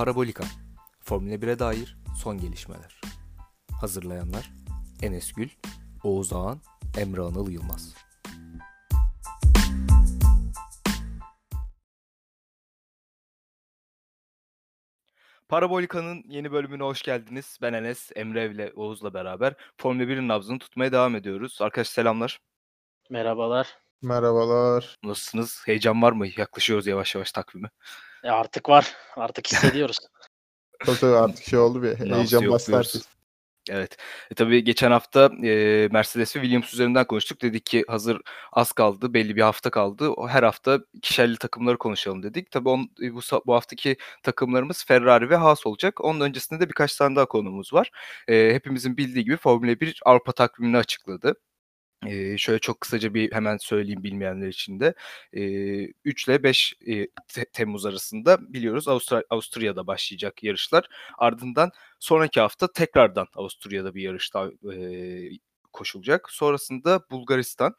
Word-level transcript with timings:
Parabolika 0.00 0.44
Formula 1.00 1.34
1'e 1.34 1.58
dair 1.58 1.96
son 2.16 2.38
gelişmeler. 2.38 3.00
Hazırlayanlar 3.80 4.50
Enes 5.02 5.32
Gül, 5.32 5.48
Oğuz 6.04 6.32
Ağan, 6.32 6.60
Emre 6.98 7.20
Anıl 7.20 7.50
Yılmaz. 7.50 7.94
Parabolika'nın 15.48 16.24
yeni 16.28 16.52
bölümüne 16.52 16.82
hoş 16.82 17.02
geldiniz. 17.02 17.58
Ben 17.62 17.72
Enes, 17.72 18.10
Emre 18.16 18.46
ile 18.46 18.72
Oğuz'la 18.76 19.14
beraber 19.14 19.54
Formula 19.76 20.02
1'in 20.02 20.28
nabzını 20.28 20.58
tutmaya 20.58 20.92
devam 20.92 21.16
ediyoruz. 21.16 21.58
Arkadaşlar 21.62 21.92
selamlar. 21.92 22.40
Merhabalar. 23.10 23.78
Merhabalar. 24.02 24.98
Nasılsınız? 25.02 25.62
Heyecan 25.66 26.02
var 26.02 26.12
mı? 26.12 26.26
Yaklaşıyoruz 26.36 26.86
yavaş 26.86 27.14
yavaş 27.14 27.32
takvime. 27.32 27.70
E 28.24 28.30
artık 28.30 28.68
var. 28.68 28.94
Artık 29.16 29.46
hissediyoruz. 29.46 29.98
Tabii 30.86 31.06
artık 31.06 31.44
şey 31.44 31.58
oldu 31.58 31.82
bir 31.82 31.96
heyecan 31.96 32.50
bastı. 32.50 33.00
Evet. 33.70 33.96
E, 34.30 34.34
tabii 34.34 34.64
geçen 34.64 34.90
hafta 34.90 35.30
e, 35.44 35.88
Mercedes 35.92 36.36
ve 36.36 36.40
Williams 36.40 36.74
üzerinden 36.74 37.06
konuştuk. 37.06 37.42
Dedik 37.42 37.66
ki 37.66 37.84
hazır 37.88 38.20
az 38.52 38.72
kaldı, 38.72 39.14
belli 39.14 39.36
bir 39.36 39.42
hafta 39.42 39.70
kaldı. 39.70 40.08
O 40.08 40.28
her 40.28 40.42
hafta 40.42 40.80
ikişerli 40.92 41.36
takımları 41.36 41.78
konuşalım 41.78 42.22
dedik. 42.22 42.50
Tabii 42.50 42.68
on, 42.68 42.90
e, 43.02 43.14
bu, 43.14 43.20
bu 43.46 43.54
haftaki 43.54 43.96
takımlarımız 44.22 44.84
Ferrari 44.84 45.30
ve 45.30 45.36
Haas 45.36 45.66
olacak. 45.66 46.00
Onun 46.04 46.20
öncesinde 46.20 46.60
de 46.60 46.68
birkaç 46.68 46.96
tane 46.96 47.16
daha 47.16 47.26
konumuz 47.26 47.72
var. 47.72 47.90
E, 48.28 48.54
hepimizin 48.54 48.96
bildiği 48.96 49.24
gibi 49.24 49.36
Formula 49.36 49.80
1 49.80 50.00
Avrupa 50.04 50.32
takvimini 50.32 50.76
açıkladı. 50.76 51.34
Ee, 52.06 52.38
şöyle 52.38 52.58
çok 52.58 52.80
kısaca 52.80 53.14
bir 53.14 53.32
hemen 53.32 53.56
söyleyeyim 53.56 54.02
bilmeyenler 54.02 54.48
için 54.48 54.80
de. 54.80 54.94
Ee, 55.32 55.86
3 56.04 56.28
ile 56.28 56.42
5 56.42 56.74
e, 56.86 57.06
Te- 57.28 57.44
Temmuz 57.52 57.86
arasında 57.86 58.52
biliyoruz 58.54 58.88
Avustra- 58.88 59.24
Avusturya'da 59.30 59.86
başlayacak 59.86 60.42
yarışlar. 60.42 60.88
Ardından 61.18 61.70
sonraki 61.98 62.40
hafta 62.40 62.72
tekrardan 62.72 63.26
Avusturya'da 63.34 63.94
bir 63.94 64.02
yarış 64.02 64.34
daha 64.34 64.48
e, 64.74 65.30
koşulacak. 65.72 66.30
Sonrasında 66.30 67.00
Bulgaristan. 67.10 67.74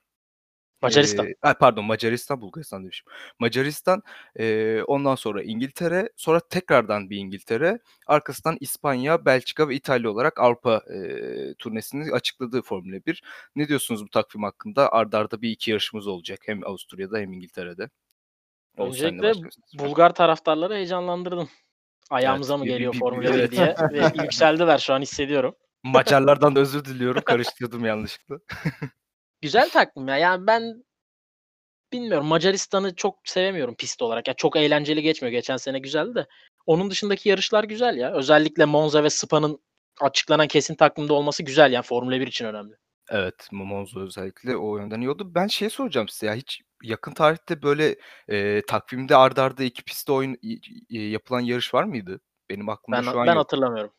Macaristan. 0.81 1.27
Ee, 1.27 1.33
ay, 1.41 1.53
pardon 1.53 1.85
Macaristan, 1.85 2.41
Bulgaristan 2.41 2.83
demişim. 2.83 3.05
Macaristan, 3.39 4.03
e, 4.39 4.77
ondan 4.87 5.15
sonra 5.15 5.43
İngiltere, 5.43 6.09
sonra 6.17 6.39
tekrardan 6.39 7.09
bir 7.09 7.17
İngiltere, 7.17 7.79
arkasından 8.07 8.57
İspanya, 8.59 9.25
Belçika 9.25 9.69
ve 9.69 9.75
İtalya 9.75 10.11
olarak 10.11 10.39
Avrupa 10.39 10.75
e, 10.93 11.53
turnesini 11.59 12.11
açıkladı 12.13 12.61
Formula 12.61 12.99
1. 13.05 13.23
Ne 13.55 13.67
diyorsunuz 13.67 14.03
bu 14.03 14.09
takvim 14.09 14.43
hakkında? 14.43 14.91
Arda 14.91 15.17
arda 15.19 15.41
bir 15.41 15.49
iki 15.49 15.71
yarışımız 15.71 16.07
olacak 16.07 16.39
hem 16.45 16.65
Avusturya'da 16.67 17.17
hem 17.17 17.33
İngiltere'de. 17.33 17.89
Öncelikle. 18.77 19.33
Bulgar 19.79 20.13
taraftarları 20.13 20.73
heyecanlandırdın. 20.73 21.49
Ayağımıza 22.09 22.53
Evet, 22.53 22.59
mı 22.61 22.67
geliyor 22.67 22.93
bir- 22.93 22.99
Formula 22.99 23.29
evet. 23.29 23.51
1 23.51 23.57
diye 23.57 23.75
ve 23.91 24.23
yükseldiler 24.23 24.77
şu 24.77 24.93
an 24.93 25.01
hissediyorum. 25.01 25.55
Macarlardan 25.83 26.55
da 26.55 26.59
özür 26.59 26.85
diliyorum. 26.85 27.21
Karıştırdım 27.25 27.85
yanlışlıkla. 27.85 28.37
Güzel 29.41 29.69
takvim 29.69 30.07
ya. 30.07 30.17
Yani 30.17 30.47
ben 30.47 30.83
bilmiyorum 31.93 32.27
Macaristan'ı 32.27 32.95
çok 32.95 33.19
sevemiyorum 33.23 33.75
pist 33.75 34.01
olarak. 34.01 34.27
Ya 34.27 34.33
çok 34.33 34.55
eğlenceli 34.55 35.01
geçmiyor. 35.01 35.31
Geçen 35.31 35.57
sene 35.57 35.79
güzeldi 35.79 36.15
de. 36.15 36.27
Onun 36.65 36.91
dışındaki 36.91 37.29
yarışlar 37.29 37.63
güzel 37.63 37.97
ya. 37.97 38.13
Özellikle 38.13 38.65
Monza 38.65 39.03
ve 39.03 39.09
Spa'nın 39.09 39.59
açıklanan 40.01 40.47
kesin 40.47 40.75
takvimde 40.75 41.13
olması 41.13 41.43
güzel 41.43 41.71
yani 41.71 41.83
Formula 41.83 42.19
1 42.19 42.27
için 42.27 42.45
önemli. 42.45 42.75
Evet, 43.09 43.47
Monza 43.51 43.99
özellikle 43.99 44.57
o 44.57 44.77
yönden 44.77 45.01
iyi 45.01 45.09
oldu. 45.09 45.35
Ben 45.35 45.47
şey 45.47 45.69
soracağım 45.69 46.07
size 46.07 46.25
ya 46.25 46.35
hiç 46.35 46.61
yakın 46.83 47.11
tarihte 47.13 47.61
böyle 47.61 47.95
e, 48.27 48.61
takvimde 48.67 49.15
arda 49.15 49.43
arda 49.43 49.63
iki 49.63 49.83
pistte 49.83 50.11
oyun 50.11 50.37
e, 50.89 50.99
yapılan 50.99 51.39
yarış 51.39 51.73
var 51.73 51.83
mıydı? 51.83 52.19
Benim 52.49 52.69
aklımda 52.69 52.97
Ben 52.97 53.11
şu 53.11 53.19
an 53.19 53.27
ben 53.27 53.33
yok. 53.33 53.43
hatırlamıyorum. 53.43 53.93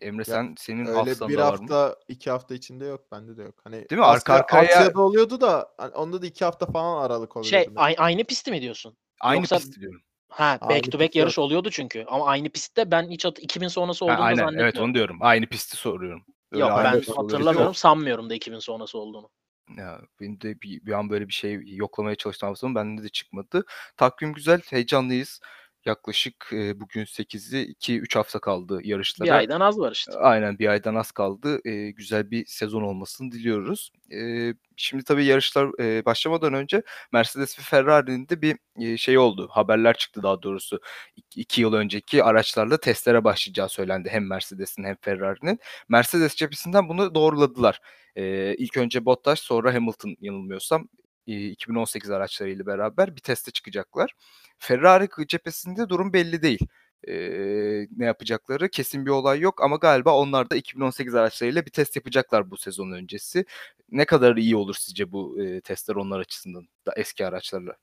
Emre 0.00 0.24
sen 0.24 0.54
senin 0.58 0.86
Öyle 0.86 0.98
hafızanda 0.98 1.32
bir 1.32 1.38
var 1.38 1.52
mı? 1.52 1.58
hafta, 1.58 1.96
iki 2.08 2.30
hafta 2.30 2.54
içinde 2.54 2.84
yok. 2.84 3.12
Bende 3.12 3.36
de 3.36 3.42
yok. 3.42 3.54
Hani 3.64 3.88
Değil 3.90 3.98
mi? 4.00 4.04
Arka 4.06 4.32
Asya- 4.34 4.38
arkaya- 4.38 4.62
Asya'da 4.78 5.00
oluyordu 5.00 5.40
da 5.40 5.68
hani 5.78 5.94
onda 5.94 6.22
da 6.22 6.26
iki 6.26 6.44
hafta 6.44 6.66
falan 6.66 7.02
aralık 7.04 7.36
oluyordu. 7.36 7.48
Şey 7.48 7.58
mesela. 7.60 7.80
ay- 7.80 7.94
aynı 7.98 8.24
pisti 8.24 8.50
mi 8.50 8.60
diyorsun? 8.62 8.96
Aynı 9.20 9.40
Yoksa- 9.40 9.56
pist 9.56 9.80
diyorum. 9.80 10.00
Ha 10.28 10.58
Aynı 10.60 10.74
back 10.74 10.92
to 10.92 10.98
back 10.98 11.08
pist 11.08 11.16
yarış 11.16 11.36
yok. 11.38 11.44
oluyordu 11.44 11.70
çünkü. 11.70 12.04
Ama 12.08 12.26
aynı 12.26 12.48
pistte 12.48 12.90
ben 12.90 13.08
hiç 13.10 13.24
hat- 13.24 13.38
2000 13.38 13.68
sonrası 13.68 14.04
Ha, 14.04 14.06
olduğunu 14.12 14.18
da 14.20 14.24
aynen 14.24 14.36
zannetmiyorum. 14.36 14.68
evet 14.74 14.78
onu 14.80 14.94
diyorum. 14.94 15.18
Aynı 15.20 15.46
pisti 15.46 15.76
soruyorum. 15.76 16.24
Öyle 16.52 16.64
Yok 16.64 16.72
aynı 16.72 16.84
ben 16.92 16.98
pist 17.00 17.10
oluyor. 17.10 17.32
hatırlamıyorum. 17.32 17.74
Sanmıyorum 17.74 18.30
da 18.30 18.34
2000 18.34 18.58
sonrası 18.58 18.98
olduğunu. 18.98 19.30
Ya 19.76 20.00
benim 20.20 20.40
de 20.40 20.60
bir, 20.60 20.86
bir 20.86 20.92
an 20.92 21.10
böyle 21.10 21.28
bir 21.28 21.32
şey 21.32 21.60
yoklamaya 21.66 22.14
çalıştım 22.14 22.46
hafızamı 22.48 22.74
bende 22.74 23.02
de 23.02 23.08
çıkmadı. 23.08 23.64
Takvim 23.96 24.32
güzel, 24.32 24.60
heyecanlıyız. 24.70 25.40
Yaklaşık 25.90 26.50
e, 26.52 26.80
bugün 26.80 27.04
8'i 27.04 27.62
2-3 27.62 28.16
hafta 28.16 28.38
kaldı 28.38 28.80
yarışlara. 28.84 29.26
Bir 29.28 29.32
aydan 29.34 29.60
az 29.60 29.78
var 29.78 29.92
işte. 29.92 30.12
Aynen 30.12 30.58
bir 30.58 30.68
aydan 30.68 30.94
az 30.94 31.12
kaldı. 31.12 31.60
Eee, 31.64 31.90
güzel 31.90 32.30
bir 32.30 32.46
sezon 32.46 32.82
olmasını 32.82 33.32
diliyoruz. 33.32 33.90
Eee, 34.10 34.54
şimdi 34.76 35.04
tabii 35.04 35.24
yarışlar 35.24 35.70
eee, 35.78 36.02
başlamadan 36.06 36.54
önce 36.54 36.82
Mercedes 37.12 37.58
ve 37.58 37.62
Ferrari'nin 37.62 38.28
de 38.28 38.42
bir 38.42 38.56
eee, 38.78 38.96
şey 38.96 39.18
oldu. 39.18 39.48
Haberler 39.52 39.96
çıktı 39.96 40.22
daha 40.22 40.42
doğrusu. 40.42 40.80
İki, 41.16 41.40
iki 41.40 41.60
yıl 41.60 41.72
önceki 41.72 42.24
araçlarla 42.24 42.76
testlere 42.80 43.24
başlayacağı 43.24 43.68
söylendi. 43.68 44.08
Hem 44.12 44.26
Mercedes'in 44.28 44.84
hem 44.84 44.96
Ferrari'nin. 45.00 45.58
Mercedes 45.88 46.34
cephesinden 46.36 46.88
bunu 46.88 47.14
doğruladılar. 47.14 47.80
Eee 48.16 48.54
ilk 48.58 48.76
önce 48.76 49.04
Bottas 49.04 49.40
sonra 49.40 49.74
Hamilton 49.74 50.16
yanılmıyorsam 50.20 50.88
2018 51.32 52.10
araçlarıyla 52.10 52.66
beraber 52.66 53.16
bir 53.16 53.20
teste 53.20 53.50
çıkacaklar. 53.50 54.14
Ferrari 54.58 55.08
cephesinde 55.28 55.88
durum 55.88 56.12
belli 56.12 56.42
değil. 56.42 56.66
Eee, 57.06 57.88
ne 57.96 58.04
yapacakları 58.04 58.68
kesin 58.70 59.06
bir 59.06 59.10
olay 59.10 59.40
yok 59.40 59.62
ama 59.62 59.76
galiba 59.76 60.16
onlar 60.16 60.50
da 60.50 60.56
2018 60.56 61.14
araçlarıyla 61.14 61.66
bir 61.66 61.70
test 61.70 61.96
yapacaklar 61.96 62.50
bu 62.50 62.56
sezon 62.56 62.92
öncesi. 62.92 63.44
Ne 63.90 64.04
kadar 64.04 64.36
iyi 64.36 64.56
olur 64.56 64.74
sizce 64.78 65.12
bu 65.12 65.42
eee, 65.42 65.60
testler 65.60 65.94
onlar 65.94 66.20
açısından 66.20 66.68
da 66.86 66.92
eski 66.96 67.26
araçlarla? 67.26 67.76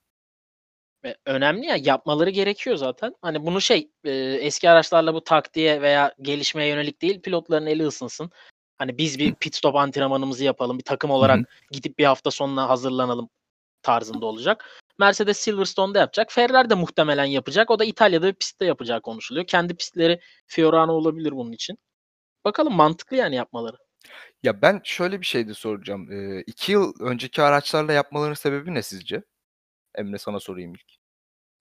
Ve 1.04 1.16
önemli 1.26 1.66
ya 1.66 1.76
yapmaları 1.76 2.30
gerekiyor 2.30 2.76
zaten. 2.76 3.16
Hani 3.22 3.46
bunu 3.46 3.62
şey 3.62 3.90
e, 4.04 4.12
eski 4.42 4.70
araçlarla 4.70 5.14
bu 5.14 5.24
taktiğe 5.24 5.82
veya 5.82 6.16
gelişmeye 6.22 6.70
yönelik 6.70 7.02
değil 7.02 7.22
pilotların 7.22 7.66
eli 7.66 7.88
ısınsın. 7.88 8.32
Hani 8.78 8.98
biz 8.98 9.20
bir 9.20 9.36
pit 9.36 9.56
stop 9.56 9.76
antrenmanımızı 9.76 10.44
yapalım. 10.44 10.78
Bir 10.78 10.84
takım 10.84 11.12
olarak 11.12 11.40
gidip 11.72 11.98
bir 12.00 12.06
hafta 12.06 12.32
sonuna 12.32 12.70
hazırlanalım 12.70 13.30
tarzında 13.88 14.26
olacak. 14.26 14.66
Mercedes 15.00 15.38
Silverstone'da 15.38 16.00
yapacak. 16.00 16.32
Ferrari 16.32 16.70
de 16.70 16.76
muhtemelen 16.76 17.26
yapacak. 17.26 17.72
O 17.72 17.80
da 17.80 17.86
İtalya'da 17.86 18.28
bir 18.28 18.34
pistte 18.34 18.66
yapacağı 18.66 19.02
konuşuluyor. 19.02 19.48
Kendi 19.48 19.76
pistleri 19.76 20.20
Fiorano 20.48 20.92
olabilir 20.92 21.32
bunun 21.32 21.52
için. 21.52 21.78
Bakalım 22.46 22.74
mantıklı 22.74 23.18
yani 23.18 23.36
yapmaları. 23.36 23.78
Ya 24.44 24.62
ben 24.62 24.82
şöyle 24.84 25.22
bir 25.22 25.26
şey 25.26 25.48
de 25.48 25.54
soracağım. 25.54 26.12
Eee, 26.12 26.44
iki 26.48 26.72
yıl 26.72 26.94
önceki 27.00 27.42
araçlarla 27.42 27.94
yapmalarının 27.94 28.34
sebebi 28.36 28.74
ne 28.74 28.82
sizce? 28.82 29.24
Emre 29.96 30.18
sana 30.18 30.40
sorayım 30.40 30.74
ilk. 30.74 30.98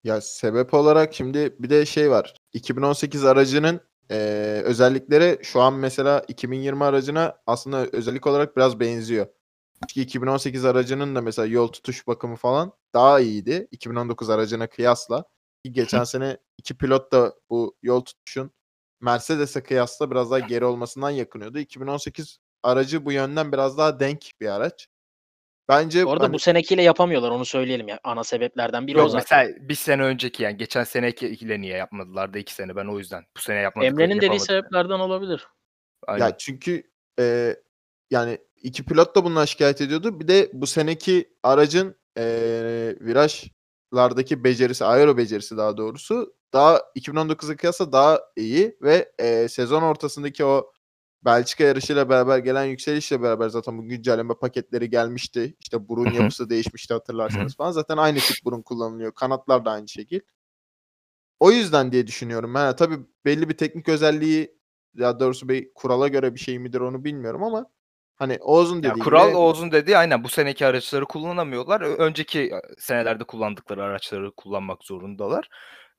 Ya 0.04 0.20
sebep 0.20 0.74
olarak 0.74 1.14
şimdi 1.14 1.56
bir 1.58 1.70
de 1.70 1.86
şey 1.86 2.10
var. 2.10 2.34
2018 2.52 3.24
aracının 3.24 3.80
eee, 4.10 4.62
özellikleri 4.62 5.38
şu 5.42 5.60
an 5.60 5.74
mesela 5.74 6.24
2020 6.28 6.84
aracına 6.84 7.38
aslında 7.46 7.86
özellik 7.92 8.26
olarak 8.26 8.56
biraz 8.56 8.80
benziyor. 8.80 9.26
Çünkü 9.88 10.00
2018 10.00 10.64
aracının 10.64 11.16
da 11.16 11.20
mesela 11.20 11.46
yol 11.46 11.68
tutuş 11.68 12.06
bakımı 12.06 12.36
falan 12.36 12.72
daha 12.94 13.20
iyiydi 13.20 13.68
2019 13.70 14.30
aracına 14.30 14.66
kıyasla. 14.66 15.24
Ki 15.64 15.72
geçen 15.72 16.04
sene 16.04 16.36
iki 16.58 16.76
pilot 16.76 17.12
da 17.12 17.34
bu 17.50 17.76
yol 17.82 18.00
tutuşun 18.00 18.50
Mercedes'e 19.00 19.62
kıyasla 19.62 20.10
biraz 20.10 20.30
daha 20.30 20.38
geri 20.38 20.64
olmasından 20.64 21.10
yakınıyordu. 21.10 21.58
2018 21.58 22.38
aracı 22.62 23.04
bu 23.04 23.12
yönden 23.12 23.52
biraz 23.52 23.78
daha 23.78 24.00
denk 24.00 24.30
bir 24.40 24.48
araç. 24.48 24.88
Bence 25.68 26.06
Bu 26.06 26.12
arada 26.12 26.24
hani- 26.24 26.32
bu 26.32 26.38
senekiyle 26.38 26.82
yapamıyorlar 26.82 27.30
onu 27.30 27.44
söyleyelim 27.44 27.88
ya. 27.88 28.00
Ana 28.04 28.24
sebeplerden 28.24 28.86
biri 28.86 28.98
o 28.98 29.00
Yok 29.00 29.10
zaten. 29.10 29.46
mesela 29.46 29.68
bir 29.68 29.74
sene 29.74 30.02
önceki 30.02 30.42
yani 30.42 30.56
geçen 30.56 30.84
senekiyle 30.84 31.60
niye 31.60 31.76
yapmadılar 31.76 32.34
da 32.34 32.38
iki 32.38 32.54
sene 32.54 32.76
ben 32.76 32.86
o 32.86 32.98
yüzden. 32.98 33.24
Bu 33.36 33.40
sene 33.40 33.58
yapmadık. 33.58 33.90
Emre'nin 33.90 34.20
dediği 34.20 34.40
sebeplerden 34.40 34.98
olabilir. 34.98 35.46
Aynen. 36.06 36.26
Ya 36.26 36.36
çünkü 36.38 36.90
e, 37.20 37.56
yani 38.10 38.38
iki 38.62 38.84
pilot 38.84 39.16
da 39.16 39.24
bundan 39.24 39.44
şikayet 39.44 39.80
ediyordu. 39.80 40.20
Bir 40.20 40.28
de 40.28 40.50
bu 40.52 40.66
seneki 40.66 41.34
aracın 41.42 41.96
e, 42.18 42.24
virajlardaki 43.00 44.44
becerisi, 44.44 44.84
aero 44.84 45.16
becerisi 45.16 45.56
daha 45.56 45.76
doğrusu 45.76 46.34
daha 46.52 46.76
2019'a 46.96 47.56
kıyasla 47.56 47.92
daha 47.92 48.20
iyi 48.36 48.76
ve 48.82 49.12
e, 49.18 49.48
sezon 49.48 49.82
ortasındaki 49.82 50.44
o 50.44 50.72
Belçika 51.24 51.64
yarışıyla 51.64 52.08
beraber 52.08 52.38
gelen 52.38 52.64
yükselişle 52.64 53.22
beraber 53.22 53.48
zaten 53.48 53.78
bu 53.78 53.82
güncelleme 53.82 54.34
paketleri 54.34 54.90
gelmişti. 54.90 55.56
İşte 55.60 55.88
burun 55.88 56.12
yapısı 56.12 56.50
değişmişti 56.50 56.94
hatırlarsanız 56.94 57.56
falan. 57.56 57.70
Zaten 57.72 57.96
aynı 57.96 58.18
tip 58.18 58.36
burun 58.44 58.62
kullanılıyor. 58.62 59.12
Kanatlar 59.12 59.64
da 59.64 59.70
aynı 59.70 59.88
şekil. 59.88 60.20
O 61.40 61.50
yüzden 61.50 61.92
diye 61.92 62.06
düşünüyorum. 62.06 62.54
Ha, 62.54 62.76
tabii 62.76 62.98
belli 63.24 63.48
bir 63.48 63.56
teknik 63.56 63.88
özelliği 63.88 64.58
ya 64.94 65.20
doğrusu 65.20 65.48
bir 65.48 65.74
kurala 65.74 66.08
göre 66.08 66.34
bir 66.34 66.40
şey 66.40 66.58
midir 66.58 66.80
onu 66.80 67.04
bilmiyorum 67.04 67.42
ama 67.42 67.66
Hani 68.16 68.38
Oğuz'un 68.40 68.82
Ya 68.82 68.90
dediği 68.90 69.00
kural 69.02 69.28
gibi 69.28 69.36
Oğuz'un 69.36 69.72
dediği 69.72 69.96
aynen 69.98 70.24
bu 70.24 70.28
seneki 70.28 70.66
araçları 70.66 71.04
kullanamıyorlar. 71.04 71.80
Önceki 71.80 72.52
senelerde 72.78 73.24
kullandıkları 73.24 73.82
araçları 73.82 74.32
kullanmak 74.36 74.84
zorundalar. 74.84 75.48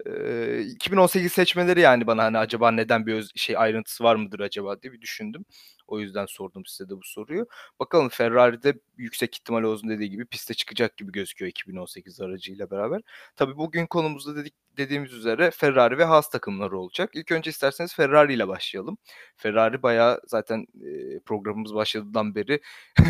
Ee, 0.05 0.59
2018 0.61 1.31
seçmeleri 1.31 1.81
yani 1.81 2.07
bana 2.07 2.23
hani 2.23 2.37
acaba 2.37 2.71
neden 2.71 3.05
bir 3.05 3.13
öz- 3.13 3.31
şey 3.35 3.57
ayrıntısı 3.57 4.03
var 4.03 4.15
mıdır 4.15 4.39
acaba 4.39 4.81
diye 4.81 4.93
bir 4.93 5.01
düşündüm. 5.01 5.45
O 5.87 5.99
yüzden 5.99 6.25
sordum 6.25 6.65
size 6.65 6.89
de 6.89 6.97
bu 6.97 7.03
soruyu. 7.03 7.47
Bakalım 7.79 8.09
Ferrari'de 8.09 8.79
yüksek 8.97 9.35
ihtimal 9.35 9.63
Oğuz'un 9.63 9.89
dediği 9.89 10.09
gibi 10.09 10.25
piste 10.25 10.53
çıkacak 10.53 10.97
gibi 10.97 11.11
gözüküyor 11.11 11.49
2018 11.49 12.21
aracıyla 12.21 12.71
beraber. 12.71 13.01
Tabii 13.35 13.57
bugün 13.57 13.85
konumuzda 13.85 14.35
dedik 14.35 14.53
dediğimiz 14.77 15.13
üzere 15.13 15.51
Ferrari 15.51 15.97
ve 15.97 16.03
Haas 16.03 16.29
takımları 16.29 16.79
olacak. 16.79 17.09
İlk 17.13 17.31
önce 17.31 17.49
isterseniz 17.49 17.95
Ferrari 17.95 18.33
ile 18.33 18.47
başlayalım. 18.47 18.97
Ferrari 19.35 19.83
bayağı 19.83 20.21
zaten 20.27 20.67
e, 20.85 21.19
programımız 21.19 21.75
başladığından 21.75 22.35
beri 22.35 22.61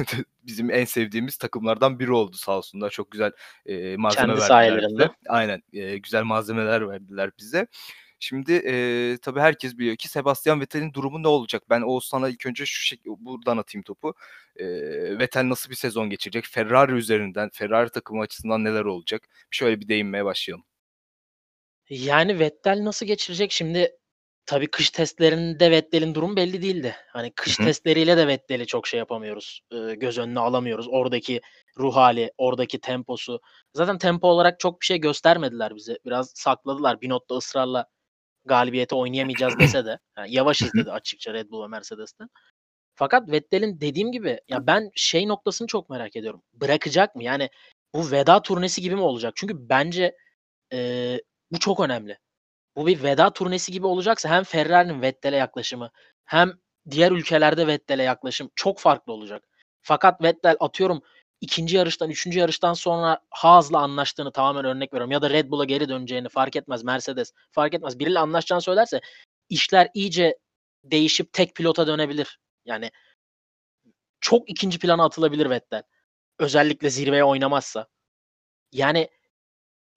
bizim 0.43 0.71
en 0.71 0.85
sevdiğimiz 0.85 1.37
takımlardan 1.37 1.99
biri 1.99 2.11
oldu 2.11 2.35
sağ 2.35 2.57
olsunlar. 2.57 2.89
Çok 2.89 3.11
güzel 3.11 3.31
e, 3.65 3.97
malzeme 3.97 4.35
Kendi 4.35 4.49
verdiler 4.49 4.89
bize. 4.89 5.09
Aynen 5.29 5.63
e, 5.73 5.97
güzel 5.97 6.23
malzemeler 6.23 6.89
verdiler 6.89 7.31
bize. 7.39 7.67
Şimdi 8.19 8.53
e, 8.53 9.17
tabii 9.21 9.39
herkes 9.39 9.77
biliyor 9.77 9.95
ki 9.95 10.07
Sebastian 10.09 10.61
Vettel'in 10.61 10.93
durumu 10.93 11.23
ne 11.23 11.27
olacak? 11.27 11.63
Ben 11.69 11.81
Oğuzhan'a 11.81 12.29
ilk 12.29 12.45
önce 12.45 12.65
şu 12.65 12.95
şek- 12.95 13.05
buradan 13.19 13.57
atayım 13.57 13.83
topu. 13.83 14.13
E, 14.55 14.65
Vettel 15.19 15.49
nasıl 15.49 15.69
bir 15.69 15.75
sezon 15.75 16.09
geçirecek? 16.09 16.45
Ferrari 16.45 16.91
üzerinden, 16.91 17.49
Ferrari 17.53 17.89
takımı 17.89 18.21
açısından 18.21 18.63
neler 18.63 18.85
olacak? 18.85 19.27
Şöyle 19.51 19.81
bir 19.81 19.87
değinmeye 19.87 20.25
başlayalım. 20.25 20.65
Yani 21.89 22.39
Vettel 22.39 22.83
nasıl 22.85 23.05
geçirecek? 23.05 23.51
Şimdi 23.51 23.91
tabii 24.45 24.67
kış 24.67 24.89
testlerinde 24.89 25.71
Vettel'in 25.71 26.15
durumu 26.15 26.35
belli 26.35 26.61
değildi. 26.61 26.95
Hani 27.13 27.31
kış 27.35 27.59
Hı 27.59 27.63
hı. 27.63 27.67
testleriyle 27.67 28.17
de 28.17 28.27
Vettel'i 28.27 28.65
çok 28.67 28.87
şey 28.87 28.97
yapamıyoruz. 28.97 29.61
eee, 29.71 29.95
göz 29.95 30.17
önüne 30.17 30.39
alamıyoruz. 30.39 30.87
Oradaki 30.89 31.41
ruh 31.79 31.95
hali, 31.95 32.31
oradaki 32.37 32.79
temposu. 32.79 33.41
Zaten 33.73 33.97
tempo 33.97 34.27
olarak 34.27 34.59
çok 34.59 34.81
bir 34.81 34.85
şey 34.85 34.97
göstermediler 34.97 35.75
bize. 35.75 35.97
Biraz 36.05 36.31
sakladılar. 36.35 37.01
Binotto 37.01 37.37
ısrarla 37.37 37.85
galibiyete 38.47 38.95
oynayamayacağız 38.95 39.53
dese 39.59 39.85
de. 39.85 39.99
Yani 40.17 40.35
yavaşız 40.35 40.73
dedi 40.73 40.91
açıkça 40.91 41.33
Red 41.33 41.49
Bull 41.49 41.63
ve 41.63 41.67
Mercedes'te. 41.67 42.23
Fakat 42.95 43.31
Vettel'in 43.31 43.81
dediğim 43.81 44.11
gibi 44.11 44.39
ya 44.49 44.67
ben 44.67 44.91
şey 44.95 45.27
noktasını 45.27 45.67
çok 45.67 45.89
merak 45.89 46.15
ediyorum. 46.15 46.43
Bırakacak 46.53 47.15
mı? 47.15 47.23
Yani 47.23 47.49
bu 47.93 48.11
veda 48.11 48.41
turnesi 48.41 48.81
gibi 48.81 48.95
mi 48.95 49.01
olacak? 49.01 49.33
Çünkü 49.35 49.69
bence 49.69 50.17
eee, 50.71 51.21
bu 51.51 51.59
çok 51.59 51.79
önemli. 51.79 52.17
Bu 52.75 52.87
bir 52.87 53.03
veda 53.03 53.33
turnesi 53.33 53.71
gibi 53.71 53.87
olacaksa 53.87 54.29
hem 54.29 54.43
Ferrari'nin 54.43 55.01
Vettel'e 55.01 55.35
yaklaşımı 55.37 55.91
hem 56.25 56.53
diğer 56.89 57.11
ülkelerde 57.11 57.67
Vettel'e 57.67 58.03
yaklaşım 58.03 58.49
çok 58.55 58.79
farklı 58.79 59.13
olacak. 59.13 59.43
Fakat 59.81 60.23
Vettel 60.23 60.55
atıyorum 60.59 61.01
ikinci 61.41 61.77
yarıştan, 61.77 62.09
üçüncü 62.09 62.39
yarıştan 62.39 62.73
sonra 62.73 63.19
Haas'la 63.29 63.79
anlaştığını 63.79 64.31
tamamen 64.31 64.65
örnek 64.65 64.93
veriyorum 64.93 65.11
ya 65.11 65.21
da 65.21 65.29
Red 65.29 65.49
Bull'a 65.49 65.65
geri 65.65 65.89
döneceğini 65.89 66.29
fark 66.29 66.55
etmez 66.55 66.83
Mercedes 66.83 67.33
fark 67.51 67.73
etmez 67.73 67.99
biriyle 67.99 68.19
anlaşacağını 68.19 68.61
söylerse 68.61 69.01
işler 69.49 69.89
iyice 69.93 70.37
değişip 70.83 71.33
tek 71.33 71.55
pilota 71.55 71.87
dönebilir. 71.87 72.39
Yani 72.65 72.91
çok 74.21 74.49
ikinci 74.49 74.79
plana 74.79 75.05
atılabilir 75.05 75.49
Vettel. 75.49 75.83
Özellikle 76.39 76.89
zirveye 76.89 77.23
oynamazsa. 77.23 77.87
Yani 78.71 79.09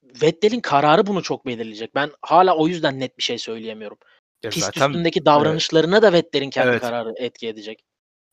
Vettel'in 0.02 0.60
kararı 0.60 1.06
bunu 1.06 1.22
çok 1.22 1.46
belirleyecek. 1.46 1.94
Ben 1.94 2.10
hala 2.22 2.56
o 2.56 2.68
yüzden 2.68 3.00
net 3.00 3.18
bir 3.18 3.22
şey 3.22 3.38
söyleyemiyorum. 3.38 3.98
Ya 4.42 4.50
Pist 4.50 4.66
zaten 4.66 4.88
üstündeki 4.88 5.24
davranışlarına 5.24 6.02
da 6.02 6.12
Vettel'in 6.12 6.50
kendi 6.50 6.68
Evet. 6.68 6.80
kararı 6.80 7.14
etki 7.16 7.48
edecek. 7.48 7.84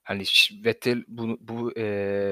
Hani 0.08 0.24
Vettel 0.66 1.04
bunu 1.08 1.38
bu 1.42 1.72
e, 1.78 1.84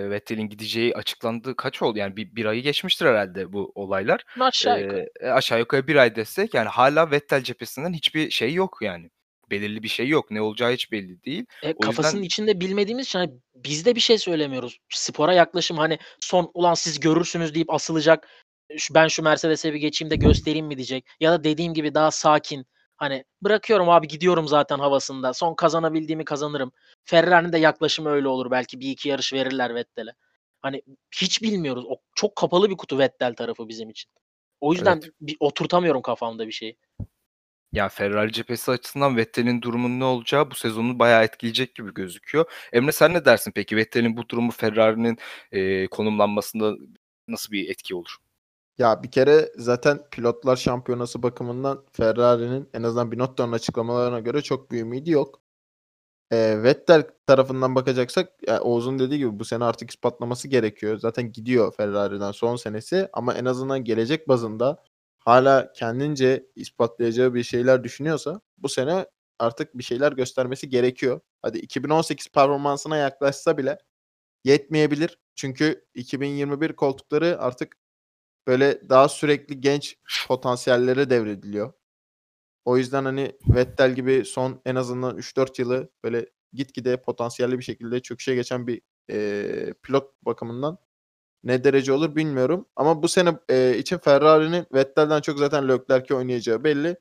Vettel'in 0.09 0.49
gideceği 0.49 0.95
açıklandı 0.95 1.55
kaç 1.55 1.81
oldu? 1.81 1.97
Yani 1.97 2.17
bir, 2.17 2.35
bir 2.35 2.45
ayı 2.45 2.61
geçmiştir 2.61 3.05
herhalde 3.05 3.53
bu 3.53 3.71
olaylar. 3.75 4.23
Aşağı 4.39 4.81
yukarı. 4.81 5.09
E, 5.19 5.27
aşağı 5.29 5.59
yukarı 5.59 5.87
bir 5.87 5.95
ay 5.95 6.15
desek 6.15 6.53
yani 6.53 6.69
hala 6.69 7.11
Vettel 7.11 7.43
cephesinden 7.43 7.93
hiçbir 7.93 8.29
şey 8.29 8.53
yok 8.53 8.77
yani. 8.81 9.09
Belirli 9.51 9.83
bir 9.83 9.87
şey 9.87 10.07
yok. 10.07 10.31
Ne 10.31 10.41
olacağı 10.41 10.73
hiç 10.73 10.91
belli 10.91 11.23
değil. 11.23 11.45
E, 11.63 11.73
O 11.73 11.79
kafasının 11.79 12.21
yüzden 12.21 12.25
içinde 12.25 12.59
bilmediğimiz 12.59 13.05
için 13.05 13.19
hani 13.19 13.31
biz 13.55 13.85
de 13.85 13.95
bir 13.95 13.99
şey 13.99 14.17
söylemiyoruz. 14.17 14.77
Spora 14.89 15.33
yaklaşım 15.33 15.77
hani 15.77 15.99
son 16.19 16.51
ulan 16.53 16.73
siz 16.73 16.99
görürsünüz 16.99 17.55
deyip 17.55 17.73
asılacak. 17.73 18.27
Ben 18.93 19.07
şu 19.07 19.23
Mercedes'e 19.23 19.73
bir 19.73 19.79
geçeyim 19.79 20.11
de 20.11 20.15
göstereyim 20.15 20.65
mi 20.65 20.77
diyecek. 20.77 21.05
Ya 21.19 21.31
da 21.31 21.43
dediğim 21.43 21.73
gibi 21.73 21.95
daha 21.95 22.11
sakin. 22.11 22.65
Hani 22.97 23.23
bırakıyorum 23.41 23.89
abi 23.89 24.07
gidiyorum 24.07 24.47
zaten 24.47 24.79
havasında. 24.79 25.33
Son 25.33 25.55
kazanabildiğimi 25.55 26.25
kazanırım. 26.25 26.71
Ferrari'nin 27.05 27.53
de 27.53 27.57
yaklaşımı 27.57 28.09
öyle 28.09 28.27
olur. 28.27 28.51
Belki 28.51 28.79
bir 28.79 28.89
iki 28.89 29.09
yarış 29.09 29.33
verirler 29.33 29.75
Vettel'e. 29.75 30.11
Hani 30.61 30.81
hiç 31.15 31.41
bilmiyoruz. 31.41 31.85
O 31.87 31.95
çok 32.15 32.35
kapalı 32.35 32.69
bir 32.69 32.77
kutu 32.77 32.99
Vettel 32.99 33.35
tarafı 33.35 33.67
bizim 33.67 33.89
için. 33.89 34.11
O 34.61 34.73
yüzden 34.73 34.99
evet. 35.03 35.13
bir 35.21 35.37
oturtamıyorum 35.39 36.01
kafamda 36.01 36.47
bir 36.47 36.51
şey. 36.51 36.77
Ya 37.71 37.89
Ferrari 37.89 38.31
cephesi 38.31 38.71
açısından 38.71 39.17
Vettel'in 39.17 39.61
durumunun 39.61 39.99
ne 39.99 40.03
olacağı 40.03 40.51
bu 40.51 40.55
sezonu 40.55 40.99
bayağı 40.99 41.23
etkileyecek 41.23 41.75
gibi 41.75 41.93
gözüküyor. 41.93 42.51
Emre 42.73 42.91
sen 42.91 43.13
ne 43.13 43.25
dersin 43.25 43.51
peki? 43.55 43.77
Vettel'in 43.77 44.17
bu 44.17 44.29
durumu 44.29 44.51
Ferrari'nin 44.51 45.17
e, 45.51 45.87
konumlanmasında 45.87 46.75
nasıl 47.27 47.51
bir 47.51 47.69
etki 47.69 47.95
olur? 47.95 48.17
Ya 48.77 49.03
bir 49.03 49.11
kere 49.11 49.51
zaten 49.57 49.99
pilotlar 50.11 50.55
şampiyonası 50.55 51.23
bakımından 51.23 51.85
Ferrari'nin 51.91 52.69
en 52.73 52.83
azından 52.83 53.11
Binotto'nun 53.11 53.51
açıklamalarına 53.51 54.19
göre 54.19 54.41
çok 54.41 54.71
bir 54.71 54.81
ümidi 54.81 55.11
yok. 55.11 55.41
E, 56.31 56.63
Vettel 56.63 57.03
tarafından 57.27 57.75
bakacaksak 57.75 58.29
ya 58.47 58.61
Oğuz'un 58.61 58.99
dediği 58.99 59.17
gibi 59.17 59.39
bu 59.39 59.45
sene 59.45 59.63
artık 59.65 59.89
ispatlaması 59.91 60.47
gerekiyor. 60.47 60.97
Zaten 60.97 61.31
gidiyor 61.31 61.73
Ferrari'den 61.75 62.31
son 62.31 62.55
senesi 62.55 63.09
ama 63.13 63.33
en 63.33 63.45
azından 63.45 63.83
gelecek 63.83 64.27
bazında 64.27 64.83
hala 65.19 65.73
kendince 65.73 66.47
ispatlayacağı 66.55 67.33
bir 67.33 67.43
şeyler 67.43 67.83
düşünüyorsa 67.83 68.41
bu 68.57 68.69
sene 68.69 69.05
artık 69.39 69.77
bir 69.77 69.83
şeyler 69.83 70.11
göstermesi 70.11 70.69
gerekiyor. 70.69 71.19
Hadi 71.41 71.57
2018 71.59 72.29
performansına 72.29 72.97
yaklaşsa 72.97 73.57
bile 73.57 73.77
yetmeyebilir. 74.43 75.19
Çünkü 75.35 75.85
2021 75.95 76.73
koltukları 76.73 77.41
artık 77.41 77.77
böyle 78.47 78.89
daha 78.89 79.09
sürekli 79.09 79.61
genç 79.61 79.97
potansiyellere 80.27 81.09
devrediliyor. 81.09 81.73
O 82.65 82.77
yüzden 82.77 83.05
hani 83.05 83.31
Vettel 83.47 83.95
gibi 83.95 84.25
son 84.25 84.61
en 84.65 84.75
azından 84.75 85.17
3-4 85.17 85.61
yılı 85.61 85.89
böyle 86.03 86.25
gitgide 86.53 87.01
potansiyelli 87.01 87.59
bir 87.59 87.63
şekilde 87.63 88.01
çöküşe 88.01 88.35
geçen 88.35 88.67
bir 88.67 88.81
e, 89.11 89.73
pilot 89.83 90.13
bakımından 90.21 90.77
ne 91.43 91.63
derece 91.63 91.93
olur 91.93 92.15
bilmiyorum. 92.15 92.65
Ama 92.75 93.03
bu 93.03 93.07
sene 93.07 93.39
e, 93.49 93.77
için 93.77 93.97
Ferrari'nin 93.97 94.65
Vettel'den 94.73 95.21
çok 95.21 95.39
zaten 95.39 95.69
Leclerc'i 95.69 96.15
oynayacağı 96.15 96.63
belli. 96.63 96.97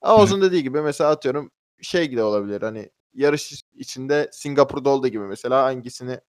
Oğuz'un 0.00 0.42
dediği 0.42 0.62
gibi 0.62 0.80
mesela 0.82 1.10
atıyorum 1.10 1.50
şey 1.82 2.06
gibi 2.08 2.22
olabilir 2.22 2.62
hani 2.62 2.90
yarış 3.14 3.64
içinde 3.74 4.28
Singapur'da 4.32 4.90
olduğu 4.90 5.08
gibi 5.08 5.24
mesela 5.24 5.64
hangisini 5.64 6.20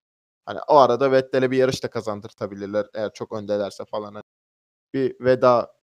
hani 0.46 0.60
o 0.68 0.78
arada 0.78 1.12
Vettel'e 1.12 1.52
bir 1.52 1.58
yarış 1.58 1.84
da 1.84 1.90
kazandırtabilirler 1.90 2.88
eğer 2.94 3.14
çok 3.14 3.34
öndelerse 3.34 3.86
falan. 3.86 4.24
Bir 4.94 5.16
veda 5.20 5.74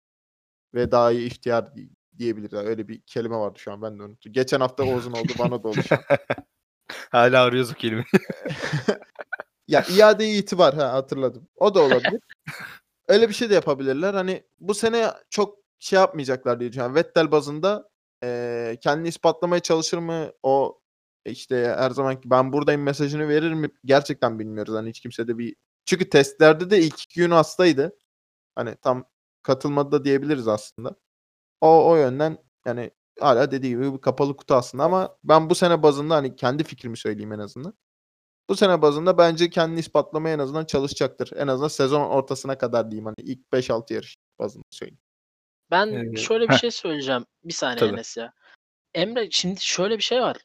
vedayı 0.75 1.21
ihtiyar 1.27 1.73
diyebiliriz. 2.19 2.53
Öyle 2.53 2.89
bir 2.89 3.01
kelime 3.07 3.37
vardı 3.37 3.59
şu 3.59 3.73
an 3.73 3.83
ben 3.83 3.99
de 3.99 4.03
unuttum. 4.03 4.33
Geçen 4.33 4.61
hafta 4.61 4.85
Oğuz'un 4.85 5.13
oldu 5.13 5.33
bana 5.39 5.63
da 5.63 5.69
oldu. 5.69 5.81
Hala 7.11 7.43
arıyoruz 7.43 7.71
o 7.71 7.75
kelimeyi. 7.75 8.05
ya 9.69 9.85
iade 9.99 10.29
itibar 10.31 10.75
ha 10.75 10.93
hatırladım. 10.93 11.49
O 11.57 11.75
da 11.75 11.81
olabilir. 11.83 12.21
Öyle 13.09 13.29
bir 13.29 13.35
şey 13.35 13.51
de 13.51 13.55
yapabilirler. 13.55 14.15
Hani 14.15 14.45
bu 14.61 14.75
sene 14.75 15.11
çok 15.31 15.59
şey 15.79 15.99
yapmayacaklar 15.99 16.61
diye 16.61 16.71
düşünüyorum. 16.71 16.97
Vettel 16.97 17.31
bazında 17.33 17.89
eee 18.23 18.79
kendini 18.83 19.09
ispatlamaya 19.09 19.61
çalışır 19.61 19.99
mı? 19.99 20.33
O 20.43 20.81
işte 21.27 21.75
her 21.79 21.91
zamanki 21.91 22.31
ben 22.31 22.53
buradayım 22.53 22.83
mesajını 22.83 23.29
verir 23.29 23.53
mi? 23.55 23.69
Gerçekten 23.85 24.39
bilmiyoruz. 24.39 24.75
Hani 24.75 24.89
hiç 24.89 25.01
kimse 25.01 25.29
de 25.29 25.39
bir 25.39 25.57
çünkü 25.87 26.11
testlerde 26.11 26.71
de 26.71 26.79
ilk 26.81 27.03
iki 27.03 27.21
gün 27.21 27.31
hastaydı. 27.31 27.97
Hani 28.57 28.77
tam 28.77 29.05
katılmadı 29.43 29.93
da 29.93 30.05
diyebiliriz 30.05 30.49
aslında. 30.49 30.97
O 31.61 31.91
o 31.91 31.97
yönden 31.97 32.39
yani 32.67 32.91
hala 33.21 33.51
dediği 33.51 33.69
gibi 33.69 33.93
bir 33.95 34.01
kapalı 34.01 34.37
kutu 34.37 34.55
aslında 34.55 34.85
ama 34.85 35.17
ben 35.25 35.51
bu 35.51 35.55
sene 35.55 35.83
bazında 35.83 36.15
hani 36.15 36.37
kendi 36.37 36.65
fikrimi 36.65 36.97
söyleyeyim 36.97 37.33
en 37.33 37.39
azından. 37.39 37.75
Bu 38.49 38.57
sene 38.57 38.83
bazında 38.83 39.19
bence 39.19 39.51
kendini 39.51 39.81
ispatlamaya 39.81 40.35
en 40.35 40.39
azından 40.39 40.65
çalışacaktır. 40.65 41.33
En 41.37 41.47
azından 41.49 41.69
sezon 41.69 42.01
ortasına 42.01 42.59
kadar 42.59 42.91
diyeyim 42.91 43.05
hani 43.07 43.15
ilk 43.19 43.41
5-6 43.53 43.93
yarış 43.95 44.17
bazında 44.39 44.65
söyleyeyim. 44.71 45.01
Ben 45.71 46.13
Ee, 46.13 46.17
şöyle 46.17 46.49
bir 46.49 46.55
heh. 46.55 46.59
şey 46.59 46.71
söyleyeceğim. 46.71 47.25
Bir 47.45 47.53
saniye 47.53 47.79
Tabii. 47.79 47.93
Enes 47.93 48.17
ya. 48.17 48.33
Emre 48.95 49.31
şimdi 49.31 49.61
şöyle 49.61 49.99
bir 49.99 50.03
şey 50.03 50.21
var. 50.21 50.37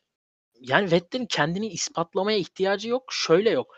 Yani 0.59 0.91
Vettel'in 0.91 1.25
kendini 1.25 1.67
ispatlamaya 1.67 2.37
ihtiyacı 2.37 2.89
yok. 2.89 3.03
Şöyle 3.11 3.49
yok. 3.49 3.75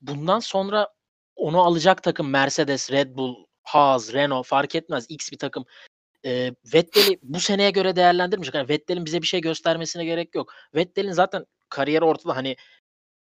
Bundan 0.00 0.38
sonra 0.38 0.88
onu 1.36 1.60
alacak 1.60 2.02
takım 2.02 2.30
Mercedes, 2.30 2.90
Red 2.90 3.16
Bull, 3.16 3.44
Haas, 3.62 4.12
Renault 4.12 4.46
fark 4.46 4.74
etmez. 4.74 5.06
X 5.08 5.32
bir 5.32 5.38
takım. 5.38 5.64
Eee, 6.24 6.54
Vettel'i 6.74 7.18
bu 7.22 7.40
seneye 7.40 7.70
göre 7.70 7.96
değerlendirmeyecek. 7.96 8.54
Yani 8.54 8.68
Vettel'in 8.68 9.04
bize 9.06 9.22
bir 9.22 9.26
şey 9.26 9.40
göstermesine 9.40 10.04
gerek 10.04 10.34
yok. 10.34 10.52
Vettel'in 10.74 11.12
zaten 11.12 11.46
kariyeri 11.68 12.04
ortada. 12.04 12.36
Hani 12.36 12.56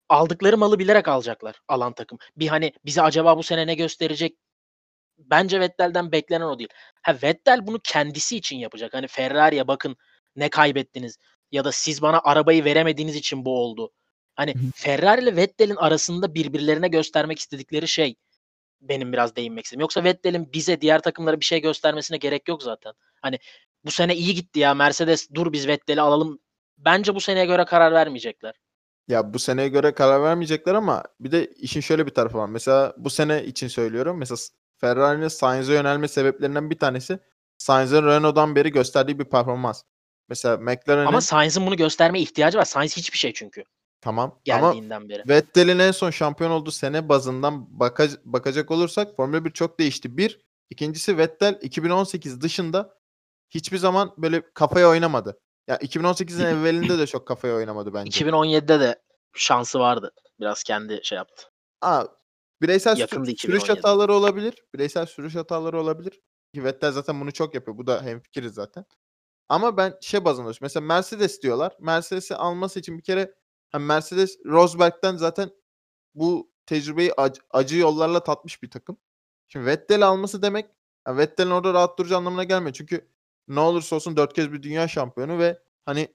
aldıkları 0.08 0.58
malı 0.58 0.78
bilerek 0.78 1.08
alacaklar 1.08 1.60
alan 1.68 1.92
takım. 1.92 2.18
Bir 2.36 2.48
hani 2.48 2.72
bize 2.84 3.02
acaba 3.02 3.38
bu 3.38 3.42
sene 3.42 3.66
ne 3.66 3.74
gösterecek? 3.74 4.36
Bence 5.18 5.60
Vettel'den 5.60 6.12
beklenen 6.12 6.46
o 6.46 6.58
değil. 6.58 6.68
Ha 7.02 7.16
Vettel 7.22 7.66
bunu 7.66 7.80
kendisi 7.84 8.36
için 8.36 8.56
yapacak. 8.56 8.94
Hani 8.94 9.06
Ferrari'ye 9.08 9.68
bakın 9.68 9.96
ne 10.36 10.48
kaybettiniz 10.50 11.18
ya 11.52 11.64
da 11.64 11.72
siz 11.72 12.02
bana 12.02 12.20
arabayı 12.24 12.64
veremediğiniz 12.64 13.16
için 13.16 13.44
bu 13.44 13.58
oldu. 13.60 13.92
Hani. 14.34 14.54
Ferrari 14.74 15.22
ile 15.22 15.36
Vettel'in 15.36 15.76
arasında 15.76 16.34
birbirlerine 16.34 16.88
göstermek 16.88 17.38
istedikleri 17.38 17.88
şey 17.88 18.14
benim 18.88 19.12
biraz 19.12 19.36
değinmek 19.36 19.64
istediğim. 19.64 19.80
Yoksa 19.80 20.04
Vettel'in 20.04 20.52
bize 20.52 20.80
diğer 20.80 21.02
takımlara 21.02 21.40
bir 21.40 21.44
şey 21.44 21.60
göstermesine 21.60 22.16
gerek 22.16 22.48
yok 22.48 22.62
zaten. 22.62 22.92
Hani 23.22 23.38
bu 23.84 23.90
sene 23.90 24.16
iyi 24.16 24.34
gitti 24.34 24.60
ya 24.60 24.74
Mercedes 24.74 25.28
dur 25.34 25.52
biz 25.52 25.68
Vettel'i 25.68 26.00
alalım. 26.00 26.38
Bence 26.78 27.14
bu 27.14 27.20
seneye 27.20 27.46
göre 27.46 27.64
karar 27.64 27.92
vermeyecekler. 27.92 28.54
Ya 29.08 29.34
bu 29.34 29.38
seneye 29.38 29.68
göre 29.68 29.94
karar 29.94 30.22
vermeyecekler 30.22 30.74
ama 30.74 31.02
bir 31.20 31.32
de 31.32 31.46
işin 31.46 31.80
şöyle 31.80 32.06
bir 32.06 32.14
tarafı 32.14 32.38
var. 32.38 32.48
Mesela 32.48 32.94
bu 32.96 33.10
sene 33.10 33.44
için 33.44 33.68
söylüyorum. 33.68 34.18
Mesela 34.18 34.38
Ferrari'nin 34.76 35.28
Sainz'e 35.28 35.72
yönelme 35.72 36.08
sebeplerinden 36.08 36.70
bir 36.70 36.78
tanesi 36.78 37.18
Sainz'in 37.58 38.02
Renault'dan 38.02 38.56
beri 38.56 38.72
gösterdiği 38.72 39.18
bir 39.18 39.24
performans. 39.24 39.82
Mesela 40.28 40.56
McLaren'in 40.56 41.06
Ama 41.06 41.20
Sainz'in 41.20 41.66
bunu 41.66 41.76
göstermeye 41.76 42.22
ihtiyacı 42.22 42.58
var. 42.58 42.64
Sainz 42.64 42.96
hiçbir 42.96 43.18
şey 43.18 43.32
çünkü 43.32 43.64
tamam 44.04 44.30
ama 44.30 44.40
geldiğinden 44.44 45.08
beri. 45.08 45.22
Vettel'in 45.28 45.78
en 45.78 45.90
son 45.90 46.10
şampiyon 46.10 46.50
olduğu 46.50 46.70
sene 46.70 47.08
bazından 47.08 47.66
baka- 47.70 48.20
bakacak 48.24 48.70
olursak 48.70 49.16
Formula 49.16 49.44
1 49.44 49.50
çok 49.50 49.80
değişti. 49.80 50.16
Bir, 50.16 50.40
ikincisi 50.70 51.18
Vettel 51.18 51.58
2018 51.62 52.40
dışında 52.40 52.98
hiçbir 53.50 53.78
zaman 53.78 54.14
böyle 54.18 54.42
kafaya 54.54 54.88
oynamadı. 54.88 55.40
Ya 55.68 55.76
2018'in 55.76 56.46
evvelinde 56.46 56.98
de 56.98 57.06
çok 57.06 57.28
kafaya 57.28 57.54
oynamadı 57.54 57.94
bence. 57.94 58.24
2017'de 58.24 58.80
de 58.80 59.02
şansı 59.34 59.78
vardı. 59.78 60.12
Biraz 60.40 60.62
kendi 60.62 61.00
şey 61.02 61.16
yaptı. 61.16 61.42
Aa, 61.80 62.04
bireysel 62.62 62.96
Yakındı 62.96 63.26
sürüş 63.26 63.62
2017. 63.62 63.68
hataları 63.68 64.14
olabilir. 64.14 64.54
Bireysel 64.74 65.06
sürüş 65.06 65.34
hataları 65.34 65.80
olabilir. 65.80 66.20
Vettel 66.56 66.92
zaten 66.92 67.20
bunu 67.20 67.32
çok 67.32 67.54
yapıyor. 67.54 67.78
Bu 67.78 67.86
da 67.86 68.02
hemfikiriz 68.02 68.54
zaten. 68.54 68.84
Ama 69.48 69.76
ben 69.76 69.94
şey 70.00 70.24
bazında 70.24 70.52
mesela 70.60 70.86
Mercedes 70.86 71.42
diyorlar. 71.42 71.76
Mercedes'i 71.80 72.36
alması 72.36 72.80
için 72.80 72.98
bir 72.98 73.02
kere 73.02 73.34
hani 73.74 73.84
Mercedes 73.84 74.38
Rosberg'den 74.46 75.16
zaten 75.16 75.50
bu 76.14 76.50
tecrübeyi 76.66 77.10
ac- 77.10 77.40
acı 77.50 77.76
yollarla 77.76 78.24
tatmış 78.24 78.62
bir 78.62 78.70
takım. 78.70 78.96
Şimdi 79.48 79.66
Vettel 79.66 80.06
alması 80.08 80.42
demek 80.42 80.66
yani 81.08 81.18
Vettel'in 81.18 81.50
orada 81.50 81.74
rahat 81.74 81.98
duracağı 81.98 82.18
anlamına 82.18 82.44
gelmiyor. 82.44 82.72
Çünkü 82.74 83.08
ne 83.48 83.60
olursa 83.60 83.96
olsun 83.96 84.16
dört 84.16 84.32
kez 84.34 84.52
bir 84.52 84.62
dünya 84.62 84.88
şampiyonu 84.88 85.38
ve 85.38 85.58
hani 85.86 86.14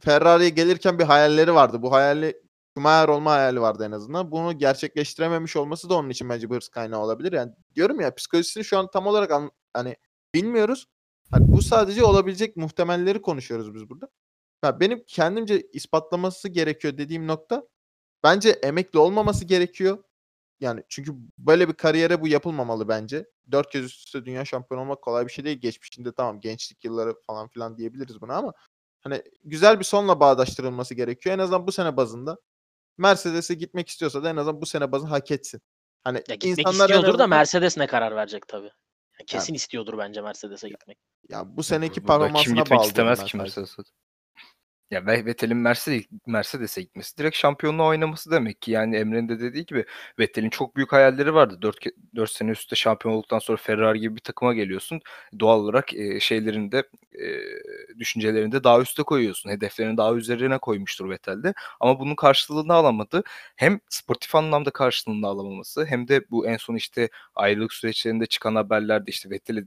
Ferrari'ye 0.00 0.48
gelirken 0.50 0.98
bir 0.98 1.04
hayalleri 1.04 1.54
vardı. 1.54 1.82
Bu 1.82 1.92
hayali 1.92 2.42
Schumacher 2.74 3.08
olma 3.08 3.32
hayali 3.32 3.60
vardı 3.60 3.84
en 3.84 3.92
azından. 3.92 4.30
Bunu 4.30 4.58
gerçekleştirememiş 4.58 5.56
olması 5.56 5.90
da 5.90 5.94
onun 5.94 6.10
için 6.10 6.28
bence 6.28 6.50
bir 6.50 6.54
hırs 6.56 6.68
kaynağı 6.68 7.00
olabilir. 7.00 7.32
Yani 7.32 7.52
diyorum 7.74 8.00
ya 8.00 8.14
psikolojisini 8.14 8.64
şu 8.64 8.78
an 8.78 8.90
tam 8.90 9.06
olarak 9.06 9.30
an- 9.30 9.50
hani 9.74 9.96
bilmiyoruz. 10.34 10.86
Hani 11.30 11.52
bu 11.52 11.62
sadece 11.62 12.04
olabilecek 12.04 12.56
muhtemelleri 12.56 13.22
konuşuyoruz 13.22 13.74
biz 13.74 13.88
burada. 13.90 14.08
Ya 14.64 14.80
benim 14.80 15.04
kendimce 15.06 15.60
ispatlaması 15.72 16.48
gerekiyor 16.48 16.98
dediğim 16.98 17.26
nokta 17.26 17.68
bence 18.24 18.50
emekli 18.50 18.98
olmaması 18.98 19.44
gerekiyor. 19.44 20.04
Yani 20.60 20.82
çünkü 20.88 21.12
böyle 21.38 21.68
bir 21.68 21.72
kariyere 21.74 22.20
bu 22.20 22.28
yapılmamalı 22.28 22.88
bence. 22.88 23.26
Dört 23.50 23.70
kez 23.70 23.84
üst 23.84 24.06
üste 24.06 24.24
dünya 24.24 24.44
şampiyonu 24.44 24.82
olmak 24.84 25.02
kolay 25.02 25.26
bir 25.26 25.32
şey 25.32 25.44
değil. 25.44 25.58
Geçmişinde 25.60 26.12
tamam 26.12 26.40
gençlik 26.40 26.84
yılları 26.84 27.14
falan 27.26 27.48
filan 27.48 27.78
diyebiliriz 27.78 28.20
buna 28.20 28.34
ama 28.36 28.52
hani 29.00 29.22
güzel 29.44 29.78
bir 29.78 29.84
sonla 29.84 30.20
bağdaştırılması 30.20 30.94
gerekiyor. 30.94 31.34
En 31.34 31.38
azından 31.38 31.66
bu 31.66 31.72
sene 31.72 31.96
bazında 31.96 32.38
Mercedes'e 32.98 33.54
gitmek 33.54 33.88
istiyorsa 33.88 34.22
da 34.22 34.30
en 34.30 34.36
azından 34.36 34.60
bu 34.60 34.66
sene 34.66 34.92
bazı 34.92 35.06
hak 35.06 35.30
etsin. 35.30 35.60
Hani 36.04 36.16
Ya 36.28 36.34
gitmek 36.34 36.44
insanlar 36.58 36.84
istiyordur 36.84 37.06
da 37.06 37.08
azından- 37.12 37.30
Mercedes 37.30 37.76
ne 37.76 37.86
karar 37.86 38.16
verecek 38.16 38.48
tabii. 38.48 38.70
Kesin 39.26 39.54
istiyordur 39.54 39.98
bence 39.98 40.20
Mercedes'e 40.20 40.68
gitmek. 40.68 40.98
ya 41.28 41.56
bu 41.56 41.62
seneki 41.62 41.94
kim 41.94 42.06
performansına 42.06 42.42
gitmek 42.42 42.56
bağlı. 42.56 42.66
diyorum 42.68 42.88
istemez 42.88 43.18
ben 43.20 43.26
ki. 43.26 43.36
Mercedes'e. 43.36 43.82
Ya 44.90 45.06
Ve- 45.06 45.24
Vettel'in 45.26 45.56
Mercedes, 45.56 46.04
Mercedes'e 46.26 46.82
gitmesi 46.82 47.18
direkt 47.18 47.36
şampiyonluğa 47.36 47.86
oynaması 47.86 48.30
demek 48.30 48.62
ki. 48.62 48.70
Yani 48.70 48.96
Emre'nin 48.96 49.28
de 49.28 49.40
dediği 49.40 49.66
gibi 49.66 49.84
Vettel'in 50.18 50.50
çok 50.50 50.76
büyük 50.76 50.92
hayalleri 50.92 51.34
vardı. 51.34 51.58
4, 51.62 51.78
4 52.16 52.30
sene 52.30 52.50
üstte 52.50 52.76
şampiyon 52.76 53.14
olduktan 53.14 53.38
sonra 53.38 53.56
Ferrari 53.56 54.00
gibi 54.00 54.16
bir 54.16 54.20
takıma 54.20 54.54
geliyorsun. 54.54 55.00
Doğal 55.40 55.60
olarak 55.60 55.94
e, 55.94 56.20
şeylerinde 56.20 56.78
e, 57.14 57.24
düşüncelerinde 57.98 58.64
daha 58.64 58.80
üste 58.80 59.02
koyuyorsun. 59.02 59.50
Hedeflerini 59.50 59.96
daha 59.96 60.14
üzerine 60.14 60.58
koymuştur 60.58 61.10
Vettel'de. 61.10 61.54
Ama 61.80 62.00
bunun 62.00 62.14
karşılığını 62.14 62.72
alamadı. 62.74 63.22
Hem 63.56 63.80
sportif 63.88 64.34
anlamda 64.34 64.70
karşılığını 64.70 65.26
alamaması 65.26 65.84
hem 65.86 66.08
de 66.08 66.30
bu 66.30 66.46
en 66.46 66.56
son 66.56 66.74
işte 66.74 67.08
ayrılık 67.34 67.72
süreçlerinde 67.72 68.26
çıkan 68.26 68.54
haberlerde 68.54 69.10
işte 69.10 69.30
Vettel'e 69.30 69.62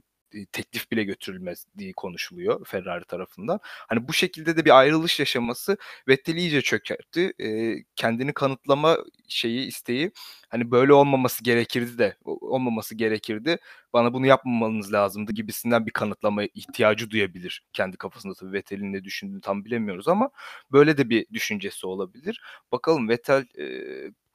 teklif 0.52 0.90
bile 0.90 1.04
götürülmediği 1.04 1.92
konuşuluyor 1.92 2.66
Ferrari 2.66 3.04
tarafından. 3.04 3.60
Hani 3.62 4.08
bu 4.08 4.12
şekilde 4.12 4.56
de 4.56 4.64
bir 4.64 4.78
ayrılış 4.78 5.20
yaşaması 5.20 5.76
Vettel'i 6.08 6.38
iyice 6.38 6.62
çökertti. 6.62 7.32
E, 7.40 7.76
kendini 7.96 8.32
kanıtlama 8.32 8.98
şeyi 9.28 9.66
isteği 9.66 10.12
hani 10.48 10.70
böyle 10.70 10.92
olmaması 10.92 11.44
gerekirdi 11.44 11.98
de 11.98 12.16
olmaması 12.24 12.94
gerekirdi. 12.94 13.58
Bana 13.92 14.14
bunu 14.14 14.26
yapmamanız 14.26 14.92
lazımdı 14.92 15.32
gibisinden 15.32 15.86
bir 15.86 15.90
kanıtlama 15.92 16.44
ihtiyacı 16.44 17.10
duyabilir 17.10 17.62
kendi 17.72 17.96
kafasında 17.96 18.34
tabii 18.34 18.52
Vettel'in 18.52 18.92
ne 18.92 19.04
düşündüğünü 19.04 19.40
tam 19.40 19.64
bilemiyoruz 19.64 20.08
ama 20.08 20.30
böyle 20.72 20.98
de 20.98 21.10
bir 21.10 21.26
düşüncesi 21.32 21.86
olabilir. 21.86 22.40
Bakalım 22.72 23.08
Vettel 23.08 23.46
e, 23.58 23.66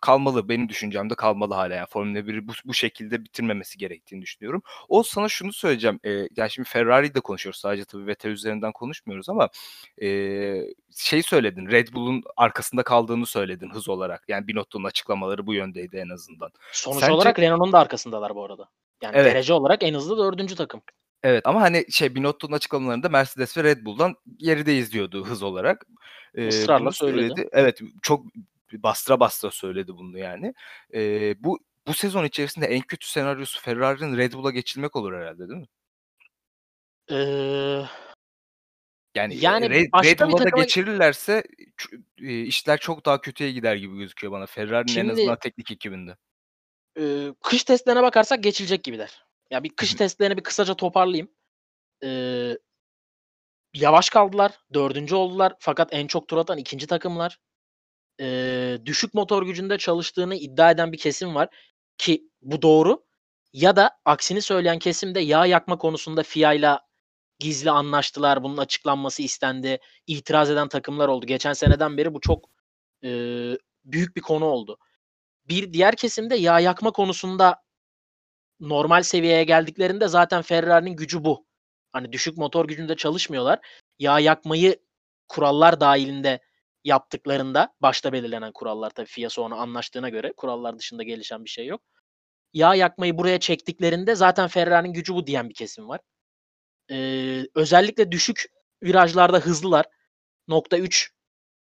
kalmalı 0.05 0.49
benim 0.49 0.69
düşüncemde 0.69 1.15
kalmalı 1.15 1.53
hala 1.53 1.75
yani 1.75 1.87
Formula 1.89 2.19
1'i 2.19 2.47
bu, 2.47 2.51
bu 2.65 2.73
şekilde 2.73 3.23
bitirmemesi 3.23 3.77
gerektiğini 3.77 4.21
düşünüyorum. 4.21 4.61
O 4.89 5.03
sana 5.03 5.29
şunu 5.29 5.53
söyleyeceğim. 5.53 5.99
E, 6.03 6.09
yani 6.11 6.49
şimdi 6.49 6.69
Ferrari'yi 6.69 7.15
de 7.15 7.19
konuşuyoruz. 7.19 7.59
Sadece 7.59 7.85
tabii 7.85 8.07
Vettel 8.07 8.29
üzerinden 8.29 8.71
konuşmuyoruz 8.71 9.29
ama 9.29 9.49
e, 10.01 10.07
şey 10.95 11.23
söyledin. 11.23 11.67
Red 11.67 11.87
Bull'un 11.93 12.23
arkasında 12.37 12.83
kaldığını 12.83 13.25
söyledin 13.25 13.69
hız 13.69 13.89
olarak. 13.89 14.23
Yani 14.27 14.47
Binotto'nun 14.47 14.83
açıklamaları 14.83 15.47
bu 15.47 15.53
yöndeydi 15.53 15.97
en 15.97 16.09
azından. 16.09 16.51
Sonuç 16.71 16.99
Sence- 16.99 17.13
olarak 17.13 17.39
Renault'un 17.39 17.73
da 17.73 17.79
arkasındalar 17.79 18.35
bu 18.35 18.45
arada. 18.45 18.69
Yani 19.03 19.13
Evet. 19.17 19.33
derece 19.33 19.53
olarak 19.53 19.83
en 19.83 19.93
hızlı 19.93 20.17
dördüncü 20.17 20.55
takım. 20.55 20.81
Evet 21.23 21.47
ama 21.47 21.61
hani 21.61 21.85
şey 21.91 22.15
Binotto'nun 22.15 22.53
açıklamalarında 22.53 23.09
Mercedes 23.09 23.57
ve 23.57 23.63
Red 23.63 23.85
Bull'dan 23.85 24.15
gerideyiz 24.37 24.91
diyordu 24.91 25.25
hız 25.25 25.43
olarak. 25.43 25.85
E, 26.35 26.47
Israrla 26.47 26.79
bunu 26.81 26.91
söyledi. 26.91 27.49
Evet 27.51 27.79
çok 28.01 28.25
bastıra 28.73 29.19
bastıra 29.19 29.51
söyledi 29.51 29.97
bunu 29.97 30.17
yani. 30.17 30.53
E, 30.93 31.33
bu 31.43 31.59
bu 31.87 31.93
sezon 31.93 32.25
içerisinde 32.25 32.65
en 32.65 32.81
kötü 32.81 33.07
senaryosu 33.09 33.61
Ferrari'nin 33.61 34.17
Red 34.17 34.33
Bull'a 34.33 34.51
geçilmek 34.51 34.95
olur 34.95 35.13
herhalde 35.13 35.49
değil 35.49 35.59
mi? 35.59 35.67
Ee, 37.11 37.15
Yani, 39.15 39.35
Yani 39.35 39.43
yani 39.43 39.69
Red, 39.69 39.85
Red 40.03 40.19
Bull'a 40.19 40.37
da 40.39 40.43
takıma- 40.43 40.61
geçirirlerse 40.61 41.43
ç- 41.77 42.01
e, 42.21 42.41
işler 42.41 42.77
çok 42.79 43.05
daha 43.05 43.21
kötüye 43.21 43.51
gider 43.51 43.75
gibi 43.75 43.97
gözüküyor 43.97 44.33
bana. 44.33 44.45
Ferrari'nin 44.45 44.95
en 44.99 45.09
azından 45.09 45.39
teknik 45.39 45.71
ekibinde. 45.71 46.17
e, 46.99 47.33
kış 47.43 47.63
testlerine 47.63 48.03
bakarsak 48.03 48.43
geçilecek 48.43 48.83
gibiler. 48.83 49.25
Ya 49.51 49.63
bir 49.63 49.69
kış 49.69 49.93
testlerini 49.97 50.37
bir 50.37 50.43
kısaca 50.43 50.73
toparlayayım. 50.73 51.31
Ee, 52.03 52.57
yavaş 53.73 54.09
kaldılar. 54.09 54.51
Dördüncü 54.73 55.15
oldular. 55.15 55.53
Fakat 55.59 55.93
en 55.93 56.07
çok 56.07 56.27
tur 56.27 56.37
atan 56.37 56.57
ikinci 56.57 56.87
takımlar. 56.87 57.39
Ee, 58.21 58.77
düşük 58.85 59.13
motor 59.13 59.43
gücünde 59.43 59.77
çalıştığını 59.77 60.35
iddia 60.35 60.71
eden 60.71 60.91
bir 60.91 60.97
kesim 60.97 61.35
var. 61.35 61.49
Ki 61.97 62.29
bu 62.41 62.61
doğru. 62.61 63.05
Ya 63.53 63.75
da 63.75 63.91
aksini 64.05 64.41
söyleyen 64.41 64.79
kesim 64.79 65.15
de 65.15 65.19
yağ 65.19 65.45
yakma 65.45 65.77
konusunda 65.77 66.23
FIA 66.23 66.79
gizli 67.39 67.71
anlaştılar. 67.71 68.43
Bunun 68.43 68.57
açıklanması 68.57 69.23
istendi. 69.23 69.79
İtiraz 70.07 70.49
eden 70.49 70.67
takımlar 70.67 71.07
oldu. 71.07 71.25
Geçen 71.25 71.53
seneden 71.53 71.97
beri 71.97 72.13
bu 72.13 72.21
çok 72.21 72.49
e, 73.03 73.09
büyük 73.85 74.15
bir 74.15 74.21
konu 74.21 74.45
oldu. 74.45 74.77
Bir 75.45 75.73
diğer 75.73 75.95
kesimde 75.95 76.35
yağ 76.35 76.59
yakma 76.59 76.91
konusunda 76.91 77.63
normal 78.59 79.03
seviyeye 79.03 79.43
geldiklerinde 79.43 80.07
zaten 80.07 80.41
Ferrari'nin 80.41 80.95
gücü 80.95 81.23
bu. 81.23 81.45
Hani 81.91 82.11
düşük 82.11 82.37
motor 82.37 82.67
gücünde 82.67 82.95
çalışmıyorlar. 82.95 83.59
Yağ 83.99 84.19
yakmayı 84.19 84.79
kurallar 85.27 85.79
dahilinde 85.79 86.39
yaptıklarında 86.85 87.73
başta 87.81 88.13
belirlenen 88.13 88.51
kurallar 88.53 88.89
tabii 88.89 89.07
FIA 89.07 89.29
sonra 89.29 89.55
anlaştığına 89.55 90.09
göre 90.09 90.33
kurallar 90.37 90.79
dışında 90.79 91.03
gelişen 91.03 91.45
bir 91.45 91.49
şey 91.49 91.67
yok. 91.67 91.81
Yağ 92.53 92.75
yakmayı 92.75 93.17
buraya 93.17 93.39
çektiklerinde 93.39 94.15
zaten 94.15 94.47
Ferrari'nin 94.47 94.93
gücü 94.93 95.15
bu 95.15 95.27
diyen 95.27 95.49
bir 95.49 95.53
kesim 95.53 95.89
var. 95.89 96.01
Ee, 96.91 97.43
özellikle 97.55 98.11
düşük 98.11 98.45
virajlarda 98.83 99.39
hızlılar. 99.39 99.85
Nokta 100.47 100.77
3 100.77 101.11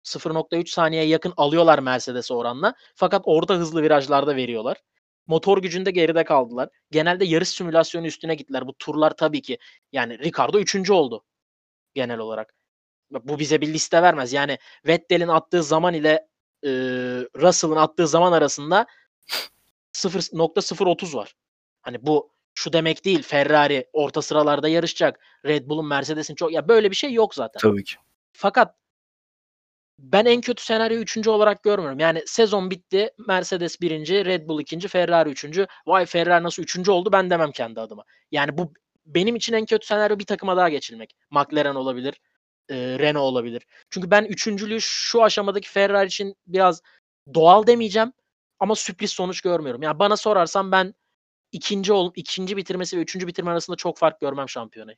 0.3 0.05 0.71
saniyeye 0.71 1.09
yakın 1.09 1.35
alıyorlar 1.37 1.79
Mercedes'e 1.79 2.35
oranla. 2.35 2.75
Fakat 2.97 3.23
orada 3.25 3.55
hızlı 3.55 3.83
virajlarda 3.83 4.37
veriyorlar. 4.37 4.79
Motor 5.27 5.63
gücünde 5.63 5.91
geride 5.91 6.25
kaldılar. 6.25 6.69
Genelde 6.91 7.25
yarış 7.25 7.49
simülasyonu 7.49 8.07
üstüne 8.07 8.35
gittiler. 8.35 8.67
Bu 8.67 8.75
turlar 8.79 9.11
tabii 9.17 9.43
ki 9.43 9.59
yani 9.93 10.19
Ricardo 10.19 10.59
3. 10.61 10.91
oldu 10.91 11.25
genel 11.95 12.19
olarak. 12.19 12.55
Bu 13.13 13.39
bize 13.39 13.61
bir 13.61 13.73
liste 13.73 14.03
vermez. 14.03 14.33
Yani 14.33 14.59
Vettel'in 14.87 15.29
attığı 15.29 15.63
zaman 15.63 15.95
ile 15.95 16.29
e, 16.65 16.71
Russell'ın 17.37 17.77
attığı 17.77 18.09
zaman 18.09 18.33
arasında 18.33 18.87
0.030 19.93 21.17
var. 21.17 21.35
Hani 21.83 22.07
bu 22.07 22.33
şu 22.55 22.73
demek 22.73 23.05
değil 23.05 23.23
Ferrari 23.23 23.89
orta 23.93 24.23
sıralarda 24.23 24.69
yarışacak. 24.69 25.21
Red 25.45 25.69
Bull'un 25.69 25.87
Mercedes'in 25.87 26.35
çok 26.35 26.53
ya 26.53 26.69
böyle 26.69 26.91
bir 26.91 26.97
şey 26.97 27.13
yok 27.13 27.35
zaten. 27.35 27.61
Tabii 27.61 27.85
ki. 27.85 27.95
Fakat 28.33 28.75
ben 29.99 30.25
en 30.25 30.41
kötü 30.41 30.65
senaryo 30.65 30.97
üçüncü 30.97 31.31
olarak 31.31 31.63
görmüyorum. 31.63 31.99
Yani 31.99 32.23
sezon 32.27 32.71
bitti. 32.71 33.11
Mercedes 33.29 33.81
birinci, 33.81 34.25
Red 34.25 34.49
Bull 34.49 34.61
ikinci, 34.61 34.89
Ferrari 34.89 35.31
üçüncü. 35.31 35.67
Vay 35.87 36.07
Ferrari 36.07 36.45
nasıl 36.45 36.63
üçüncü 36.63 36.91
oldu 36.91 37.13
ben 37.13 37.31
demem 37.31 37.53
kendi 37.53 37.81
adıma. 37.81 38.05
Yani 38.31 38.59
bu 38.59 38.73
benim 39.07 39.37
için 39.37 39.53
en 39.53 39.67
kötü 39.67 39.87
senaryo 39.87 40.19
bir 40.19 40.27
takıma 40.27 40.57
daha 40.57 40.69
geçilmek. 40.69 41.17
McLaren 41.31 41.75
olabilir, 41.75 42.21
e, 42.69 42.99
Renault 42.99 43.33
olabilir. 43.33 43.67
Çünkü 43.91 44.11
ben 44.11 44.25
üçüncülüğü 44.25 44.81
şu 44.81 45.23
aşamadaki 45.23 45.71
Ferrari 45.71 46.07
için 46.07 46.35
biraz 46.47 46.83
doğal 47.35 47.67
demeyeceğim 47.67 48.13
ama 48.61 48.75
sürpriz 48.75 49.11
sonuç 49.11 49.41
görmüyorum. 49.41 49.83
Yani 49.83 49.99
bana 49.99 50.17
sorarsan 50.17 50.73
ben 50.73 50.95
ikinci 51.53 51.93
ol, 51.93 52.13
ikinci 52.17 52.57
bitirmesi 52.57 52.97
ve 52.97 53.01
üçüncü 53.01 53.27
bitirme 53.27 53.51
arasında 53.51 53.77
çok 53.77 53.99
fark 53.99 54.21
görmem 54.21 54.49
şampiyonayı. 54.49 54.97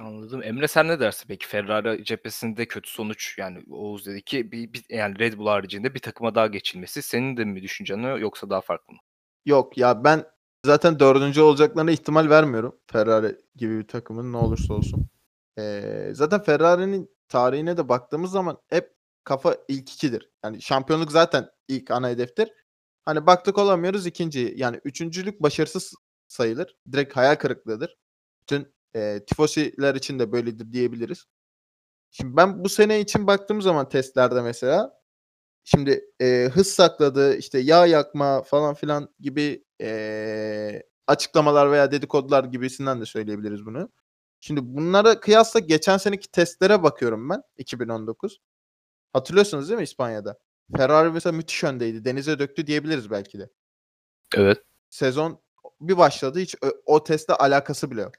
Anladım. 0.00 0.42
Emre 0.42 0.68
sen 0.68 0.88
ne 0.88 1.00
dersin 1.00 1.24
peki? 1.28 1.46
Ferrari 1.46 2.04
cephesinde 2.04 2.66
kötü 2.66 2.90
sonuç 2.90 3.38
yani 3.38 3.62
Oğuz 3.70 4.06
dedi 4.06 4.22
ki 4.22 4.52
bir, 4.52 4.72
bir 4.72 4.84
yani 4.88 5.18
Red 5.18 5.38
Bull 5.38 5.46
haricinde 5.46 5.94
bir 5.94 6.00
takıma 6.00 6.34
daha 6.34 6.46
geçilmesi 6.46 7.02
senin 7.02 7.36
de 7.36 7.44
mi 7.44 7.62
düşüncen 7.62 8.16
yoksa 8.16 8.50
daha 8.50 8.60
farklı 8.60 8.94
mı? 8.94 9.00
Yok 9.46 9.78
ya 9.78 10.04
ben 10.04 10.24
zaten 10.66 10.98
dördüncü 10.98 11.40
olacaklarına 11.40 11.90
ihtimal 11.90 12.30
vermiyorum. 12.30 12.76
Ferrari 12.92 13.36
gibi 13.56 13.78
bir 13.78 13.88
takımın 13.88 14.32
ne 14.32 14.36
olursa 14.36 14.74
olsun. 14.74 15.08
Ee, 15.58 16.10
zaten 16.12 16.42
Ferrari'nin 16.42 17.10
tarihine 17.28 17.76
de 17.76 17.88
baktığımız 17.88 18.30
zaman 18.30 18.58
hep 18.68 18.94
kafa 19.24 19.56
ilk 19.68 19.92
ikidir. 19.92 20.30
Yani 20.44 20.62
şampiyonluk 20.62 21.12
zaten 21.12 21.50
ilk 21.68 21.90
ana 21.90 22.08
hedeftir. 22.08 22.52
Hani 23.04 23.26
baktık 23.26 23.58
olamıyoruz 23.58 24.06
ikinci. 24.06 24.54
Yani 24.56 24.80
üçüncülük 24.84 25.42
başarısız 25.42 25.94
sayılır. 26.28 26.76
Direkt 26.92 27.16
hayal 27.16 27.34
kırıklığıdır. 27.34 27.96
Bütün 28.42 28.74
e, 28.96 29.24
tifosiler 29.26 29.94
için 29.94 30.18
de 30.18 30.32
böyledir 30.32 30.72
diyebiliriz. 30.72 31.26
Şimdi 32.10 32.36
ben 32.36 32.64
bu 32.64 32.68
sene 32.68 33.00
için 33.00 33.26
baktığım 33.26 33.62
zaman 33.62 33.88
testlerde 33.88 34.42
mesela 34.42 35.00
şimdi 35.64 36.04
e, 36.20 36.50
hız 36.54 36.68
sakladı 36.68 37.36
işte 37.36 37.58
yağ 37.58 37.86
yakma 37.86 38.42
falan 38.42 38.74
filan 38.74 39.14
gibi 39.20 39.64
e, 39.82 40.82
açıklamalar 41.06 41.72
veya 41.72 41.92
dedikodular 41.92 42.44
gibisinden 42.44 43.00
de 43.00 43.06
söyleyebiliriz 43.06 43.66
bunu. 43.66 43.90
Şimdi 44.40 44.60
bunlara 44.64 45.20
kıyasla 45.20 45.60
geçen 45.60 45.96
seneki 45.96 46.30
testlere 46.30 46.82
bakıyorum 46.82 47.30
ben 47.30 47.42
2019. 47.56 48.40
Hatırlıyorsunuz 49.12 49.68
değil 49.68 49.78
mi 49.78 49.84
İspanya'da? 49.84 50.38
Ferrari 50.76 51.10
mesela 51.10 51.32
müthiş 51.32 51.64
öndeydi. 51.64 52.04
Denize 52.04 52.38
döktü 52.38 52.66
diyebiliriz 52.66 53.10
belki 53.10 53.38
de. 53.38 53.50
Evet. 54.34 54.62
Sezon 54.90 55.40
bir 55.80 55.96
başladı 55.96 56.38
hiç 56.38 56.54
o, 56.62 56.66
o 56.86 57.04
testle 57.04 57.34
alakası 57.34 57.90
bile 57.90 58.02
yok. 58.02 58.12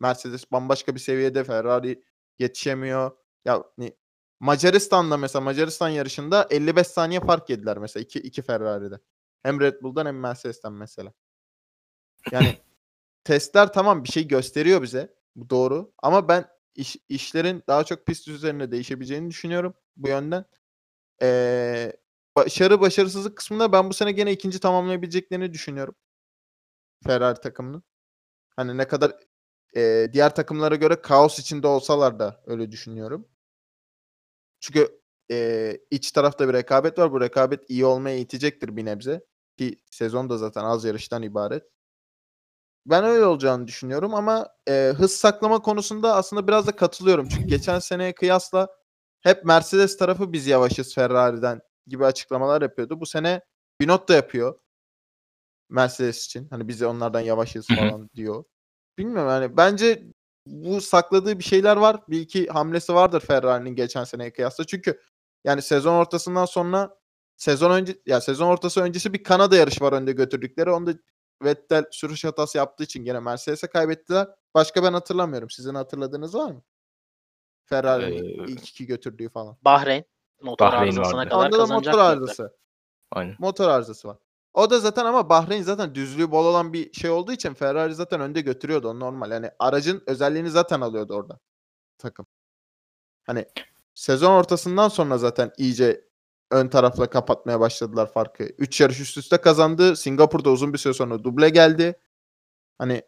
Mercedes 0.00 0.52
bambaşka 0.52 0.94
bir 0.94 1.00
seviyede 1.00 1.44
Ferrari 1.44 2.02
yetişemiyor. 2.38 3.10
Ya 3.44 3.64
Macaristan'da 4.40 5.16
mesela 5.16 5.42
Macaristan 5.42 5.88
yarışında 5.88 6.46
55 6.50 6.86
saniye 6.86 7.20
fark 7.20 7.50
yediler 7.50 7.78
mesela 7.78 8.02
iki, 8.02 8.18
iki 8.18 8.42
Ferrari'de. 8.42 8.98
Hem 9.42 9.60
Red 9.60 9.82
Bull'dan 9.82 10.06
hem 10.06 10.20
Mercedes'ten 10.20 10.72
mesela. 10.72 11.12
Yani 12.32 12.58
testler 13.24 13.72
tamam 13.72 14.04
bir 14.04 14.08
şey 14.08 14.28
gösteriyor 14.28 14.82
bize. 14.82 15.17
Bu 15.38 15.50
doğru. 15.50 15.92
Ama 16.02 16.28
ben 16.28 16.46
iş, 16.74 16.96
işlerin 17.08 17.62
daha 17.68 17.84
çok 17.84 18.06
pist 18.06 18.28
üzerine 18.28 18.70
değişebileceğini 18.72 19.30
düşünüyorum 19.30 19.74
bu 19.96 20.08
yönden. 20.08 20.44
Ee, 21.22 21.92
başarı 22.36 22.80
başarısızlık 22.80 23.36
kısmında 23.36 23.72
ben 23.72 23.90
bu 23.90 23.94
sene 23.94 24.12
gene 24.12 24.32
ikinci 24.32 24.60
tamamlayabileceklerini 24.60 25.52
düşünüyorum. 25.54 25.94
Ferrari 27.04 27.40
takımının. 27.40 27.82
Hani 28.56 28.76
ne 28.76 28.88
kadar 28.88 29.12
e, 29.76 30.08
diğer 30.12 30.34
takımlara 30.34 30.76
göre 30.76 31.02
kaos 31.02 31.38
içinde 31.38 31.66
olsalar 31.66 32.18
da 32.18 32.42
öyle 32.46 32.72
düşünüyorum. 32.72 33.28
Çünkü 34.60 35.00
e, 35.30 35.78
iç 35.90 36.12
tarafta 36.12 36.48
bir 36.48 36.54
rekabet 36.54 36.98
var. 36.98 37.12
Bu 37.12 37.20
rekabet 37.20 37.70
iyi 37.70 37.84
olmaya 37.86 38.18
itecektir 38.18 38.76
bir 38.76 38.84
nebze. 38.84 39.24
Ki 39.58 39.76
sezon 39.90 40.30
da 40.30 40.38
zaten 40.38 40.64
az 40.64 40.84
yarıştan 40.84 41.22
ibaret. 41.22 41.64
Ben 42.88 43.04
öyle 43.04 43.24
olacağını 43.24 43.66
düşünüyorum 43.66 44.14
ama 44.14 44.48
e, 44.68 44.92
hız 44.96 45.12
saklama 45.12 45.62
konusunda 45.62 46.14
aslında 46.14 46.48
biraz 46.48 46.66
da 46.66 46.76
katılıyorum. 46.76 47.28
Çünkü 47.28 47.46
geçen 47.46 47.78
seneye 47.78 48.14
kıyasla 48.14 48.68
hep 49.20 49.44
Mercedes 49.44 49.96
tarafı 49.96 50.32
biz 50.32 50.46
yavaşız 50.46 50.94
Ferrari'den 50.94 51.60
gibi 51.86 52.06
açıklamalar 52.06 52.62
yapıyordu. 52.62 53.00
Bu 53.00 53.06
sene 53.06 53.40
Binotto 53.80 54.12
yapıyor. 54.14 54.58
Mercedes 55.70 56.26
için. 56.26 56.48
Hani 56.50 56.68
biz 56.68 56.80
de 56.80 56.86
onlardan 56.86 57.20
yavaşız 57.20 57.66
falan 57.66 58.10
diyor. 58.14 58.44
Bilmiyorum 58.98 59.30
yani 59.30 59.56
bence 59.56 60.04
bu 60.46 60.80
sakladığı 60.80 61.38
bir 61.38 61.44
şeyler 61.44 61.76
var. 61.76 62.02
Bir 62.08 62.20
iki 62.20 62.46
hamlesi 62.46 62.94
vardır 62.94 63.20
Ferrari'nin 63.20 63.74
geçen 63.74 64.04
seneye 64.04 64.32
kıyasla. 64.32 64.64
Çünkü 64.64 65.00
yani 65.44 65.62
sezon 65.62 65.94
ortasından 65.94 66.44
sonra 66.44 66.98
sezon 67.36 67.70
önce 67.70 67.98
ya 68.06 68.20
sezon 68.20 68.46
ortası 68.46 68.80
öncesi 68.80 69.12
bir 69.12 69.22
Kanada 69.22 69.56
yarışı 69.56 69.84
var 69.84 69.92
önde 69.92 70.12
götürdükleri. 70.12 70.70
Onda 70.70 70.92
Vettel 71.42 71.84
sürüş 71.90 72.24
hatası 72.24 72.58
yaptığı 72.58 72.84
için 72.84 73.04
gene 73.04 73.20
Mercedes'e 73.20 73.66
kaybettiler. 73.66 74.28
Başka 74.54 74.82
ben 74.82 74.92
hatırlamıyorum. 74.92 75.50
Sizin 75.50 75.74
hatırladığınız 75.74 76.34
var 76.34 76.50
mı? 76.50 76.62
Ferrari'nin 77.64 78.42
Ee, 78.42 78.52
ilk 78.52 78.68
iki 78.68 78.86
götürdüğü 78.86 79.28
falan. 79.28 79.56
Bahreyn 79.62 80.04
motor 80.42 80.66
Bahreyn 80.66 80.82
arızasına 80.82 81.16
vardı. 81.16 81.30
kadar 81.30 81.46
Onda 81.46 81.58
da 81.58 81.66
motor 81.66 81.98
arızası. 81.98 82.56
Aynen. 83.10 83.36
Motor 83.38 83.68
arızası 83.68 84.08
var. 84.08 84.16
O 84.54 84.70
da 84.70 84.78
zaten 84.78 85.04
ama 85.04 85.28
Bahreyn 85.28 85.62
zaten 85.62 85.94
düzlüğü 85.94 86.30
bol 86.30 86.46
olan 86.46 86.72
bir 86.72 86.92
şey 86.92 87.10
olduğu 87.10 87.32
için 87.32 87.54
Ferrari 87.54 87.94
zaten 87.94 88.20
önde 88.20 88.40
götürüyordu 88.40 88.88
o 88.88 89.00
normal. 89.00 89.30
Yani 89.30 89.50
aracın 89.58 90.02
özelliğini 90.06 90.50
zaten 90.50 90.80
alıyordu 90.80 91.14
orada 91.14 91.38
takım. 91.98 92.26
Hani 93.22 93.46
sezon 93.94 94.32
ortasından 94.32 94.88
sonra 94.88 95.18
zaten 95.18 95.52
iyice 95.56 96.07
ön 96.50 96.68
tarafla 96.68 97.10
kapatmaya 97.10 97.60
başladılar 97.60 98.12
farkı. 98.12 98.44
3 98.44 98.80
yarış 98.80 99.00
üst 99.00 99.16
üste 99.18 99.36
kazandı. 99.36 99.96
Singapur'da 99.96 100.50
uzun 100.50 100.72
bir 100.72 100.78
süre 100.78 100.92
sonra 100.94 101.24
duble 101.24 101.48
geldi. 101.48 102.00
Hani 102.78 103.02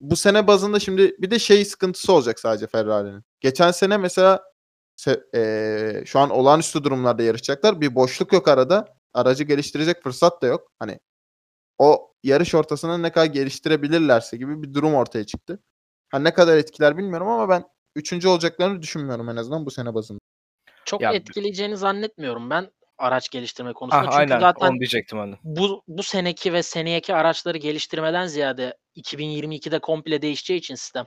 bu 0.00 0.16
sene 0.16 0.46
bazında 0.46 0.78
şimdi 0.80 1.16
bir 1.18 1.30
de 1.30 1.38
şey 1.38 1.64
sıkıntısı 1.64 2.12
olacak 2.12 2.40
sadece 2.40 2.66
Ferrari'nin. 2.66 3.22
Geçen 3.40 3.70
sene 3.70 3.96
mesela 3.96 4.44
se- 4.98 5.24
eee, 5.34 6.04
şu 6.06 6.18
an 6.18 6.30
olağanüstü 6.30 6.84
durumlarda 6.84 7.22
yarışacaklar. 7.22 7.80
Bir 7.80 7.94
boşluk 7.94 8.32
yok 8.32 8.48
arada. 8.48 8.96
Aracı 9.14 9.44
geliştirecek 9.44 10.02
fırsat 10.02 10.42
da 10.42 10.46
yok. 10.46 10.72
Hani 10.78 11.00
o 11.78 12.12
yarış 12.22 12.54
ortasında 12.54 12.98
ne 12.98 13.12
kadar 13.12 13.26
geliştirebilirlerse 13.26 14.36
gibi 14.36 14.62
bir 14.62 14.74
durum 14.74 14.94
ortaya 14.94 15.24
çıktı. 15.26 15.62
Ha 16.08 16.18
ne 16.18 16.34
kadar 16.34 16.56
etkiler 16.56 16.98
bilmiyorum 16.98 17.28
ama 17.28 17.48
ben 17.48 17.64
üçüncü 17.96 18.28
olacaklarını 18.28 18.82
düşünmüyorum 18.82 19.28
en 19.28 19.36
azından 19.36 19.66
bu 19.66 19.70
sene 19.70 19.94
bazında. 19.94 20.18
Çok 20.84 21.00
Ya- 21.00 21.12
etkileyeceğini 21.12 21.76
zannetmiyorum 21.76 22.50
ben 22.50 22.70
araç 22.98 23.28
geliştirme 23.28 23.72
konusunda. 23.72 24.00
Ah, 24.00 24.04
Çünkü 24.04 24.16
aynen 24.16 24.40
zaten 24.40 24.68
onu 24.68 24.78
diyecektim 24.78 25.18
ben 25.18 25.32
de. 25.32 25.36
bu 25.42 25.82
bu 25.88 26.02
seneki 26.02 26.52
ve 26.52 26.62
seneyeki 26.62 27.14
araçları 27.14 27.58
geliştirmeden 27.58 28.26
ziyade 28.26 28.76
2022'de 28.96 29.78
komple 29.78 30.22
değişeceği 30.22 30.58
için 30.60 30.74
sistem 30.74 31.06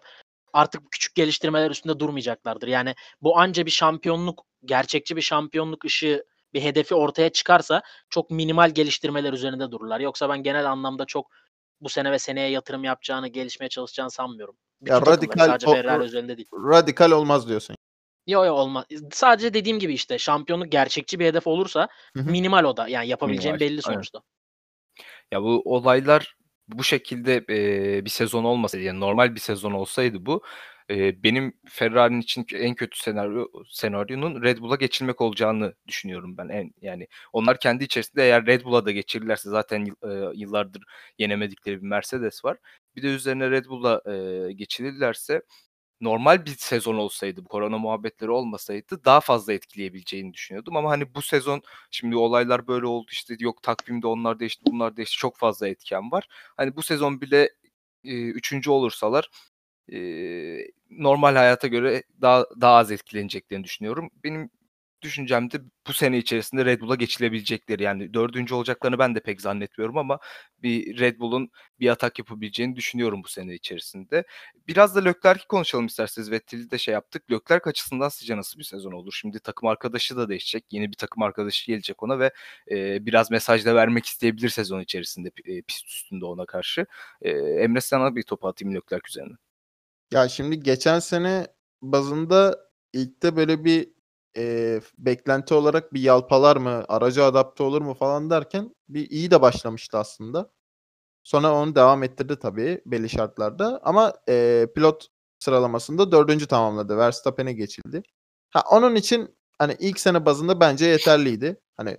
artık 0.53 0.81
bu 0.83 0.89
küçük 0.89 1.15
geliştirmeler 1.15 1.71
üstünde 1.71 1.99
durmayacaklardır. 1.99 2.67
Yani 2.67 2.95
bu 3.21 3.39
anca 3.39 3.65
bir 3.65 3.71
şampiyonluk, 3.71 4.45
gerçekçi 4.65 5.15
bir 5.15 5.21
şampiyonluk 5.21 5.85
ışığı, 5.85 6.23
bir 6.53 6.61
hedefi 6.61 6.95
ortaya 6.95 7.29
çıkarsa 7.29 7.81
çok 8.09 8.31
minimal 8.31 8.69
geliştirmeler 8.69 9.33
üzerinde 9.33 9.71
dururlar. 9.71 9.99
Yoksa 9.99 10.29
ben 10.29 10.43
genel 10.43 10.71
anlamda 10.71 11.05
çok 11.05 11.27
bu 11.81 11.89
sene 11.89 12.11
ve 12.11 12.19
seneye 12.19 12.49
yatırım 12.49 12.83
yapacağını, 12.83 13.27
gelişmeye 13.27 13.69
çalışacağını 13.69 14.11
sanmıyorum. 14.11 14.57
Bütün 14.81 14.93
Ya 14.93 15.01
radikal 15.01 15.57
o- 15.65 15.99
özelinde 16.03 16.37
değil. 16.37 16.47
Radikal 16.53 17.11
olmaz 17.11 17.49
diyorsun. 17.49 17.75
Yo 18.29 18.45
yo 18.45 18.53
olmaz. 18.53 18.85
Sadece 19.11 19.53
dediğim 19.53 19.79
gibi 19.79 19.93
işte 19.93 20.17
şampiyonluk 20.19 20.71
gerçekçi 20.71 21.19
bir 21.19 21.25
hedef 21.25 21.47
olursa 21.47 21.87
minimal 22.15 22.63
o 22.63 22.77
da. 22.77 22.87
Yani 22.87 23.07
yapabileceğin 23.07 23.55
Minimal, 23.55 23.59
belli 23.59 23.81
aynen. 23.83 23.95
sonuçta. 23.95 24.21
Ya 25.31 25.41
bu 25.43 25.61
olaylar 25.65 26.35
bu 26.67 26.83
şekilde 26.83 27.45
eee, 27.49 28.05
bir 28.05 28.09
sezon 28.09 28.43
olmasaydı 28.43 28.83
yani 28.85 28.99
normal 28.99 29.35
bir 29.35 29.39
sezon 29.39 29.71
olsaydı 29.71 30.25
bu 30.25 30.43
eee, 30.89 31.15
benim 31.23 31.53
Ferrari'nin 31.69 32.21
için 32.21 32.45
en 32.53 32.75
kötü 32.75 32.99
senaryo 32.99 33.45
senaryonun 33.69 34.41
Red 34.43 34.57
Bull'a 34.59 34.75
geçilmek 34.75 35.21
olacağını 35.21 35.73
düşünüyorum 35.87 36.37
ben. 36.37 36.49
En, 36.49 36.71
yani 36.81 37.07
onlar 37.33 37.59
kendi 37.59 37.83
içerisinde 37.83 38.23
eğer 38.23 38.45
Red 38.45 38.63
Bull'a 38.65 38.85
da 38.85 38.91
geçirirlerse 38.91 39.49
zaten 39.49 39.85
eee, 39.85 40.29
yıllardır 40.35 40.83
yenemedikleri 41.17 41.77
bir 41.81 41.87
Mercedes 41.87 42.45
var. 42.45 42.57
Bir 42.95 43.03
de 43.03 43.07
üzerine 43.07 43.51
Red 43.51 43.65
Bull'a 43.65 44.01
eee, 44.07 44.51
geçilirlerse 44.53 45.41
normal 46.01 46.45
bir 46.45 46.55
sezon 46.57 46.95
olsaydı, 46.95 47.45
bu 47.45 47.49
korona 47.49 47.77
muhabbetleri 47.77 48.31
olmasaydı 48.31 49.05
daha 49.05 49.19
fazla 49.21 49.53
etkileyebileceğini 49.53 50.33
düşünüyordum. 50.33 50.75
Ama 50.77 50.89
hani 50.89 51.15
bu 51.15 51.21
sezon 51.21 51.61
şimdi 51.91 52.15
olaylar 52.15 52.67
böyle 52.67 52.85
oldu 52.85 53.07
işte 53.11 53.35
yok 53.39 53.63
takvimde 53.63 54.07
onlar 54.07 54.39
değişti 54.39 54.63
bunlar 54.67 54.97
değişti 54.97 55.17
çok 55.17 55.37
fazla 55.37 55.67
etken 55.67 56.11
var. 56.11 56.27
Hani 56.57 56.75
bu 56.75 56.83
sezon 56.83 57.21
bile 57.21 57.49
e, 58.03 58.13
üçüncü 58.29 58.69
olursalar 58.71 59.29
e, 59.93 59.97
normal 60.89 61.35
hayata 61.35 61.67
göre 61.67 62.03
daha 62.21 62.45
daha 62.61 62.75
az 62.75 62.91
etkileneceklerini 62.91 63.63
düşünüyorum. 63.63 64.09
Benim 64.23 64.49
düşüncem 65.01 65.51
de 65.51 65.57
bu 65.87 65.93
sene 65.93 66.17
içerisinde 66.17 66.65
Red 66.65 66.81
Bull'a 66.81 66.95
geçilebilecekleri. 66.95 67.83
Yani 67.83 68.13
dördüncü 68.13 68.53
olacaklarını 68.55 68.99
ben 68.99 69.15
de 69.15 69.19
pek 69.19 69.41
zannetmiyorum 69.41 69.97
ama 69.97 70.19
bir 70.57 70.99
Red 70.99 71.19
Bull'un 71.19 71.49
bir 71.79 71.89
atak 71.89 72.19
yapabileceğini 72.19 72.75
düşünüyorum 72.75 73.23
bu 73.23 73.27
sene 73.27 73.53
içerisinde. 73.53 74.23
Biraz 74.67 74.95
da 74.95 74.99
Leclerc'i 74.99 75.47
konuşalım 75.47 75.85
isterseniz. 75.85 76.31
Vettel'i 76.31 76.71
de 76.71 76.77
şey 76.77 76.93
yaptık. 76.93 77.31
Leclerc 77.31 77.69
açısından 77.69 78.09
sizce 78.09 78.37
nasıl 78.37 78.59
bir 78.59 78.63
sezon 78.63 78.91
olur? 78.91 79.13
Şimdi 79.21 79.39
takım 79.39 79.69
arkadaşı 79.69 80.17
da 80.17 80.29
değişecek. 80.29 80.65
Yeni 80.71 80.91
bir 80.91 80.97
takım 80.97 81.23
arkadaşı 81.23 81.67
gelecek 81.67 82.03
ona 82.03 82.19
ve 82.19 82.31
e, 82.71 83.05
biraz 83.05 83.31
mesaj 83.31 83.65
da 83.65 83.75
vermek 83.75 84.05
isteyebilir 84.05 84.49
sezon 84.49 84.79
içerisinde 84.79 85.31
e, 85.45 85.61
pist 85.61 85.87
üstünde 85.87 86.25
ona 86.25 86.45
karşı. 86.45 86.85
E, 87.21 87.29
Emre 87.31 87.81
sana 87.81 88.15
bir 88.15 88.23
topu 88.23 88.47
atayım 88.47 88.75
Leclerc 88.75 89.03
üzerine. 89.07 89.33
Ya 90.11 90.29
şimdi 90.29 90.59
geçen 90.59 90.99
sene 90.99 91.47
bazında 91.81 92.69
ilk 92.93 93.23
de 93.23 93.35
böyle 93.35 93.63
bir 93.63 93.98
e, 94.37 94.81
beklenti 94.97 95.53
olarak 95.53 95.93
bir 95.93 96.01
yalpalar 96.01 96.57
mı, 96.57 96.85
araca 96.87 97.25
adapte 97.25 97.63
olur 97.63 97.81
mu 97.81 97.93
falan 97.93 98.29
derken 98.29 98.75
bir 98.89 99.09
iyi 99.09 99.31
de 99.31 99.41
başlamıştı 99.41 99.97
aslında. 99.97 100.51
Sonra 101.23 101.53
onu 101.55 101.75
devam 101.75 102.03
ettirdi 102.03 102.39
tabii 102.39 102.81
belli 102.85 103.09
şartlarda. 103.09 103.79
Ama 103.83 104.13
e, 104.29 104.67
pilot 104.75 105.07
sıralamasında 105.39 106.11
dördüncü 106.11 106.47
tamamladı. 106.47 106.97
Verstappen'e 106.97 107.53
geçildi. 107.53 108.03
Ha, 108.49 108.63
onun 108.71 108.95
için 108.95 109.37
hani 109.57 109.75
ilk 109.79 109.99
sene 109.99 110.25
bazında 110.25 110.59
bence 110.59 110.85
yeterliydi. 110.85 111.61
Hani 111.77 111.97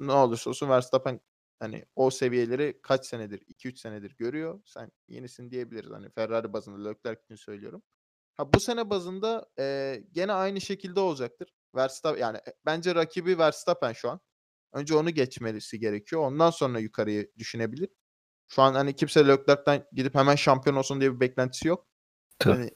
ne 0.00 0.12
olursa 0.12 0.50
olsun 0.50 0.68
Verstappen 0.68 1.20
hani 1.60 1.84
o 1.96 2.10
seviyeleri 2.10 2.80
kaç 2.82 3.06
senedir, 3.06 3.42
2-3 3.48 3.78
senedir 3.80 4.16
görüyor. 4.18 4.60
Sen 4.66 4.90
yenisin 5.08 5.50
diyebiliriz. 5.50 5.90
Hani 5.92 6.10
Ferrari 6.10 6.52
bazında 6.52 6.88
Leclerc 6.88 7.20
için 7.24 7.34
söylüyorum. 7.36 7.82
Ha 8.34 8.52
bu 8.52 8.60
sene 8.60 8.90
bazında 8.90 9.46
e, 9.58 9.96
gene 10.12 10.32
aynı 10.32 10.60
şekilde 10.60 11.00
olacaktır. 11.00 11.48
Verstappen 11.74 12.20
yani 12.20 12.36
e, 12.36 12.54
bence 12.66 12.94
rakibi 12.94 13.38
Verstappen 13.38 13.92
şu 13.92 14.10
an. 14.10 14.20
Önce 14.72 14.94
onu 14.94 15.10
geçmesi 15.10 15.78
gerekiyor. 15.78 16.22
Ondan 16.22 16.50
sonra 16.50 16.78
yukarıyı 16.78 17.32
düşünebilir. 17.38 17.88
Şu 18.48 18.62
an 18.62 18.74
hani 18.74 18.96
kimse 18.96 19.28
Leclerc'ten 19.28 19.86
gidip 19.92 20.14
hemen 20.14 20.36
şampiyon 20.36 20.76
olsun 20.76 21.00
diye 21.00 21.14
bir 21.14 21.20
beklentisi 21.20 21.68
yok. 21.68 21.86
Tabii. 22.38 22.58
Yani 22.58 22.70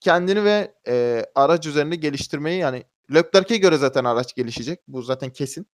kendini 0.00 0.44
ve 0.44 0.74
e, 0.88 1.24
araç 1.34 1.66
üzerinde 1.66 1.96
geliştirmeyi 1.96 2.60
yani 2.60 2.84
Leclerc'e 3.14 3.56
göre 3.56 3.76
zaten 3.76 4.04
araç 4.04 4.34
gelişecek. 4.34 4.80
Bu 4.88 5.02
zaten 5.02 5.30
kesin. 5.30 5.66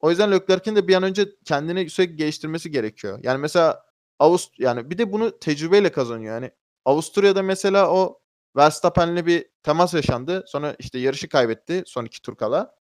O 0.00 0.10
yüzden 0.10 0.32
Leclerc'in 0.32 0.76
de 0.76 0.88
bir 0.88 0.94
an 0.94 1.02
önce 1.02 1.28
kendini 1.44 1.90
sürekli 1.90 2.16
geliştirmesi 2.16 2.70
gerekiyor. 2.70 3.20
Yani 3.22 3.38
mesela 3.38 3.84
Avust 4.18 4.58
yani 4.58 4.90
bir 4.90 4.98
de 4.98 5.12
bunu 5.12 5.38
tecrübeyle 5.38 5.92
kazanıyor. 5.92 6.34
Yani 6.34 6.50
Avusturya'da 6.84 7.42
mesela 7.42 7.90
o 7.90 8.20
Verstappen'le 8.56 9.26
bir 9.26 9.46
temas 9.62 9.94
yaşandı. 9.94 10.44
Sonra 10.46 10.76
işte 10.78 10.98
yarışı 10.98 11.28
kaybetti 11.28 11.82
son 11.86 12.04
iki 12.04 12.22
tur 12.22 12.36
kala. 12.36 12.74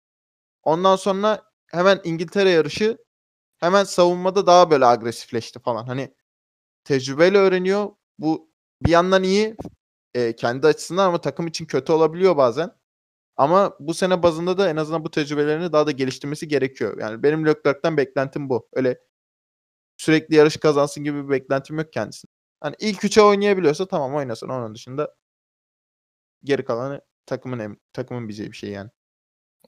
Ondan 0.63 0.95
sonra 0.95 1.43
hemen 1.67 2.01
İngiltere 2.03 2.49
yarışı 2.49 2.97
hemen 3.57 3.83
savunmada 3.83 4.47
daha 4.47 4.71
böyle 4.71 4.85
agresifleşti 4.85 5.59
falan. 5.59 5.87
Hani 5.87 6.13
tecrübeyle 6.83 7.37
öğreniyor. 7.37 7.89
Bu 8.19 8.51
bir 8.83 8.91
yandan 8.91 9.23
iyi 9.23 9.57
e, 10.13 10.35
kendi 10.35 10.67
açısından 10.67 11.07
ama 11.07 11.21
takım 11.21 11.47
için 11.47 11.65
kötü 11.65 11.91
olabiliyor 11.91 12.37
bazen. 12.37 12.71
Ama 13.37 13.77
bu 13.79 13.93
sene 13.93 14.23
bazında 14.23 14.57
da 14.57 14.69
en 14.69 14.75
azından 14.75 15.05
bu 15.05 15.11
tecrübelerini 15.11 15.73
daha 15.73 15.87
da 15.87 15.91
geliştirmesi 15.91 16.47
gerekiyor. 16.47 16.97
Yani 16.99 17.23
benim 17.23 17.45
Leclerc'ten 17.47 17.97
beklentim 17.97 18.49
bu. 18.49 18.69
Öyle 18.73 18.99
sürekli 19.97 20.35
yarış 20.35 20.57
kazansın 20.57 21.03
gibi 21.03 21.25
bir 21.25 21.29
beklentim 21.29 21.77
yok 21.79 21.93
kendisine. 21.93 22.29
Hani 22.61 22.75
ilk 22.79 23.05
üçe 23.05 23.21
oynayabiliyorsa 23.21 23.87
tamam 23.87 24.15
oynasın. 24.15 24.49
Onun 24.49 24.75
dışında 24.75 25.15
geri 26.43 26.65
kalanı 26.65 27.01
takımın 27.25 27.59
em- 27.59 27.79
takımın 27.93 28.27
bileceği 28.27 28.51
bir 28.51 28.57
şey 28.57 28.69
yani. 28.69 28.89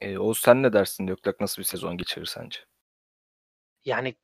E, 0.00 0.18
Oğuz 0.18 0.38
sen 0.40 0.62
ne 0.62 0.72
dersin? 0.72 1.08
Leclerc 1.08 1.36
nasıl 1.40 1.62
bir 1.62 1.66
sezon 1.66 1.96
geçirir 1.96 2.26
sence? 2.26 2.60
Yani 3.84 4.14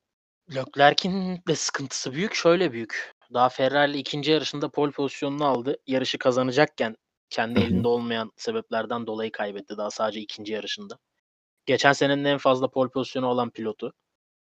Leclerc'in 0.55 1.41
de 1.47 1.55
sıkıntısı 1.55 2.13
büyük. 2.13 2.33
Şöyle 2.35 2.71
büyük. 2.71 3.13
Daha 3.33 3.49
Ferrari 3.49 3.97
ikinci 3.97 4.31
yarışında 4.31 4.69
pole 4.69 4.91
pozisyonunu 4.91 5.45
aldı. 5.45 5.77
Yarışı 5.87 6.17
kazanacakken 6.17 6.95
kendi 7.29 7.59
elinde 7.59 7.87
olmayan 7.87 8.31
sebeplerden 8.35 9.07
dolayı 9.07 9.31
kaybetti 9.31 9.77
daha 9.77 9.91
sadece 9.91 10.19
ikinci 10.19 10.53
yarışında. 10.53 10.97
Geçen 11.65 11.93
senenin 11.93 12.25
en 12.25 12.37
fazla 12.37 12.67
pole 12.69 12.89
pozisyonu 12.89 13.27
olan 13.27 13.49
pilotu. 13.49 13.93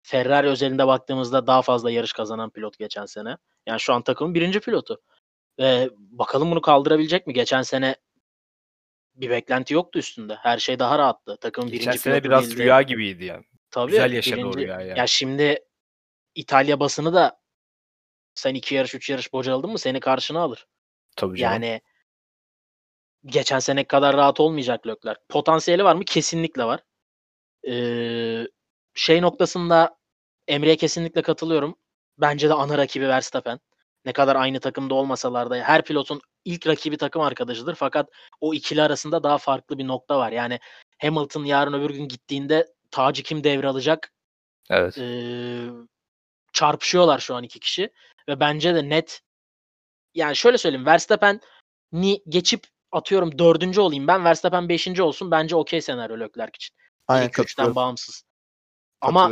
Ferrari 0.03 0.49
özelinde 0.49 0.87
baktığımızda 0.87 1.47
daha 1.47 1.63
fazla 1.63 1.91
yarış 1.91 2.13
kazanan 2.13 2.51
pilot 2.51 2.79
geçen 2.79 3.07
sene. 3.07 3.37
Yani 3.67 3.81
şu 3.81 3.93
an 3.95 4.03
takımın 4.03 4.35
birinci 4.35 4.61
pilotu. 4.61 5.01
Ve 5.59 5.91
bakalım 5.97 6.51
bunu 6.51 6.61
kaldırabilecek 6.61 7.27
mi? 7.27 7.33
Geçen 7.35 7.63
sene 7.63 7.97
bir 9.15 9.31
beklenti 9.31 9.75
yoktu 9.75 9.99
üstünde. 9.99 10.35
Her 10.35 10.59
şey 10.59 10.79
daha 10.79 10.99
rahattı. 10.99 11.37
Takımın 11.37 11.71
Geçen 11.71 11.85
birinci 11.87 11.99
sene 11.99 12.25
biraz 12.25 12.47
değildi. 12.51 12.63
rüya 12.63 12.83
gibiydi 12.83 13.25
yani. 13.25 13.45
Tabii, 13.71 13.91
Güzel 13.91 14.13
yaşadı 14.13 14.41
o 14.41 14.53
birinci- 14.53 14.59
rüyayı 14.59 14.89
yani. 14.89 14.99
Ya 14.99 15.07
şimdi 15.07 15.65
İtalya 16.35 16.81
basını 16.81 17.15
da 17.15 17.41
sen 18.35 18.55
iki 18.55 18.75
yarış, 18.75 18.95
üç 18.95 19.11
yarış 19.11 19.33
bocaladın 19.33 19.71
mı 19.71 19.79
seni 19.79 20.01
karşına 20.01 20.41
alır. 20.41 20.67
Tabii 21.17 21.39
canım. 21.39 21.53
Yani 21.63 21.81
geçen 23.27 23.59
sene 23.59 23.85
kadar 23.85 24.17
rahat 24.17 24.41
olmayacak 24.41 24.87
Leclerc. 24.87 25.21
Potansiyeli 25.29 25.85
var 25.85 25.95
mı? 25.97 26.05
Kesinlikle 26.05 26.65
var. 26.65 26.81
Ee, 27.69 28.47
şey 28.95 29.23
noktasında 29.23 29.99
Emre'ye 30.49 30.77
kesinlikle 30.77 31.23
katılıyorum. 31.23 31.79
Bence 32.19 32.49
de 32.49 32.55
ana 32.55 32.79
rakibi 32.79 33.09
Verstappen. 33.09 33.61
Ne 34.05 34.13
kadar 34.13 34.37
aynı 34.37 34.61
takımda 34.61 34.95
olmasalar 34.95 35.51
da 35.51 35.57
her 35.57 35.85
pilotun 35.85 36.21
ilk 36.45 36.67
rakibi 36.67 36.97
takım 36.97 37.23
arkadaşıdır. 37.23 37.75
Fakat 37.75 38.11
o 38.41 38.55
ikili 38.55 38.83
arasında 38.83 39.23
daha 39.23 39.39
farklı 39.39 39.79
bir 39.79 39.87
nokta 39.87 40.19
var. 40.19 40.33
Yani 40.33 40.59
Hamilton 40.99 41.45
yarın 41.45 41.73
öbür 41.73 41.91
gün 41.91 42.09
gittiğinde 42.09 42.67
tacı 42.91 43.23
kim 43.23 43.45
devralacak 43.45 44.13
Evet. 44.71 44.97
Eee, 44.97 45.71
çarpışıyorlar 46.53 47.19
şu 47.19 47.35
an 47.35 47.43
iki 47.43 47.61
kişi 47.61 47.91
ve 48.29 48.41
bence 48.41 48.75
de 48.75 48.89
net 48.89 49.21
yani 50.15 50.37
şöyle 50.37 50.59
söyleyeyim 50.59 50.87
Verstappen 50.87 51.41
ni 51.93 52.23
geçip 52.29 52.67
atıyorum 52.93 53.39
dördüncü 53.39 53.81
olayım 53.81 54.07
ben 54.07 54.25
Verstappen 54.25 54.69
beşinci 54.69 55.03
olsun 55.03 55.31
bence 55.31 55.57
okey 55.57 55.81
senaryo 55.81 56.21
Leclerc 56.21 56.53
için. 56.55 56.77
Aynen 57.09 57.25
İlk 57.25 57.31
üçten 57.31 57.45
katılıyorum. 57.45 57.77
bağımsız. 57.77 58.23
Ama. 59.01 59.31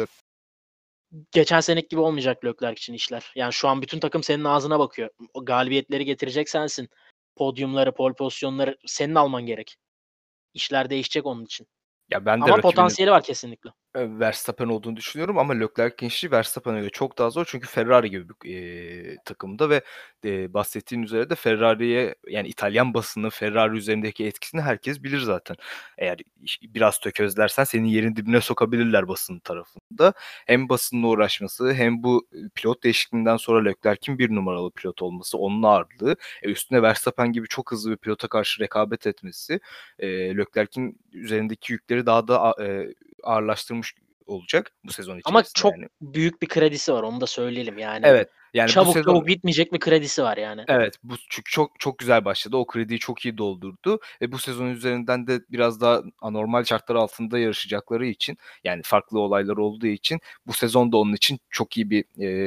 Geçen 1.33 1.61
seneki 1.61 1.89
gibi 1.89 2.01
olmayacak 2.01 2.45
Leclerc 2.45 2.79
için 2.79 2.93
işler. 2.93 3.33
Yani 3.35 3.53
şu 3.53 3.69
an 3.69 3.83
bütün 3.83 4.01
takım 4.01 4.23
senin 4.23 4.45
ağzına 4.45 4.79
bakıyor. 4.79 5.11
O 5.35 5.45
galibiyetleri 5.45 6.05
getirecek 6.05 6.49
sensin. 6.49 6.89
Podyumları, 7.37 7.95
pole 7.95 8.15
pozisyonları 8.15 8.77
senin 8.87 9.15
alman 9.15 9.47
gerek. 9.47 9.77
İşler 10.55 10.91
değişecek 10.91 11.27
onun 11.27 11.45
için. 11.45 11.67
Ya 12.11 12.27
ben 12.27 12.41
de 12.41 12.45
Ama 12.45 12.49
rakibinin 12.49 12.63
potansiyeli 12.63 13.11
var 13.11 13.23
kesinlikle. 13.23 13.71
Verstappen 13.97 14.67
olduğunu 14.69 14.97
düşünüyorum 14.97 15.39
ama 15.39 15.53
Leclerc'in 15.55 16.07
işi 16.07 16.31
Verstappen'e 16.31 16.81
göre 16.81 16.91
çok 16.91 17.19
daha 17.19 17.31
zor. 17.31 17.45
Çünkü 17.49 17.69
Ferrari 17.69 18.11
gibi 18.11 18.29
bir 18.45 18.55
e, 19.15 19.17
takımda 19.25 19.71
ve 19.71 19.83
e, 20.25 20.55
bahsettiğin 20.55 21.03
üzere 21.03 21.31
de 21.31 21.35
Ferrari'ye 21.35 22.15
yani 22.29 22.49
İtalyan 22.49 22.95
basının 22.95 23.29
Ferrari 23.31 23.77
üzerindeki 23.77 24.27
etkisini 24.27 24.61
herkes 24.61 25.03
bilir 25.03 25.21
zaten. 25.21 25.57
Eğer 25.99 26.19
biraz 26.63 26.99
tökezlersen 27.01 27.65
senin 27.65 27.85
yerin 27.87 28.17
dibine 28.17 28.41
sokabilirler 28.41 29.09
basın 29.09 29.39
tarafında. 29.39 30.13
Hem 30.47 30.69
basınla 30.69 31.07
uğraşması 31.07 31.73
hem 31.75 32.03
bu 32.03 32.29
pilot 32.55 32.83
değişikliğinden 32.85 33.37
sonra 33.37 33.65
Leclerc'in 33.65 34.19
bir 34.19 34.31
numaralı 34.35 34.71
pilot 34.71 35.03
olması, 35.03 35.39
onun 35.39 35.63
ağırlığı, 35.63 36.17
e, 36.43 36.49
üstüne 36.51 36.83
Verstappen 36.83 37.33
gibi 37.33 37.49
çok 37.49 37.73
hızlı 37.73 37.91
bir 37.91 37.97
pilota 37.97 38.29
karşı 38.29 38.63
rekabet 38.63 39.07
etmesi 39.07 39.61
e, 39.99 40.09
Leclerc'in 40.37 41.01
üzerindeki 41.13 41.73
yükleri 41.73 42.07
daha 42.07 42.29
da 42.29 42.43
a- 42.43 42.63
ağırlaştırmış 43.23 43.95
olacak 44.27 44.73
bu 44.85 44.93
sezon 44.93 45.13
içerisinde. 45.13 45.39
Ama 45.39 45.43
çok 45.55 45.73
yani. 45.73 45.89
büyük 46.01 46.43
bir 46.43 46.49
kredisi 46.49 46.93
var 46.93 47.03
onu 47.03 47.21
da 47.21 47.27
söyleyelim 47.27 47.79
yani. 47.79 48.07
Evet. 48.07 48.31
Yani 48.55 48.69
bu 48.69 48.73
çabuk 48.73 48.93
sezon 48.93 49.13
çabuk 49.13 49.27
bitmeyecek 49.27 49.73
bir 49.73 49.81
kredisi 49.81 50.23
var 50.23 50.37
yani. 50.37 50.65
Evet, 50.69 50.95
bu 51.03 51.15
çünkü 51.29 51.51
çok 51.51 51.81
çok 51.81 51.99
güzel 51.99 52.25
başladı. 52.25 52.57
O 52.57 52.67
krediyi 52.67 52.99
çok 52.99 53.25
iyi 53.25 53.39
doldurdu 53.39 54.01
ve 54.23 54.33
bu 54.33 54.39
sezon 54.39 54.67
üzerinden 54.67 55.27
de 55.27 55.41
biraz 55.51 55.81
daha 55.81 56.03
anormal 56.21 56.65
şartlar 56.65 56.97
altında 56.97 57.39
yarışacakları 57.39 58.07
için 58.07 58.39
yani 58.65 58.83
farklı 58.85 59.21
olaylar 59.21 59.57
olduğu 59.57 59.87
için 59.87 60.21
bu 60.47 60.53
sezon 60.53 60.93
da 60.93 60.97
onun 60.97 61.13
için 61.15 61.41
çok 61.51 61.77
iyi 61.77 61.91
bir 61.91 62.05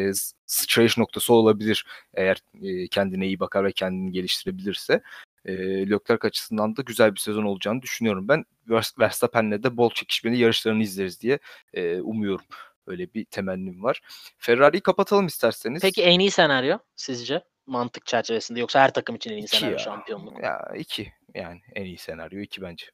e, 0.09 0.11
sıçrayış 0.45 0.97
noktası 0.97 1.33
olabilir 1.33 1.85
eğer 2.13 2.37
e, 2.61 2.87
kendine 2.87 3.27
iyi 3.27 3.39
bakar 3.39 3.65
ve 3.65 3.71
kendini 3.71 4.11
geliştirebilirse. 4.11 5.01
E, 5.45 5.53
Leclerc 5.89 6.27
açısından 6.27 6.75
da 6.75 6.81
güzel 6.81 7.15
bir 7.15 7.19
sezon 7.19 7.43
olacağını 7.43 7.81
düşünüyorum 7.81 8.27
ben. 8.27 8.45
Vers- 8.67 8.99
Verstappen'le 8.99 9.63
de 9.63 9.77
bol 9.77 9.89
çekişmeli 9.93 10.37
yarışlarını 10.37 10.83
izleriz 10.83 11.21
diye 11.21 11.39
e, 11.73 12.01
umuyorum. 12.01 12.45
Öyle 12.87 13.13
bir 13.13 13.25
temennim 13.25 13.83
var. 13.83 14.01
Ferrari'yi 14.37 14.81
kapatalım 14.81 15.27
isterseniz. 15.27 15.81
Peki 15.81 16.03
en 16.03 16.19
iyi 16.19 16.31
senaryo 16.31 16.77
sizce? 16.95 17.43
Mantık 17.65 18.05
çerçevesinde 18.05 18.59
yoksa 18.59 18.79
her 18.79 18.93
takım 18.93 19.15
için 19.15 19.31
en 19.31 19.37
iyi 19.37 19.43
İki 19.43 19.57
senaryo 19.57 19.71
ya. 19.77 19.83
şampiyonluk. 19.83 20.43
Ya 20.43 20.71
iki 20.77 21.13
yani 21.35 21.61
en 21.75 21.85
iyi 21.85 21.97
senaryo 21.97 22.39
iki 22.39 22.61
bence. 22.61 22.85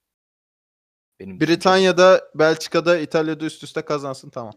Benim 1.19 1.39
düşüncem. 1.39 1.55
Britanya'da, 1.55 2.31
Belçika'da, 2.35 2.97
İtalya'da 2.99 3.45
üst 3.45 3.63
üste 3.63 3.81
kazansın 3.81 4.29
tamam. 4.29 4.53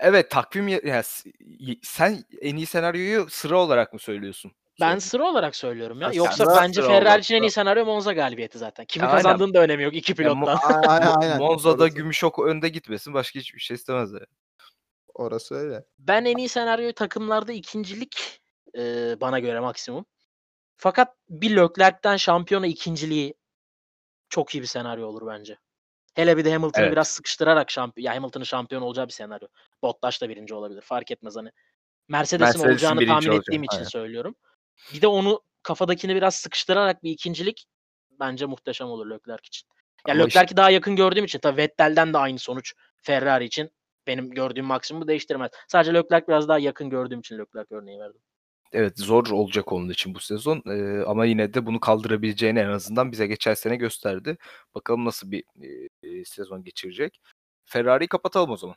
Evet 0.00 0.30
takvim 0.30 0.68
ya, 0.68 0.80
ya 0.84 1.02
s- 1.02 1.30
y- 1.40 1.76
sen 1.82 2.24
en 2.40 2.56
iyi 2.56 2.66
senaryoyu 2.66 3.30
sıra 3.30 3.58
olarak 3.58 3.92
mı 3.92 3.98
söylüyorsun? 3.98 4.52
Ben 4.80 4.88
Sorun. 4.90 4.98
sıra 4.98 5.24
olarak 5.24 5.56
söylüyorum 5.56 6.00
ya. 6.00 6.08
Ha, 6.08 6.12
Yoksa 6.14 6.46
bence 6.56 6.80
sıra 6.82 6.86
Ferrari 6.92 7.04
olarak 7.06 7.24
için 7.24 7.34
en 7.34 7.40
da- 7.42 7.46
iyi 7.46 7.50
senaryo 7.50 7.84
Monza 7.84 8.12
galibiyeti 8.12 8.58
zaten. 8.58 8.84
Kimin 8.84 9.06
Aynen. 9.06 9.16
kazandığının 9.16 9.54
da 9.54 9.58
önemi 9.60 9.82
yok 9.82 9.94
iki 9.96 10.12
Ya, 10.12 10.16
pilottan. 10.16 10.58
Aynen 10.88 11.14
aynen. 11.20 11.38
Monza'da 11.38 11.82
Orası- 11.82 11.94
Gümüşok 11.94 12.38
önde 12.38 12.68
gitmesin. 12.68 13.14
Başka 13.14 13.38
hiçbir 13.40 13.60
şey 13.60 13.74
istemez 13.74 14.12
yani. 14.12 14.26
Orası 15.14 15.54
öyle. 15.54 15.84
Ben 15.98 16.24
en 16.24 16.36
iyi 16.36 16.48
senaryoyu 16.48 16.92
takımlarda 16.94 17.52
ikincilik 17.52 18.40
e, 18.78 18.82
bana 19.20 19.38
göre 19.38 19.60
maksimum. 19.60 20.04
Fakat 20.76 21.16
bir 21.28 21.56
Leclerc'ten 21.56 22.16
şampiyona 22.16 22.66
ikinciliği 22.66 23.34
çok 24.28 24.54
iyi 24.54 24.60
bir 24.62 24.66
senaryo 24.66 25.06
olur 25.06 25.26
bence. 25.26 25.58
Hele 26.14 26.36
bir 26.36 26.44
de 26.44 26.52
Hamilton'ı 26.52 26.82
Evet. 26.84 26.92
biraz 26.92 27.08
sıkıştırarak 27.08 27.70
şampiyon, 27.70 28.04
ya 28.10 28.16
Hamilton'ın 28.16 28.44
şampiyon 28.44 28.82
olacağı 28.82 29.06
bir 29.08 29.12
senaryo. 29.12 29.48
Bottas 29.82 30.20
da 30.22 30.28
birinci 30.28 30.54
olabilir. 30.54 30.80
Fark 30.80 31.10
etmez 31.10 31.36
hani. 31.36 31.50
Mercedes'in 32.08 32.40
Mercedes'in 32.46 32.68
olacağını 32.70 33.00
birinci 33.00 33.12
tahmin 33.12 33.28
olacak, 33.28 33.42
ettiğim 33.48 33.62
için 33.62 33.76
aynen. 33.76 33.88
söylüyorum. 33.88 34.34
Bir 34.94 35.02
de 35.02 35.06
onu 35.06 35.40
kafadakini 35.62 36.14
biraz 36.14 36.34
sıkıştırarak 36.34 37.02
bir 37.04 37.10
ikincilik 37.10 37.66
bence 38.20 38.46
muhteşem 38.46 38.86
olur 38.88 39.10
Leclerc 39.10 39.46
için. 39.46 39.68
Ya 40.08 40.14
Ama 40.14 40.26
işte- 40.26 40.38
Leclerc'i 40.40 40.56
daha 40.56 40.70
yakın 40.70 40.96
gördüğüm 40.96 41.24
için 41.24 41.38
tabii 41.38 41.56
Vettel'den 41.56 42.12
de 42.12 42.18
aynı 42.18 42.38
sonuç 42.38 42.74
Ferrari 42.96 43.44
için 43.44 43.70
benim 44.06 44.30
gördüğüm 44.30 44.64
maksimumu 44.64 45.08
değiştirmez. 45.08 45.50
Sadece 45.68 45.94
Leclerc 45.94 46.26
biraz 46.28 46.48
daha 46.48 46.58
yakın 46.58 46.90
gördüğüm 46.90 47.20
için 47.20 47.38
Leclerc 47.38 47.74
örneği 47.74 47.98
verdim. 48.00 48.20
Evet 48.72 48.98
zor 48.98 49.26
olacak 49.26 49.72
onun 49.72 49.88
için 49.88 50.14
bu 50.14 50.20
sezon 50.20 50.62
Eee, 50.66 51.04
ama 51.06 51.24
yine 51.24 51.54
de 51.54 51.66
bunu 51.66 51.80
kaldırabileceğini 51.80 52.58
en 52.58 52.68
azından 52.68 53.12
bize 53.12 53.26
geçen 53.26 53.54
sene 53.54 53.76
gösterdi. 53.76 54.36
Bakalım 54.74 55.04
nasıl 55.04 55.30
bir 55.30 55.44
eee, 56.02 56.24
sezon 56.24 56.64
geçirecek. 56.64 57.20
Ferrari'yi 57.64 58.08
kapatalım 58.08 58.50
o 58.50 58.56
zaman. 58.56 58.76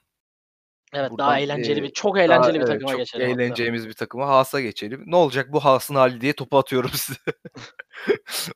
Evet 0.93 1.11
Buradan, 1.11 1.27
daha 1.27 1.39
eğlenceli 1.39 1.79
eee, 1.79 1.83
bir 1.83 1.89
çok 1.93 2.15
Daha, 2.15 2.23
eğlenceli 2.23 2.53
bir 2.53 2.59
evet, 2.59 2.67
takıma 2.67 2.91
çok 2.91 2.99
geçelim. 2.99 3.29
hatta. 3.29 3.41
eğleneceğimiz 3.41 3.87
bir 3.87 3.93
takıma 3.93 4.27
Haas'a 4.27 4.61
geçelim. 4.61 5.03
Ne 5.05 5.15
olacak 5.15 5.51
bu 5.51 5.59
Haas'ın 5.65 5.95
hali 5.95 6.21
diye 6.21 6.33
topu 6.33 6.57
atıyorum 6.57 6.91
size. 6.93 7.19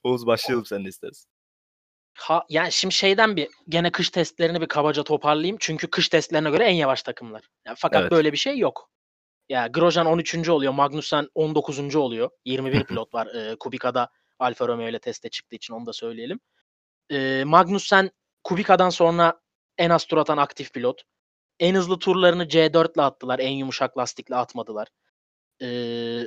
Oğuz 0.04 0.26
başlayalım 0.28 0.66
sen 0.66 0.86
de 0.86 0.90
istersen. 0.90 1.30
Ha, 2.18 2.44
yani 2.50 2.72
şimdi 2.72 2.94
şeyden 2.96 3.36
bir 3.36 3.48
gene 3.70 3.92
kış 3.92 4.10
testlerini 4.10 4.62
bir 4.62 4.68
kabaca 4.68 5.04
toparlayayım. 5.04 5.58
Çünkü 5.60 5.88
kış 5.90 6.10
testlerine 6.10 6.50
göre 6.50 6.64
en 6.66 6.74
yavaş 6.76 7.04
takımlar. 7.04 7.44
Ya 7.66 7.74
fakat 7.78 8.02
Evet. 8.02 8.12
böyle 8.12 8.32
bir 8.32 8.38
şey 8.38 8.58
yok. 8.58 8.90
Ya 9.50 9.68
Grosjean 9.68 10.06
13. 10.08 10.50
oluyor, 10.50 10.74
Magnussen 10.74 11.28
19. 11.36 11.96
oluyor. 11.96 12.30
21 12.46 12.84
pilot 12.88 13.14
var. 13.14 13.28
Ee, 13.36 13.56
Kubica'da 13.60 14.10
Alfa 14.40 14.68
Romeo 14.68 14.88
ile 14.90 15.00
teste 15.00 15.30
çıktığı 15.30 15.56
için 15.56 15.74
onu 15.74 15.86
da 15.86 15.94
söyleyelim. 15.94 16.40
Ee, 17.12 17.44
Magnussen 17.46 18.12
Kubica'dan 18.44 18.90
sonra 18.90 19.40
en 19.78 19.90
az 19.90 20.06
tur 20.06 20.18
atan 20.18 20.38
aktif 20.38 20.74
pilot. 20.74 21.04
En 21.60 21.76
hızlı 21.76 22.00
turlarını 22.00 22.44
C4 22.48 22.94
ile 22.96 23.02
attılar. 23.02 23.40
En 23.40 23.52
yumuşak 23.52 23.98
lastikle 23.98 24.36
atmadılar. 24.36 24.88
Ee, 25.62 26.22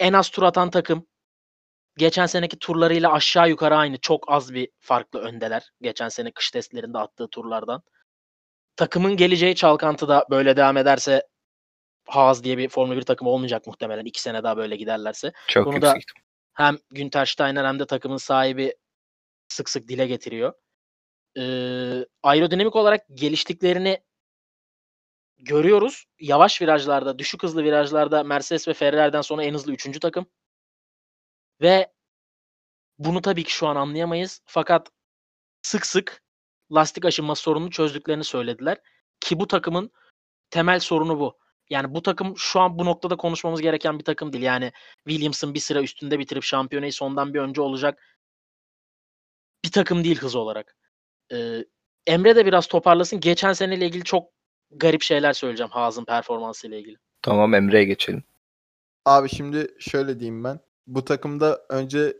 en 0.00 0.12
az 0.12 0.30
tur 0.30 0.42
atan 0.42 0.70
takım. 0.70 1.06
Geçen 1.96 2.26
seneki 2.26 2.58
turlarıyla 2.58 3.12
aşağı 3.12 3.48
yukarı 3.48 3.76
aynı. 3.76 3.98
Çok 3.98 4.32
az 4.32 4.54
bir 4.54 4.68
farklı 4.78 5.20
öndeler. 5.20 5.70
Geçen 5.82 6.08
sene 6.08 6.30
kış 6.32 6.50
testlerinde 6.50 6.98
attığı 6.98 7.28
turlardan. 7.28 7.82
Takımın 8.76 9.16
geleceği 9.16 9.54
çalkantıda 9.54 10.26
böyle 10.30 10.56
devam 10.56 10.76
ederse 10.76 11.26
Haas 12.08 12.42
diye 12.44 12.58
bir 12.58 12.68
Formula 12.68 12.96
1 12.96 13.02
takımı 13.02 13.30
olmayacak 13.30 13.66
muhtemelen. 13.66 14.04
iki 14.04 14.22
sene 14.22 14.42
daha 14.42 14.56
böyle 14.56 14.76
giderlerse. 14.76 15.32
Çok 15.48 15.66
Bunu 15.66 15.74
yüksek. 15.74 15.94
da- 15.94 16.20
Hem 16.54 16.78
Günter 16.90 17.26
Steiner 17.26 17.64
hem 17.64 17.78
de 17.78 17.86
takımın 17.86 18.16
sahibi 18.16 18.74
sık 19.48 19.68
sık 19.68 19.88
dile 19.88 20.06
getiriyor. 20.06 20.52
Ee, 21.38 22.06
aerodinamik 22.22 22.76
olarak 22.76 23.06
geliştiklerini 23.14 24.02
görüyoruz. 25.44 26.04
Yavaş 26.20 26.62
virajlarda, 26.62 27.18
düşük 27.18 27.42
hızlı 27.42 27.64
virajlarda 27.64 28.24
Mercedes 28.24 28.68
ve 28.68 28.74
Ferrari'den 28.74 29.20
sonra 29.20 29.44
en 29.44 29.54
hızlı 29.54 29.72
üçüncü 29.72 30.00
takım. 30.00 30.26
Ve 31.60 31.92
bunu 32.98 33.22
tabii 33.22 33.44
ki 33.44 33.52
şu 33.52 33.66
an 33.68 33.76
anlayamayız. 33.76 34.42
Fakat 34.46 34.90
sık 35.62 35.86
sık 35.86 36.22
lastik 36.72 37.04
aşınması 37.04 37.42
sorununu 37.42 37.70
çözdüklerini 37.70 38.24
söylediler. 38.24 38.78
Ki 39.20 39.40
bu 39.40 39.46
takımın 39.46 39.90
temel 40.50 40.80
sorunu 40.80 41.20
bu. 41.20 41.38
Yani 41.70 41.94
bu 41.94 42.02
takım 42.02 42.34
şu 42.38 42.60
an 42.60 42.78
bu 42.78 42.84
noktada 42.84 43.16
konuşmamız 43.16 43.60
gereken 43.60 43.98
bir 43.98 44.04
takım 44.04 44.32
değil. 44.32 44.44
Yani 44.44 44.72
Williams'ın 45.08 45.54
bir 45.54 45.60
sıra 45.60 45.82
üstünde 45.82 46.18
bitirip 46.18 46.42
şampiyonayı 46.42 46.92
sondan 46.92 47.34
bir 47.34 47.40
önce 47.40 47.60
olacak 47.60 47.98
bir 49.64 49.70
takım 49.70 50.04
değil 50.04 50.18
hız 50.18 50.34
olarak. 50.34 50.76
Ee, 51.32 51.64
Emre 52.06 52.36
de 52.36 52.46
biraz 52.46 52.66
toparlasın. 52.66 53.20
Geçen 53.20 53.52
seneyle 53.52 53.86
ilgili 53.86 54.04
çok 54.04 54.32
garip 54.70 55.02
şeyler 55.02 55.32
söyleyeceğim 55.32 55.70
Haas'ın 55.70 56.04
performansı 56.04 56.66
ile 56.68 56.78
ilgili. 56.78 56.96
Tamam 57.22 57.54
Emre'ye 57.54 57.84
geçelim. 57.84 58.24
Abi 59.04 59.28
şimdi 59.28 59.74
şöyle 59.78 60.20
diyeyim 60.20 60.44
ben. 60.44 60.60
Bu 60.86 61.04
takımda 61.04 61.66
önce 61.68 62.16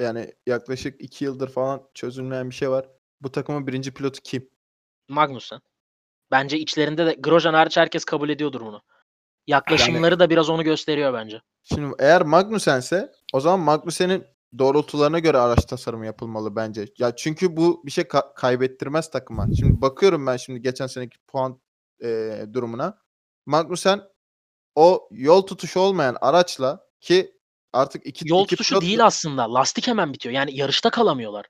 yani 0.00 0.32
yaklaşık 0.46 1.00
2 1.00 1.24
yıldır 1.24 1.48
falan 1.48 1.82
çözülmeyen 1.94 2.50
bir 2.50 2.54
şey 2.54 2.70
var. 2.70 2.88
Bu 3.20 3.32
takımın 3.32 3.66
birinci 3.66 3.94
pilotu 3.94 4.20
kim? 4.24 4.50
Magnussen. 5.08 5.60
Bence 6.30 6.58
içlerinde 6.58 7.06
de 7.06 7.14
Grosjean 7.14 7.54
hariç 7.54 7.76
herkes 7.76 8.04
kabul 8.04 8.28
ediyordur 8.28 8.60
bunu. 8.60 8.82
Yaklaşımları 9.46 10.18
da 10.18 10.30
biraz 10.30 10.50
onu 10.50 10.64
gösteriyor 10.64 11.14
bence. 11.14 11.40
Şimdi 11.62 11.94
eğer 11.98 12.22
Magnussen'se 12.22 13.12
o 13.32 13.40
zaman 13.40 13.60
Magnussen'in 13.60 14.24
doğrultularına 14.58 15.18
göre 15.18 15.38
araç 15.38 15.64
tasarımı 15.64 16.06
yapılmalı 16.06 16.56
bence. 16.56 16.86
Ya 16.98 17.16
çünkü 17.16 17.56
bu 17.56 17.82
bir 17.86 17.90
şey 17.90 18.04
ka- 18.04 18.34
kaybettirmez 18.34 19.10
takıma. 19.10 19.46
Şimdi 19.58 19.80
bakıyorum 19.80 20.26
ben 20.26 20.36
şimdi 20.36 20.62
geçen 20.62 20.86
seneki 20.86 21.18
puan 21.28 21.60
e, 22.02 22.40
durumuna. 22.52 22.98
Magnussen 23.46 24.00
o 24.74 25.08
yol 25.10 25.42
tutuşu 25.42 25.80
olmayan 25.80 26.16
araçla 26.20 26.86
ki 27.00 27.34
artık 27.72 28.06
iki 28.06 28.28
Yol 28.28 28.44
iki 28.44 28.56
tutuşu 28.56 28.74
pilot- 28.74 28.80
değil 28.82 29.06
aslında. 29.06 29.54
Lastik 29.54 29.86
hemen 29.86 30.12
bitiyor. 30.12 30.34
Yani 30.34 30.56
yarışta 30.56 30.90
kalamıyorlar. 30.90 31.46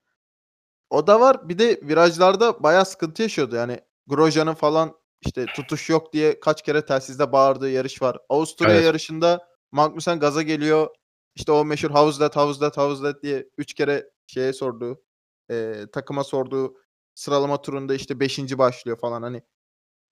O 0.91 1.07
da 1.07 1.21
var. 1.21 1.49
Bir 1.49 1.59
de 1.59 1.81
virajlarda 1.83 2.63
bayağı 2.63 2.87
sıkıntı 2.87 3.23
yaşıyordu. 3.23 3.57
Yani 3.57 3.81
Grosjean'ın 4.07 4.55
falan 4.55 4.97
işte 5.27 5.47
tutuş 5.57 5.91
yok 5.91 6.13
diye 6.13 6.41
kaç 6.41 6.63
kere 6.63 6.85
telsizde 6.87 7.33
bağırdığı 7.33 7.71
yarış 7.71 8.03
var. 8.03 8.19
Avusturya 8.29 8.75
Evet. 8.75 8.85
yarışında 8.85 9.49
Magnussen 9.73 10.21
gaza 10.21 10.43
geliyor. 10.43 10.89
İşte 11.35 11.53
o 11.53 11.65
meşhur 11.65 11.91
how's 11.91 12.19
that, 12.19 12.37
how's 12.37 12.59
that, 12.59 12.77
how's 12.77 13.03
that 13.03 13.23
diye 13.23 13.49
3 13.59 13.75
kere 13.75 14.11
şeye 14.27 14.53
sorduğu, 14.53 15.03
e, 15.51 15.75
takıma 15.93 16.25
sorduğu 16.25 16.77
sıralama 17.15 17.63
turunda 17.63 17.95
işte 17.95 18.21
5. 18.21 18.59
başlıyor 18.59 18.99
falan 18.99 19.23
hani. 19.23 19.43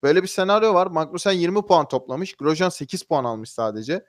Böyle 0.02 0.22
bir 0.22 0.28
senaryo 0.28 0.74
var. 0.74 0.86
Magnussen 0.86 1.32
20 1.32 1.66
puan 1.66 1.88
toplamış. 1.88 2.34
Grosjean 2.34 2.68
8 2.68 3.02
puan 3.02 3.24
almış 3.24 3.50
sadece. 3.50 4.04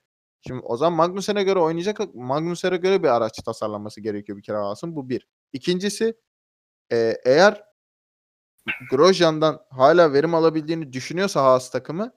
Şimdi 0.47 0.61
o 0.63 0.77
zaman 0.77 0.93
Magnussen'e 0.93 1.43
göre 1.43 1.59
oynayacak. 1.59 2.15
Magnussen'e 2.15 2.77
göre 2.77 3.03
bir 3.03 3.07
araç 3.07 3.43
tasarlanması 3.45 4.01
gerekiyor 4.01 4.37
bir 4.37 4.43
kere 4.43 4.57
alsın. 4.57 4.95
Bu 4.95 5.09
bir. 5.09 5.27
İkincisi 5.53 6.17
e, 6.91 7.17
eğer 7.25 7.63
Grosjean'dan 8.91 9.65
hala 9.69 10.13
verim 10.13 10.35
alabildiğini 10.35 10.93
düşünüyorsa 10.93 11.43
Haas 11.43 11.71
takımı 11.71 12.11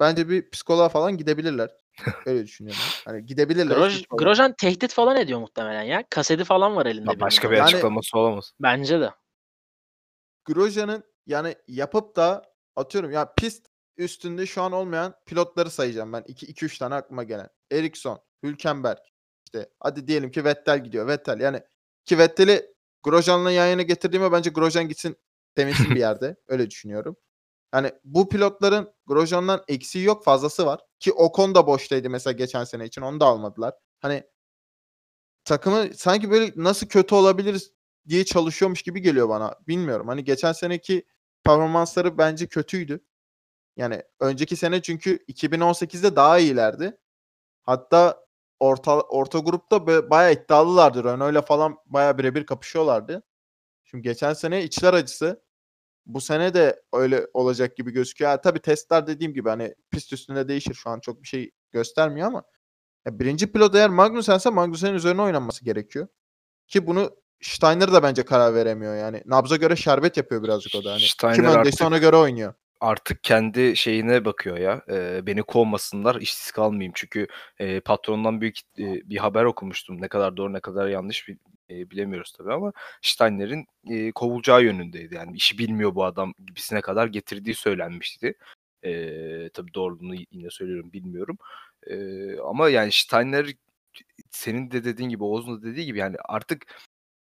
bence 0.00 0.28
bir 0.28 0.50
psikoloğa 0.50 0.88
falan 0.88 1.16
gidebilirler. 1.16 1.70
Öyle 2.26 2.44
düşünüyorum. 2.44 2.82
Hani 3.04 3.26
gidebilirler. 3.26 3.76
Groj, 3.76 4.04
problem. 4.08 4.24
Grosjean 4.24 4.54
tehdit 4.58 4.92
falan 4.92 5.16
ediyor 5.16 5.40
muhtemelen 5.40 5.82
ya. 5.82 6.04
Kaseti 6.10 6.44
falan 6.44 6.76
var 6.76 6.86
elinde. 6.86 7.10
Ya 7.10 7.20
başka 7.20 7.50
bir. 7.50 7.56
Yani- 7.56 7.66
açıklaması 7.66 8.18
olamaz. 8.18 8.52
Bence 8.60 9.00
de. 9.00 9.10
Grosjean'ın 10.44 11.04
yani 11.26 11.54
yapıp 11.68 12.16
da 12.16 12.55
atıyorum 12.76 13.12
ya 13.12 13.34
pist 13.34 13.66
üstünde 13.96 14.46
şu 14.46 14.62
an 14.62 14.72
olmayan 14.72 15.14
pilotları 15.26 15.70
sayacağım 15.70 16.12
ben. 16.12 16.22
2-3 16.22 16.78
tane 16.78 16.94
aklıma 16.94 17.24
gelen. 17.24 17.48
Ericsson, 17.72 18.20
Hülkenberg. 18.42 18.98
İşte 19.44 19.70
hadi 19.80 20.08
diyelim 20.08 20.30
ki 20.30 20.44
Vettel 20.44 20.84
gidiyor. 20.84 21.06
Vettel 21.06 21.40
yani 21.40 21.62
ki 22.04 22.18
Vettel'i 22.18 22.74
Grosjean'la 23.02 23.50
yan 23.50 23.66
yana 23.66 23.82
getirdiğime 23.82 24.32
bence 24.32 24.50
Grosjean 24.50 24.88
gitsin 24.88 25.16
temizsin 25.54 25.90
bir 25.90 26.00
yerde. 26.00 26.36
Öyle 26.48 26.70
düşünüyorum. 26.70 27.16
Yani 27.74 27.92
bu 28.04 28.28
pilotların 28.28 28.92
Grosjean'dan 29.06 29.64
eksiği 29.68 30.04
yok 30.04 30.24
fazlası 30.24 30.66
var. 30.66 30.80
Ki 31.00 31.12
Ocon 31.12 31.54
da 31.54 31.66
boştaydı 31.66 32.10
mesela 32.10 32.32
geçen 32.32 32.64
sene 32.64 32.84
için. 32.84 33.02
Onu 33.02 33.20
da 33.20 33.26
almadılar. 33.26 33.74
Hani 34.00 34.24
takımı 35.44 35.94
sanki 35.94 36.30
böyle 36.30 36.52
nasıl 36.56 36.86
kötü 36.86 37.14
olabiliriz 37.14 37.72
diye 38.08 38.24
çalışıyormuş 38.24 38.82
gibi 38.82 39.02
geliyor 39.02 39.28
bana. 39.28 39.54
Bilmiyorum. 39.68 40.08
Hani 40.08 40.24
geçen 40.24 40.52
seneki 40.52 41.04
performansları 41.46 42.18
bence 42.18 42.46
kötüydü. 42.46 43.00
Yani 43.76 44.02
önceki 44.20 44.56
sene 44.56 44.82
çünkü 44.82 45.16
2018'de 45.28 46.16
daha 46.16 46.38
iyilerdi. 46.38 46.98
Hatta 47.62 48.26
orta 48.60 49.00
orta 49.00 49.38
grupta 49.38 49.86
bayağı 50.10 50.32
iddialılardı. 50.32 51.04
Renault'la 51.04 51.42
falan 51.42 51.76
bayağı 51.86 52.18
birebir 52.18 52.46
kapışıyorlardı. 52.46 53.22
Şimdi 53.84 54.02
geçen 54.02 54.32
sene 54.32 54.64
içler 54.64 54.94
acısı. 54.94 55.42
Bu 56.06 56.20
sene 56.20 56.54
de 56.54 56.82
öyle 56.92 57.26
olacak 57.34 57.76
gibi 57.76 57.90
gözüküyor. 57.92 58.30
Ha, 58.30 58.40
tabii 58.40 58.60
testler 58.60 59.06
dediğim 59.06 59.34
gibi 59.34 59.48
hani 59.48 59.74
pist 59.90 60.12
üstünde 60.12 60.48
değişir. 60.48 60.74
Şu 60.74 60.90
an 60.90 61.00
çok 61.00 61.22
bir 61.22 61.28
şey 61.28 61.50
göstermiyor 61.72 62.28
ama 62.28 62.44
ya 63.06 63.18
birinci 63.18 63.52
pilot 63.52 63.74
eğer 63.74 63.90
Magnussen'se 63.90 64.50
Magnussen'in 64.50 64.94
üzerine 64.94 65.22
oynanması 65.22 65.64
gerekiyor. 65.64 66.08
Ki 66.68 66.86
bunu 66.86 67.16
Steiner 67.40 67.92
da 67.92 68.02
bence 68.02 68.22
karar 68.24 68.54
veremiyor 68.54 68.96
yani. 68.96 69.22
Nabza 69.26 69.56
göre 69.56 69.76
şerbet 69.76 70.16
yapıyor 70.16 70.42
birazcık 70.42 70.74
o 70.74 70.84
da. 70.84 70.90
Hani 70.90 70.98
kim 70.98 71.08
Steiner 71.08 71.36
öndeyse 71.58 71.58
artık- 71.84 71.86
ona 71.86 71.98
göre 71.98 72.16
oynuyor. 72.16 72.54
artık 72.80 73.22
kendi 73.24 73.76
şeyine 73.76 74.24
bakıyor 74.24 74.56
ya. 74.58 74.82
Eee, 74.88 75.20
beni 75.26 75.42
kovmasınlar, 75.42 76.20
işsiz 76.20 76.50
kalmayayım. 76.50 76.92
Çünkü, 76.96 77.26
eee, 77.60 77.80
patronundan 77.80 78.40
büyük, 78.40 78.58
eee, 78.76 79.02
bir 79.04 79.16
haber 79.16 79.44
okumuştum. 79.44 80.02
Ne 80.02 80.08
kadar 80.08 80.36
doğru 80.36 80.52
ne 80.52 80.60
kadar 80.60 80.88
yanlış 80.88 81.28
bi 81.28 81.38
eee, 81.68 81.90
bilemiyoruz 81.90 82.32
tabii 82.38 82.52
ama 82.52 82.72
Steiner'in, 83.02 83.66
eee, 83.84 84.12
kovulacağı 84.12 84.62
yönündeydi. 84.62 85.14
Yani 85.14 85.36
işi 85.36 85.58
bilmiyor 85.58 85.94
bu 85.94 86.04
adam 86.04 86.34
gibisine 86.46 86.80
kadar 86.80 87.06
getirdiği 87.06 87.54
söylenmişti. 87.54 88.34
Eee, 88.82 89.50
tabii 89.54 89.74
doğruluğunu 89.74 90.14
yine 90.30 90.50
söylüyorum 90.50 90.92
bilmiyorum. 90.92 91.38
Eee, 91.86 92.36
ama 92.48 92.68
yani 92.68 92.92
Steiner 92.92 93.46
senin 94.30 94.70
de 94.70 94.84
dediğin 94.84 95.08
gibi, 95.10 95.24
Oğuz'un 95.24 95.62
da 95.62 95.66
dediği 95.66 95.86
gibi 95.86 95.98
yani 95.98 96.16
artık, 96.24 96.66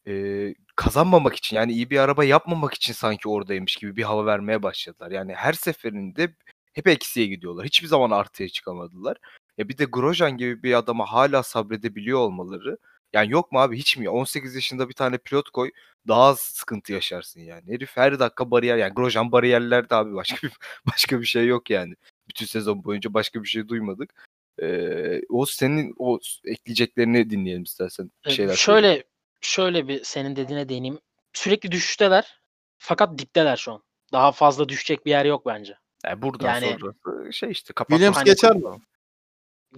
eee, 0.07 0.55
kazanmamak 0.77 1.37
için 1.37 1.57
yani 1.57 1.73
iyi 1.73 1.91
bir 1.91 1.99
araba 1.99 2.25
yapmamak 2.25 2.75
için 2.75 2.93
sanki 2.93 3.29
oradaymış 3.29 3.77
gibi 3.77 3.97
bir 3.97 4.03
hava 4.03 4.27
vermeye 4.27 4.63
başladılar. 4.63 5.11
Yani 5.11 5.35
her 5.35 5.53
seferinde 5.53 6.35
hep 6.73 6.87
eksiye 6.89 7.27
gidiyorlar. 7.27 7.67
Hiçbir 7.67 7.89
zaman 7.89 8.11
artıya 8.11 8.49
çıkamadılar. 8.49 9.17
E, 9.59 9.69
bir 9.69 9.79
de 9.79 9.85
Grosjean 9.85 10.37
gibi 10.37 10.63
bir 10.63 10.75
adama 10.75 11.07
hâlâ 11.13 11.43
sabredebiliyor 11.43 12.19
olmaları 12.19 12.79
yani 13.13 13.31
yok 13.33 13.53
mu 13.53 13.61
abi 13.61 13.79
hiç 13.79 13.97
mi? 13.97 14.09
18 14.09 14.55
yaşında 14.55 14.89
bir 14.89 14.95
tane 14.95 15.19
pilot 15.19 15.51
koy, 15.51 15.71
daha 16.09 16.23
az 16.23 16.39
sıkıntı 16.41 16.93
yaşarsın 16.93 17.41
yani. 17.41 17.73
Herif 17.73 17.97
her 17.97 18.19
dakika 18.19 18.51
bariyer 18.51 18.77
yani 18.77 18.95
Grosjean 18.95 19.33
bariyerlerde 19.33 19.95
abi 19.95 20.15
başka 20.15 20.47
bir 20.49 20.53
başka 20.93 21.21
bir 21.21 21.27
şey 21.27 21.47
yok 21.47 21.71
yani. 21.71 21.95
Bütün 22.29 22.47
sezon 22.47 22.85
boyunca 22.85 23.15
başka 23.15 23.43
bir 23.43 23.49
şey 23.49 23.69
duymadık. 23.69 24.15
Eee, 24.63 25.23
Oğuz 25.29 25.51
senin 25.51 25.95
o 25.99 26.19
s 26.23 26.51
ekleyeceklerini 26.51 27.31
dinleyelim 27.31 27.63
istersen. 27.63 28.11
Bir 28.25 28.31
Eee, 28.31 28.37
şeyler 28.37 28.55
söyle. 28.57 28.81
şöyle 28.83 29.05
şöyle 29.43 29.89
bir 29.89 30.05
senin 30.05 30.37
dediğine 30.37 30.69
değineyim. 30.69 30.99
Sürekli 31.33 31.73
düşüşteler 31.73 32.41
fakat 32.79 33.19
dipteler 33.19 33.57
şu 33.57 33.73
an. 33.73 33.83
Daha 34.13 34.33
fazla 34.33 34.69
düşecek 34.69 35.07
bir 35.07 35.11
yer 35.11 35.25
yok 35.25 35.47
bence. 35.47 35.79
E, 36.09 36.23
buradan 36.23 36.47
Yani 36.49 36.79
sonrası 36.81 37.33
şey 37.33 37.51
işte 37.51 37.75
Williams 37.79 38.15
kapatmak 38.15 38.27
geçer 38.27 38.57
mi? 38.57 38.63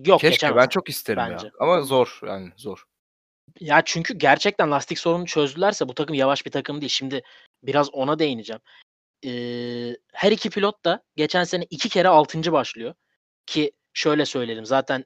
Yok 0.06 0.20
Keşke 0.20 0.28
geçemez 0.30 0.56
ben 0.56 0.68
çok 0.68 0.88
isterim 0.88 1.22
bence. 1.30 1.46
ya 1.46 1.52
ama 1.60 1.82
zor 1.82 2.20
yani 2.26 2.50
zor. 2.56 2.84
Ya 3.60 3.82
çünkü 3.84 4.14
gerçekten 4.14 4.70
lastik 4.70 4.98
sorununu 4.98 5.26
çözdülerse 5.26 5.88
bu 5.88 5.94
takım 5.94 6.14
yavaş 6.14 6.46
bir 6.46 6.50
takım 6.50 6.80
değil. 6.80 6.90
Şimdi 6.90 7.22
biraz 7.62 7.90
ona 7.94 8.18
değineceğim. 8.18 8.60
Eee, 9.22 9.96
her 10.12 10.32
2 10.32 10.50
pilot 10.50 10.84
da 10.84 11.02
geçen 11.16 11.44
sene 11.44 11.64
2 11.70 11.88
kere 11.88 12.08
6'ncı 12.08 12.52
başlıyor. 12.52 12.94
Ki 13.46 13.72
şöyle 13.92 14.26
söyleyelim 14.26 14.66
zaten 14.66 15.04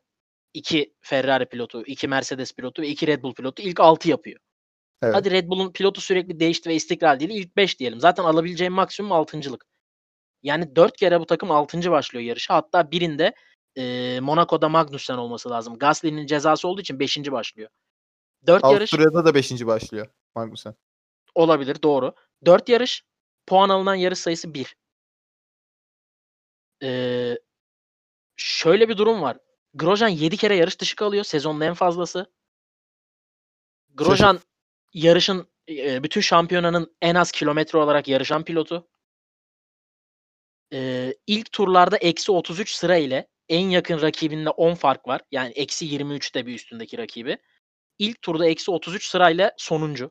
2 0.55 0.95
Ferrari 1.01 1.47
pilotu, 1.47 1.83
2 1.87 2.09
Mercedes 2.09 2.53
pilotu 2.53 2.83
ve 2.83 2.89
2 2.89 3.07
Red 3.07 3.23
Bull 3.23 3.35
pilotu 3.35 3.63
ilk 3.63 3.81
6 3.81 4.11
yapıyor. 4.11 4.41
Evet. 5.03 5.15
Hadi 5.15 5.31
Red 5.31 5.49
Bull'un 5.49 5.73
pilotu 5.73 6.01
sürekli 6.01 6.41
değişti 6.41 6.69
ve 6.71 6.75
istikrarlı 6.75 7.21
değil. 7.21 7.31
ilk 7.31 7.57
5 7.57 7.79
diyelim. 7.81 8.01
Zaten 8.01 8.25
alabileceğin 8.25 8.73
maksimum 8.73 9.13
6'ncılık. 9.13 9.65
Yani 10.43 10.77
4 10.77 10.97
kere 10.97 11.21
bu 11.21 11.27
takım 11.27 11.51
6'ncı 11.51 11.91
başlıyor 11.91 12.25
yarışa. 12.25 12.55
Hatta 12.55 12.91
birinde, 12.91 13.35
eee, 13.77 14.21
Monaco'da 14.21 14.69
Magnussen 14.69 15.19
olması 15.19 15.51
lazım. 15.51 15.79
Gasly'nin 15.79 16.27
cezası 16.27 16.69
olduğu 16.69 16.81
için 16.81 16.99
5'inci 17.01 17.33
başlıyor. 17.33 17.71
4 18.47 18.65
yarış 18.65 18.95
Avusturya'da 18.95 19.25
da 19.25 19.35
5. 19.35 19.67
başlıyor 19.67 20.07
Magnussen. 20.35 20.75
Olabilir, 21.35 21.77
doğru. 21.83 22.15
4 22.47 22.69
yarış, 22.69 23.03
puan 23.47 23.69
alınan 23.69 23.95
yarış 23.95 24.19
sayısı 24.19 24.55
1. 24.55 24.77
Eee, 26.83 27.39
şöyle 28.37 28.89
bir 28.89 28.97
durum 28.97 29.23
var. 29.23 29.39
Grosjean 29.75 30.09
7 30.09 30.37
kere 30.37 30.57
yarış 30.57 30.81
dışı 30.81 30.97
kalıyor. 30.97 31.25
Sezonun 31.25 31.61
en 31.61 31.75
fazlası. 31.75 32.27
Grosjean 33.95 34.41
yarışın, 34.95 35.49
bütün 36.03 36.21
şampiyonanın 36.21 36.97
en 37.03 37.15
az 37.15 37.31
kilometre 37.33 37.79
olarak 37.79 38.09
yarışan 38.09 38.45
pilotu. 38.45 38.89
Eee, 40.71 41.15
ilk 41.27 41.53
turlarda 41.53 41.97
-33 41.97 42.75
sıra 42.75 42.97
ile 42.97 43.29
en 43.49 43.69
yakın 43.71 44.01
rakibinle 44.03 44.51
10 44.51 44.75
fark 44.75 45.09
var. 45.09 45.21
Yani 45.31 45.53
-23 45.57 46.35
de 46.35 46.47
bir 46.47 46.55
üstündeki 46.55 46.99
rakibi. 46.99 47.39
İlk 47.99 48.23
turda 48.23 48.47
-33 48.47 49.09
sırayla 49.09 49.53
sonuncu. 49.59 50.11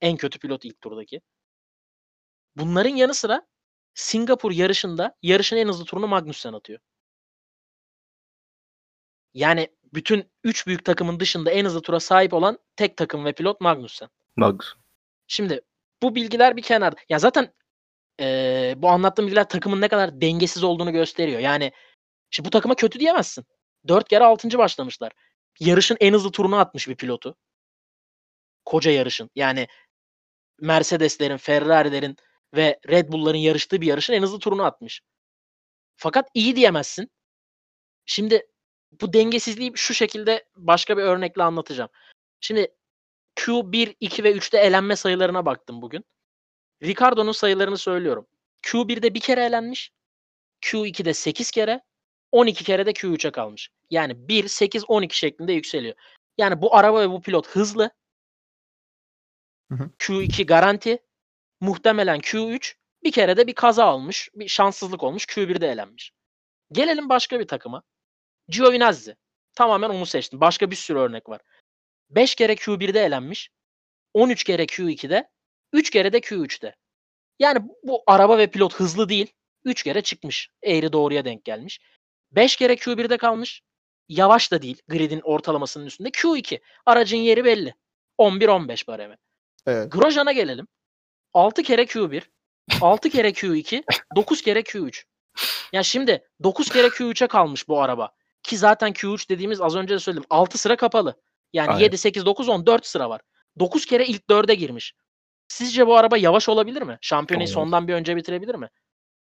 En 0.00 0.16
kötü 0.16 0.38
pilot 0.38 0.64
ilk 0.64 0.80
turdaki. 0.80 1.20
Bunların 2.56 2.90
yanı 2.96 3.14
sıra 3.14 3.46
Singapur 3.94 4.52
yarışında 4.52 5.16
yarışın 5.22 5.56
en 5.56 5.68
hızlı 5.68 5.84
turunu 5.84 6.06
Magnussen 6.08 6.52
atıyor. 6.52 6.80
Yani 9.34 9.68
bütün 9.94 10.30
3 10.44 10.66
büyük 10.66 10.84
takımın 10.84 11.20
dışında 11.20 11.50
en 11.50 11.64
hızlı 11.64 11.82
tura 11.82 12.00
sahip 12.00 12.34
olan 12.34 12.58
tek 12.76 12.96
takım 12.96 13.24
ve 13.24 13.32
pilot 13.32 13.60
Magnussen. 13.60 14.08
Magnus. 14.36 14.74
Şimdi 15.26 15.60
bu 16.02 16.14
bilgiler 16.14 16.56
bir 16.56 16.62
kenarda. 16.62 17.00
Ya 17.08 17.18
zaten, 17.18 17.52
eee, 18.20 18.74
bu 18.78 18.88
anlattığım 18.88 19.26
bilgiler 19.26 19.48
takımın 19.48 19.80
ne 19.80 19.88
kadar 19.88 20.20
dengesiz 20.20 20.64
olduğunu 20.64 20.92
gösteriyor. 20.92 21.40
Yani 21.40 21.72
şimdi 22.30 22.46
bu 22.46 22.50
takıma 22.50 22.74
kötü 22.74 23.00
diyemezsin. 23.00 23.44
4 23.88 24.08
kere 24.08 24.24
6'ncı 24.24 24.58
başlamışlar. 24.58 25.12
Yarışın 25.60 25.96
en 26.00 26.12
hızlı 26.14 26.30
turunu 26.30 26.56
atmış 26.56 26.88
bir 26.88 26.96
pilotu. 26.96 27.36
Koca 28.64 28.90
yarışın. 28.90 29.30
Yani 29.34 29.66
Mercedes'lerin, 30.60 31.36
Ferrari'lerin 31.36 32.16
ve 32.54 32.80
Red 32.88 33.12
Bull'ların 33.12 33.38
yarıştığı 33.38 33.80
bir 33.80 33.86
yarışın 33.86 34.12
en 34.12 34.22
hızlı 34.22 34.38
turunu 34.38 34.64
atmış. 34.64 35.00
Fakat 35.96 36.28
iyi 36.34 36.56
diyemezsin. 36.56 37.10
Şimdi 38.06 38.46
bu 39.00 39.12
dengesizliği 39.12 39.72
şu 39.74 39.94
şekilde 39.94 40.44
başka 40.56 40.96
bir 40.96 41.02
örnekle 41.02 41.42
anlatacağım. 41.42 41.90
Şimdi 42.40 42.74
Q1, 43.36 43.94
2 44.00 44.24
ve 44.24 44.32
3'te 44.32 44.58
elenme 44.58 44.96
sayılarına 44.96 45.46
baktım 45.46 45.82
bugün. 45.82 46.04
Ricardo'nun 46.82 47.32
sayılarını 47.32 47.78
söylüyorum. 47.78 48.26
Q1'de 48.62 49.14
1 49.14 49.20
kere 49.20 49.44
elenmiş. 49.44 49.92
Q2'de 50.62 51.14
8 51.14 51.50
kere. 51.50 51.80
12 52.32 52.64
kere 52.64 52.86
de 52.86 52.90
Q3'e 52.90 53.30
kalmış. 53.30 53.70
Yani 53.90 54.28
1, 54.28 54.48
8, 54.48 54.84
12 54.88 55.18
şeklinde 55.18 55.52
yükseliyor. 55.52 55.94
Yani 56.38 56.62
bu 56.62 56.76
araba 56.76 57.00
ve 57.00 57.10
bu 57.10 57.22
pilot 57.22 57.48
hızlı. 57.48 57.90
Hı 59.70 59.74
hı. 59.74 59.90
Q2 59.98 60.46
garanti. 60.46 60.98
Muhtemelen 61.60 62.20
Q3 62.20 62.74
bir 63.04 63.12
kere 63.12 63.36
de 63.36 63.46
bir 63.46 63.54
kaza 63.54 63.94
olmuş, 63.94 64.28
bir 64.34 64.48
şanssızlık 64.48 65.02
olmuş, 65.02 65.24
Q1'de 65.24 65.68
elenmiş. 65.68 66.12
Gelelim 66.72 67.08
başka 67.08 67.40
bir 67.40 67.48
takıma. 67.48 67.82
Giovinazzi. 68.48 69.16
Tamamen 69.54 69.90
onu 69.90 70.06
seçtim. 70.06 70.40
Başka 70.40 70.70
bir 70.70 70.76
sürü 70.76 70.98
örnek 70.98 71.28
var. 71.28 71.40
5 72.10 72.34
kere 72.34 72.52
Q1'de 72.54 73.00
elenmiş. 73.00 73.50
13 74.14 74.44
kere 74.44 74.64
Q2'de, 74.64 75.30
3 75.72 75.90
kere 75.90 76.12
de 76.12 76.18
Q3'te. 76.18 76.76
Yani 77.38 77.58
bu 77.82 78.02
araba 78.06 78.38
ve 78.38 78.46
pilot 78.46 78.74
hızlı 78.74 79.08
değil. 79.08 79.32
3 79.64 79.82
kere 79.82 80.02
çıkmış. 80.02 80.50
Eğri 80.62 80.92
doğruya 80.92 81.24
denk 81.24 81.44
gelmiş. 81.44 81.80
5 82.32 82.56
kere 82.56 82.74
Q1'de 82.74 83.16
kalmış. 83.16 83.62
Yavaş 84.08 84.52
da 84.52 84.62
değil. 84.62 84.82
Grid'in 84.88 85.20
ortalamasının 85.20 85.86
üstünde. 85.86 86.08
Q2. 86.08 86.60
Aracın 86.86 87.18
yeri 87.18 87.44
belli. 87.44 87.74
11-15 88.18 88.86
baremi. 88.86 89.16
Evet. 89.66 89.92
Grosjean'a 89.92 90.32
gelelim. 90.32 90.66
6 91.34 91.62
kere 91.62 91.82
Q1, 91.82 92.22
6 92.80 93.10
kere 93.10 93.28
Q2, 93.28 93.82
9 94.16 94.42
kere 94.42 94.60
Q3. 94.60 95.04
Ya 95.72 95.82
şimdi 95.82 96.28
9 96.42 96.68
kere 96.68 96.86
Q3'e 96.86 97.26
kalmış 97.26 97.68
bu 97.68 97.82
araba. 97.82 98.10
Ki 98.44 98.56
zaten 98.56 98.92
Q3 98.92 99.28
dediğimiz 99.28 99.60
az 99.60 99.76
önce 99.76 99.94
de 99.94 99.98
söyledim 99.98 100.24
6 100.30 100.58
sıra 100.58 100.76
kapalı. 100.76 101.14
Yani 101.52 101.70
Aynen. 101.70 101.80
7, 101.80 101.98
8, 101.98 102.26
9, 102.26 102.48
10 102.48 102.66
4 102.66 102.86
sıra 102.86 103.10
var. 103.10 103.20
9 103.58 103.86
kere 103.86 104.06
ilk 104.06 104.22
4'e 104.30 104.54
girmiş. 104.54 104.94
Sizce 105.48 105.86
bu 105.86 105.96
araba 105.96 106.16
yavaş 106.16 106.48
olabilir 106.48 106.82
mi? 106.82 106.98
Şampiyonayı 107.00 107.48
Olmaz. 107.48 107.54
sondan 107.54 107.88
bir 107.88 107.94
önce 107.94 108.16
bitirebilir 108.16 108.54
mi? 108.54 108.68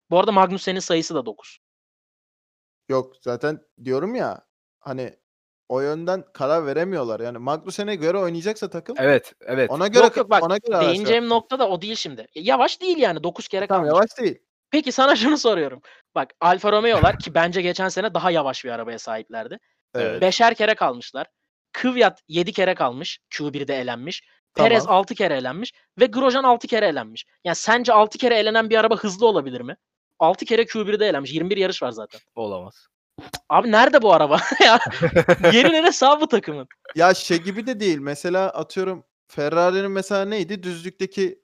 Bu 0.09 0.19
arada 0.19 0.31
Magnussen'in 0.31 0.79
sayısı 0.79 1.15
da 1.15 1.25
9. 1.25 1.59
Yok 2.89 3.13
zaten 3.21 3.59
diyorum 3.83 4.15
ya 4.15 4.45
hani 4.79 5.15
o 5.69 5.81
yönden 5.81 6.23
karar 6.33 6.65
veremiyorlar. 6.65 7.19
Yani 7.19 7.37
Magnussen'e 7.37 7.95
göre 7.95 8.17
oynayacaksa 8.17 8.69
takım 8.69 8.95
Evet, 8.99 9.33
evet. 9.41 9.71
ona 9.71 9.87
göre 9.87 10.03
Yok 10.03 10.17
yok 10.17 10.29
bak 10.29 10.43
ona 10.43 10.57
göre 10.57 10.81
değineceğim 10.81 11.29
nokta 11.29 11.59
da 11.59 11.69
o 11.69 11.81
değil 11.81 11.95
şimdi. 11.95 12.27
Yavaş 12.35 12.81
değil 12.81 12.97
yani 12.97 13.23
9 13.23 13.47
kere 13.47 13.67
Tamam 13.67 13.83
kalmış. 13.85 13.97
yavaş 13.97 14.17
değil. 14.17 14.39
Peki 14.71 14.91
sana 14.91 15.15
şunu 15.15 15.37
soruyorum. 15.37 15.81
Bak 16.15 16.33
Alfa 16.41 16.71
Romeo'lar 16.71 17.19
ki 17.19 17.33
bence 17.33 17.61
geçen 17.61 17.89
sene 17.89 18.13
daha 18.13 18.31
yavaş 18.31 18.65
bir 18.65 18.69
arabaya 18.69 18.99
sahiplerdi. 18.99 19.59
Evet. 19.95 20.21
Beşer 20.21 20.55
kere 20.55 20.75
kalmışlar. 20.75 21.27
Kvyat 21.73 22.21
7 22.27 22.51
kere 22.51 22.75
kalmış. 22.75 23.19
Q1'de 23.29 23.75
elenmiş. 23.75 24.23
Perez 24.55 24.83
Tamam. 24.83 24.99
6 24.99 25.15
kere 25.15 25.35
elenmiş. 25.35 25.73
Ve 25.99 26.05
Grosjean 26.05 26.43
6 26.43 26.67
kere 26.67 26.85
elenmiş. 26.87 27.25
Yani 27.43 27.55
sence 27.55 27.93
6 27.93 28.17
kere 28.17 28.35
elenen 28.35 28.69
bir 28.69 28.77
araba 28.77 28.97
hızlı 28.97 29.25
olabilir 29.27 29.61
mi? 29.61 29.75
6 30.19 30.45
kere 30.45 30.61
Q1'de 30.61 31.07
elenmiş. 31.07 31.33
21 31.33 31.57
yarış 31.57 31.83
var 31.83 31.91
zaten. 31.91 32.21
Olamaz. 32.35 32.87
Abi 33.49 33.71
nerede 33.71 34.01
bu 34.01 34.13
araba? 34.13 34.39
ya 34.65 34.79
yeri 35.53 35.73
neresi 35.73 35.97
sağ 35.97 36.21
bu 36.21 36.27
takımın? 36.27 36.67
Ya 36.95 37.13
şey 37.13 37.37
gibi 37.37 37.67
de 37.67 37.79
değil. 37.79 37.97
Mesela 37.99 38.49
atıyorum 38.49 39.03
Ferrari'nin 39.27 39.91
mesela 39.91 40.25
neydi? 40.25 40.63
Düzlükteki 40.63 41.41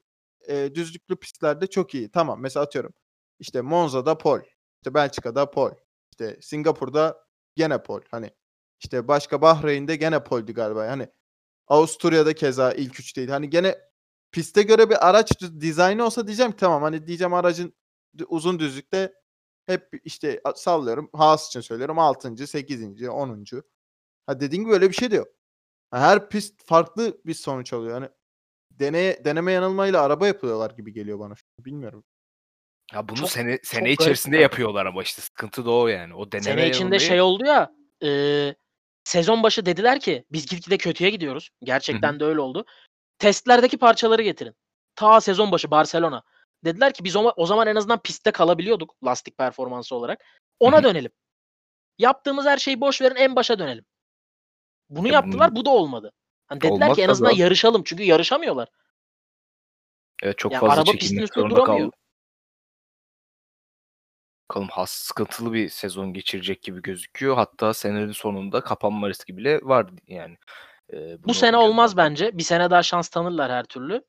e, 0.48 0.74
düzlüklü 0.74 1.16
pistlerde 1.16 1.66
çok 1.66 1.94
iyi. 1.94 2.10
Tamam 2.10 2.40
mesela 2.40 2.64
atıyorum. 2.64 2.92
İşte 3.38 3.60
Monza'da 3.60 4.18
pol. 4.18 4.40
İşte 4.76 4.94
Belçika'da 4.94 5.50
pol. 5.50 5.70
İşte 6.12 6.38
Singapur'da 6.40 7.24
gene 7.56 7.82
pol. 7.82 8.00
Hani 8.10 8.30
işte 8.80 9.08
başka 9.08 9.42
Bahreyn'de 9.42 9.96
gene 9.96 10.24
poldü 10.24 10.52
galiba. 10.54 10.88
Hani 10.88 11.08
Avusturya'da 11.68 12.34
keza 12.34 12.72
ilk 12.72 13.00
üç 13.00 13.16
değil. 13.16 13.28
Hani 13.28 13.50
gene 13.50 13.78
piste 14.32 14.62
göre 14.62 14.90
bir 14.90 15.08
araç 15.08 15.40
dizaynı 15.60 16.04
olsa 16.04 16.26
diyeceğim 16.26 16.52
tamam 16.52 16.82
hani 16.82 17.06
diyeceğim 17.06 17.34
aracın 17.34 17.74
uzun 18.28 18.58
düzlükte 18.58 19.14
hep 19.66 19.90
işte 20.04 20.42
sallıyorum. 20.56 21.10
Haas 21.12 21.46
için 21.48 21.60
söylüyorum 21.60 21.98
6. 21.98 22.46
8. 22.46 23.08
10. 23.08 23.46
Ha 24.26 24.40
dediğin 24.40 24.62
gibi 24.62 24.72
öyle 24.72 24.88
bir 24.90 24.94
şey 24.94 25.10
de 25.10 25.16
yok. 25.16 25.28
Her 25.92 26.28
pist 26.28 26.64
farklı 26.66 27.20
bir 27.26 27.34
sonuç 27.34 27.72
alıyor. 27.72 27.94
Yani 27.94 28.08
deneye, 28.70 29.24
deneme 29.24 29.52
yanılmayla 29.52 30.02
araba 30.02 30.26
yapıyorlar 30.26 30.70
gibi 30.70 30.92
geliyor 30.92 31.18
bana. 31.18 31.34
Bilmiyorum. 31.58 32.04
Ya 32.94 33.08
bunu 33.08 33.16
Çok- 33.18 33.30
sene 33.30 33.58
sene 33.62 33.82
garip 33.84 34.00
içerisinde 34.00 34.36
ya. 34.36 34.42
yapıyorlar 34.42 34.86
ama 34.86 35.02
işte 35.02 35.22
sıkıntı 35.22 35.64
da 35.64 35.70
o 35.70 35.86
yani. 35.88 36.14
O 36.14 36.32
deneme 36.32 36.44
Sene 36.44 36.68
içinde 36.68 36.96
yanılmayı- 36.96 37.00
şey 37.00 37.20
oldu 37.20 37.44
ya 37.44 37.72
e, 38.04 38.54
sezon 39.04 39.42
başı 39.42 39.66
dediler 39.66 40.00
ki 40.00 40.24
biz 40.32 40.46
gitgide 40.46 40.78
kötüye 40.78 41.10
gidiyoruz. 41.10 41.50
Gerçekten 41.62 42.20
de 42.20 42.24
öyle 42.24 42.40
oldu. 42.40 42.64
Testlerdeki 43.18 43.78
parçaları 43.78 44.22
getirin. 44.22 44.54
Ta 44.94 45.20
sezon 45.20 45.52
başı 45.52 45.70
Barcelona. 45.70 46.22
Dediler 46.64 46.92
ki 46.92 47.04
biz 47.04 47.16
o, 47.16 47.32
o 47.36 47.46
zaman 47.46 47.66
en 47.66 47.76
azından 47.76 47.98
pistte 48.02 48.30
kalabiliyorduk 48.30 48.94
lastik 49.04 49.38
performansı 49.38 49.94
olarak. 49.94 50.24
Ona 50.60 50.76
Hı 50.76 50.80
hı. 50.80 50.84
dönelim. 50.84 51.10
Yaptığımız 51.98 52.46
her 52.46 52.58
şeyi 52.58 52.80
boş 52.80 53.02
verin 53.02 53.16
en 53.16 53.36
başa 53.36 53.58
dönelim. 53.58 53.84
Bunu 54.90 55.06
Ya 55.08 55.12
yaptılar 55.14 55.50
bunu- 55.50 55.56
bu 55.60 55.64
da 55.64 55.70
olmadı. 55.70 56.12
Hani 56.46 56.60
dediler 56.60 56.72
Olmaz 56.84 56.96
ki 56.96 57.02
en 57.02 57.08
azından 57.08 57.30
abi. 57.32 57.40
yarışalım 57.40 57.82
çünkü 57.84 58.02
yarışamıyorlar. 58.02 58.68
Evet 60.22 60.38
çok 60.38 60.52
Ya 60.52 60.60
fazla 60.60 60.74
araba 60.74 60.92
pistin 60.92 61.18
üstünde 61.18 61.50
duramıyor. 61.50 61.66
kaldı. 61.66 61.96
Bakalım 64.50 64.68
has 64.68 64.90
sıkıntılı 64.90 65.52
bir 65.52 65.68
sezon 65.68 66.12
geçirecek 66.12 66.62
gibi 66.62 66.82
gözüküyor. 66.82 67.36
Hatta 67.36 67.74
senenin 67.74 68.12
sonunda 68.12 68.60
kapanma 68.60 69.08
riski 69.08 69.36
bile 69.36 69.60
var 69.62 69.86
yani. 70.06 70.36
Ee, 70.92 71.22
Bu 71.24 71.34
sene 71.34 71.56
olmaz 71.56 71.90
ardı- 71.90 71.96
bence. 71.96 72.38
Bir 72.38 72.42
sene 72.42 72.70
daha 72.70 72.82
şans 72.82 73.08
tanırlar 73.08 73.52
her 73.52 73.64
türlü. 73.64 74.04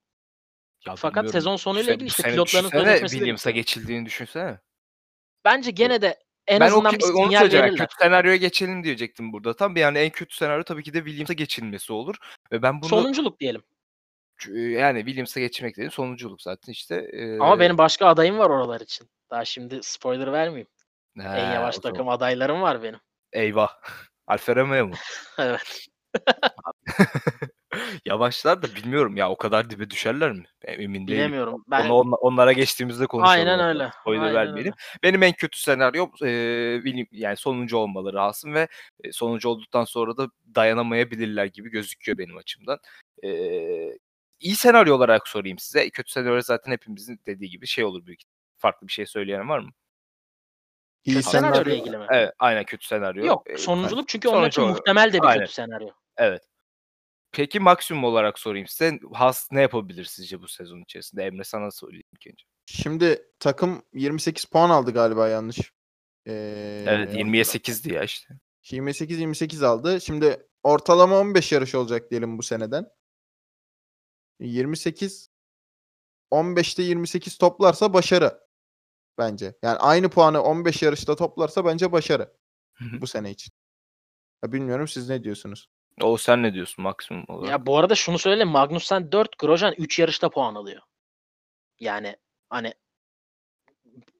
Ya 0.87 0.95
Fakat 0.95 1.29
sezon 1.31 1.55
sonuyla 1.55 1.93
ilgili 1.93 2.07
işte 2.07 2.23
pilotların 2.23 2.69
sözleşmesi 2.69 3.11
Williams'a 3.15 3.51
geçildiğini 3.51 4.05
düşünsene. 4.05 4.59
Bence 5.45 5.71
gene 5.71 6.01
de 6.01 6.19
en 6.47 6.59
ben 6.59 6.65
o, 6.65 6.73
azından 6.73 6.91
ki- 6.91 6.97
bir 6.99 7.03
onu 7.13 7.31
söyleyeceğim. 7.31 7.75
Kötü 7.75 7.95
senaryoya 7.99 8.35
geçelim 8.37 8.83
diyecektim 8.83 9.33
burada. 9.33 9.55
Tam 9.55 9.77
yani 9.77 9.97
en 9.97 10.09
kötü 10.09 10.35
senaryo 10.35 10.63
tabii 10.63 10.83
ki 10.83 10.93
de 10.93 10.97
Williams'a 10.97 11.33
geçilmesi 11.33 11.93
olur. 11.93 12.15
Ve 12.51 12.61
ben 12.61 12.81
bunu 12.81 12.89
Sonunculuk 12.89 13.39
diyelim. 13.39 13.61
yani 14.53 14.99
Williams'a 14.99 15.39
geçmek 15.39 15.77
dedim 15.77 15.91
sonunculuk 15.91 16.41
zaten 16.41 16.71
işte. 16.71 17.11
Ama 17.39 17.55
Ee, 17.55 17.59
benim 17.59 17.77
başka 17.77 18.07
adayım 18.07 18.37
var 18.37 18.49
oralar 18.49 18.81
için. 18.81 19.09
Daha 19.31 19.45
şimdi 19.45 19.79
spoiler 19.83 20.31
vermeyeyim. 20.31 20.67
he, 21.17 21.23
en 21.23 21.51
yavaş 21.53 21.77
o 21.77 21.81
zaman- 21.81 21.93
takım 21.93 22.09
adaylarım 22.09 22.61
var 22.61 22.83
benim. 22.83 22.99
Eyvah. 23.33 23.69
Alfa 24.27 24.55
Romeo 24.55 24.87
mu? 24.87 24.93
Evet. 25.37 25.85
Yavaşlar 28.05 28.61
da 28.61 28.67
bilmiyorum 28.75 29.17
ya 29.17 29.29
o 29.29 29.37
kadar 29.37 29.69
dibe 29.69 29.89
düşerler 29.89 30.31
mi? 30.31 30.43
Ben 30.67 30.73
emin 30.73 31.07
değilim. 31.07 31.17
Bilemiyorum. 31.19 31.63
Ben 31.67 31.85
Onu 31.85 31.93
onla- 31.93 32.15
onlara 32.15 32.51
geçtiğimizde 32.51 33.07
konuşalım. 33.07 33.31
Aynen 33.39 33.59
öyle. 33.59 33.91
Spoiler 34.01 34.21
Aynen 34.21 34.35
vermeyelim. 34.35 34.73
Benim 35.03 35.23
en 35.23 35.33
kötü 35.33 35.59
eee, 36.21 36.81
William 36.83 37.07
yani 37.11 37.37
sonuncu 37.37 37.77
olmaları 37.77 38.19
Haas'ın 38.19 38.53
ve 38.53 38.67
e, 39.03 39.11
sonuncu 39.11 39.49
olduktan 39.49 39.83
sonra 39.85 40.17
da 40.17 40.27
dayanamayabilirler 40.55 41.45
gibi 41.45 41.69
gözüküyor 41.69 42.17
benim 42.17 42.37
açımdan. 42.37 42.79
Eee 43.23 43.97
iyi 44.39 44.55
senaryo 44.55 44.95
olarak 44.95 45.27
sorayım 45.27 45.57
size. 45.59 45.89
Kötü 45.89 46.11
senaryo 46.11 46.41
zaten 46.41 46.71
hepimizin 46.71 47.19
dediği 47.27 47.49
gibi 47.49 47.67
şey 47.67 47.83
olur 47.83 48.05
büyük. 48.05 48.21
Farklı 48.59 48.87
bir 48.87 48.93
şey 48.93 49.05
söyleyen 49.05 49.49
var 49.49 49.59
mı? 49.59 49.69
İyi 51.03 51.15
kötü 51.15 51.29
senaryo 51.29 51.49
ile 51.49 51.55
senaryo. 51.63 51.75
ilgili 51.81 51.97
mi? 51.97 52.05
Evet, 52.11 52.33
aynen 52.39 52.63
kötü 52.65 52.87
senaryo. 52.87 53.25
Yok. 53.25 53.47
Sonunculuk 53.57 54.07
çünkü 54.09 54.27
onlar 54.27 54.47
için 54.47 54.51
sonuncu 54.51 54.61
olarak. 54.71 54.77
muhtemel 54.87 55.13
de 55.13 55.17
bir 55.21 55.27
Aynen. 55.27 55.39
kötü 55.43 55.53
senaryo. 55.53 55.89
Evet. 56.17 56.43
Peki 57.31 57.59
maksimum 57.59 58.03
olarak 58.03 58.39
sorayım 58.39 58.67
size. 58.67 58.99
Haas 59.13 59.47
ne 59.51 59.61
yapabilir 59.61 60.05
sizce 60.05 60.41
bu 60.41 60.47
sezon 60.47 60.81
içerisinde? 60.81 61.23
Emre 61.23 61.43
sana 61.43 61.69
ilk 61.91 62.27
önce. 62.27 62.43
Şimdi 62.65 63.21
takım 63.39 63.83
28 63.93 64.45
puan 64.45 64.69
aldı 64.69 64.91
galiba 64.91 65.27
yanlış. 65.27 65.73
Ee, 66.27 66.83
Evet 66.87 67.13
20'ye 67.13 67.43
8'di 67.43 67.93
ya 67.93 68.03
işte. 68.03 68.33
28 68.71 69.19
28 69.19 69.63
aldı. 69.63 70.01
Şimdi 70.01 70.47
ortalama 70.63 71.19
15 71.19 71.51
yarış 71.51 71.75
olacak 71.75 72.11
diyelim 72.11 72.37
bu 72.37 72.43
seneden. 72.43 72.85
28 74.39 75.29
15'te 76.31 76.83
28 76.83 77.37
toplarsa 77.37 77.93
başarı 77.93 78.39
bence. 79.19 79.55
Yani 79.63 79.77
aynı 79.77 80.09
puanı 80.09 80.43
15 80.43 80.81
yarışta 80.81 81.15
toplarsa 81.15 81.65
bence 81.65 81.91
başarı 81.91 82.33
bu 82.79 83.07
sene 83.07 83.31
için. 83.31 83.53
Ya 84.43 84.51
bilmiyorum 84.51 84.87
siz 84.87 85.09
ne 85.09 85.23
diyorsunuz? 85.23 85.69
O 86.01 86.17
sen 86.17 86.43
ne 86.43 86.53
diyorsun 86.53 86.83
maksimum 86.83 87.25
olarak? 87.27 87.49
Ya 87.49 87.65
bu 87.65 87.77
arada 87.77 87.95
şunu 87.95 88.19
söyleyeyim. 88.19 88.49
Magnussen 88.49 89.11
4, 89.11 89.39
Grosjean 89.39 89.73
3 89.77 89.99
yarışta 89.99 90.29
puan 90.29 90.55
alıyor. 90.55 90.81
Yani 91.79 92.15
hani 92.49 92.73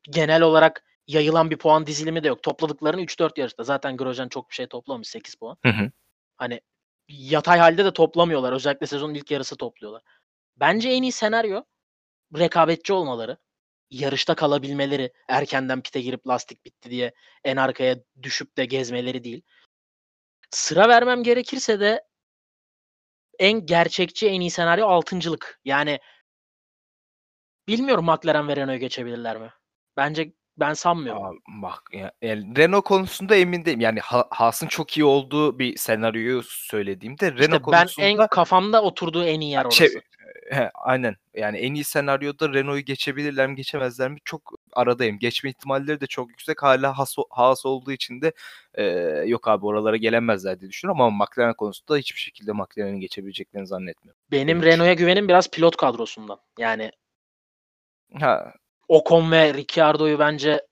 genel 0.09 0.41
olarak 0.41 0.85
yayılan 1.07 1.49
bir 1.49 1.57
puan 1.57 1.87
dizilimi 1.87 2.23
de 2.23 2.27
yok. 2.27 2.43
Topladıklarını 2.43 3.01
3-4 3.01 3.39
yarışta. 3.39 3.63
Zaten 3.63 3.97
Grosjean 3.97 4.29
çok 4.29 4.49
bir 4.49 4.55
şey 4.55 4.67
toplamış 4.67 5.07
8 5.07 5.35
puan. 5.35 5.57
Hı 5.65 5.69
hı. 5.69 5.91
Hani 6.37 6.61
yatay 7.09 7.59
halde 7.59 7.85
de 7.85 7.93
toplamıyorlar. 7.93 8.53
Özellikle 8.53 8.87
sezonun 8.87 9.13
ilk 9.13 9.31
yarısı 9.31 9.55
topluyorlar. 9.55 10.01
Bence 10.57 10.89
en 10.89 11.03
iyi 11.03 11.11
senaryo 11.11 11.63
rekabetçi 12.37 12.93
olmaları. 12.93 13.37
Yarışta 13.91 14.35
kalabilmeleri. 14.35 15.13
Erkenden 15.27 15.81
pite 15.81 16.01
girip 16.01 16.27
lastik 16.27 16.65
bitti 16.65 16.89
diye 16.89 17.13
en 17.43 17.55
arkaya 17.55 17.95
düşüp 18.21 18.57
de 18.57 18.65
gezmeleri 18.65 19.23
değil. 19.23 19.41
Sıra 20.51 20.89
vermem 20.89 21.23
gerekirse 21.23 21.79
de 21.79 22.03
en 23.39 23.65
gerçekçi 23.65 24.27
en 24.27 24.41
iyi 24.41 24.51
senaryo 24.51 24.87
altıncılık. 24.87 25.59
Yani 25.65 25.99
bilmiyorum 27.67 28.05
McLaren 28.05 28.47
ve 28.47 28.55
Renault'u 28.55 28.79
geçebilirler 28.79 29.37
mi? 29.37 29.53
Bence 29.97 30.33
ben 30.57 30.73
sanmıyorum. 30.73 31.23
Aa, 31.23 31.31
bak 31.47 31.83
ya, 31.93 32.11
yani 32.21 32.57
Renault 32.57 32.83
konusunda 32.83 33.35
emin 33.35 33.65
değilim. 33.65 33.81
Yani 33.81 33.99
Ha- 33.99 34.27
Haas'ın 34.29 34.67
çok 34.67 34.97
iyi 34.97 35.03
olduğu 35.03 35.59
bir 35.59 35.77
senaryoyu 35.77 36.43
söylediğimde 36.43 37.27
İşte 37.27 37.37
Renault 37.37 37.71
ben 37.71 37.79
konusunda 37.79 38.07
en 38.07 38.27
kafamda 38.27 38.83
oturduğu 38.83 39.25
en 39.25 39.41
iyi 39.41 39.51
yer 39.51 39.65
orası. 39.65 39.77
şey, 39.77 40.01
he, 40.49 40.71
aynen 40.73 41.15
yani 41.33 41.57
en 41.57 41.73
iyi 41.73 41.83
senaryoda 41.83 42.49
Renault'u 42.53 42.79
geçebilirler 42.79 43.47
mi 43.47 43.55
geçemezler 43.55 44.09
mi 44.11 44.17
çok 44.25 44.53
aradayım. 44.73 45.19
Geçme 45.19 45.49
ihtimalleri 45.49 46.01
de 46.01 46.07
çok 46.07 46.29
yüksek. 46.29 46.63
Hala 46.63 46.97
Haas 47.29 47.65
olduğu 47.65 47.91
için 47.91 48.21
de 48.21 48.31
e, 48.73 48.83
yok 49.25 49.47
abi 49.47 49.65
oralara 49.65 49.97
gelemezler 49.97 50.59
diye 50.59 50.69
düşünüyorum 50.71 51.01
ama 51.01 51.25
McLaren 51.25 51.53
konusunda 51.53 51.97
hiçbir 51.97 52.19
şekilde 52.19 52.51
McLaren'i 52.51 52.99
geçebileceklerini 52.99 53.67
zannetmiyorum. 53.67 54.21
Benim 54.31 54.63
Renault'a 54.63 54.93
güvenim 54.93 55.27
biraz 55.27 55.51
pilot 55.51 55.77
kadrosundan. 55.77 56.39
Yani 56.57 56.91
Ha, 58.19 58.53
Ocon 58.87 59.31
ve 59.31 59.53
Ricciardo'yu 59.53 60.19
bence 60.19 60.67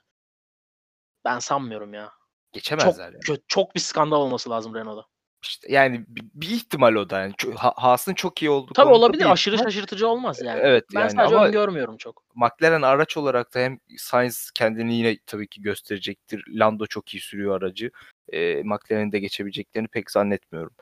ben 1.26 1.40
sanmıyorum 1.40 1.94
ya. 1.94 2.04
Çok 2.06 2.54
geçemezler 2.54 3.06
yani. 3.06 3.22
kö- 3.22 3.42
çok 3.48 3.76
bir 3.76 3.80
skandal 3.80 4.22
olması 4.22 4.50
lazım 4.50 4.76
Renault'da. 4.76 5.08
İşte 5.44 5.72
yani 5.72 6.06
bir, 6.08 6.50
ihtimal 6.50 6.96
o 6.96 7.10
da 7.10 7.20
yani. 7.20 7.34
Haas'ın 7.56 8.14
çok 8.14 8.42
iyi 8.42 8.50
olduğu 8.50 8.74
Tabii 8.74 8.94
olabilir. 8.94 9.24
bir 9.24 9.32
Aşırı 9.32 9.56
ihtimal. 9.56 9.72
şaşırtıcı 9.72 10.08
olmaz 10.08 10.42
yani. 10.44 10.60
Evet, 10.64 10.86
ben 10.96 11.00
yani 11.00 11.12
sadece 11.12 11.36
ama- 11.36 11.48
öngörmüyorum 11.48 11.98
çok. 11.98 12.24
McLaren 12.36 12.82
araç 12.82 13.18
olarak 13.18 13.54
da 13.54 13.60
hem 13.60 13.80
Sainz 13.98 14.52
kendini 14.52 14.96
yine 14.96 15.18
tabii 15.26 15.48
ki 15.48 15.62
gösterecektir. 15.62 16.44
Lando 16.50 16.86
çok 16.86 17.14
iyi 17.14 17.20
sürüyor 17.22 17.58
aracı. 17.62 17.92
Ee, 18.34 18.62
McLaren'i 18.64 19.12
de 19.12 19.20
geçebileceklerini 19.20 19.88
pek 19.88 20.12
zannetmiyorum. 20.12 20.74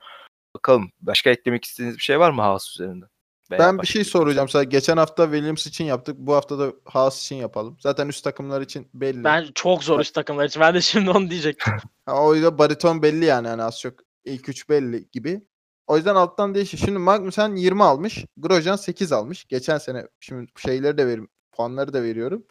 Bakalım 0.55 0.91
başka 1.01 1.29
eklemek 1.29 1.65
istediğiniz 1.65 1.97
bir 1.97 2.03
şey 2.03 2.19
var 2.19 2.31
mı 2.31 2.41
Haas 2.41 2.71
üzerinde? 2.71 3.05
Veya 3.51 3.59
ben 3.59 3.81
bir 3.81 3.87
şey 3.87 4.03
soracağım 4.03 4.49
sana. 4.49 4.63
Geçen 4.63 4.97
hafta 4.97 5.23
Williams 5.25 5.67
için 5.67 5.85
yaptık. 5.85 6.15
Bu 6.17 6.33
hafta 6.35 6.59
da 6.59 6.73
Haas 6.85 7.21
için 7.21 7.35
yapalım. 7.35 7.77
Zaten 7.79 8.07
üst 8.07 8.23
takımlar 8.23 8.61
için 8.61 8.87
belli. 8.93 9.23
Ben 9.23 9.47
çok 9.55 9.83
zor 9.83 9.99
üst 9.99 10.15
takımlar 10.15 10.45
için. 10.45 10.61
Ben 10.61 10.73
de 10.73 10.81
şimdi 10.81 11.09
onu 11.09 11.29
diyecektim. 11.29 11.73
O 12.07 12.35
yüzden 12.35 12.57
bariton 12.57 13.01
belli 13.01 13.25
yani 13.25 13.47
hani 13.47 13.63
az 13.63 13.79
çok 13.79 13.93
ilk 14.25 14.49
üç 14.49 14.69
belli 14.69 15.09
gibi. 15.11 15.41
O 15.87 15.97
yüzden 15.97 16.15
alttan 16.15 16.55
değişir. 16.55 16.77
Şimdi 16.77 16.99
Magnussen 16.99 17.55
20 17.55 17.83
almış. 17.83 18.25
Grosjean 18.37 18.75
8 18.75 19.11
almış. 19.11 19.45
Geçen 19.45 19.77
sene 19.77 20.07
şimdi 20.19 20.51
şeyleri 20.57 20.97
de 20.97 21.07
verim, 21.07 21.29
puanları 21.51 21.93
da 21.93 22.03
veriyorum. 22.03 22.47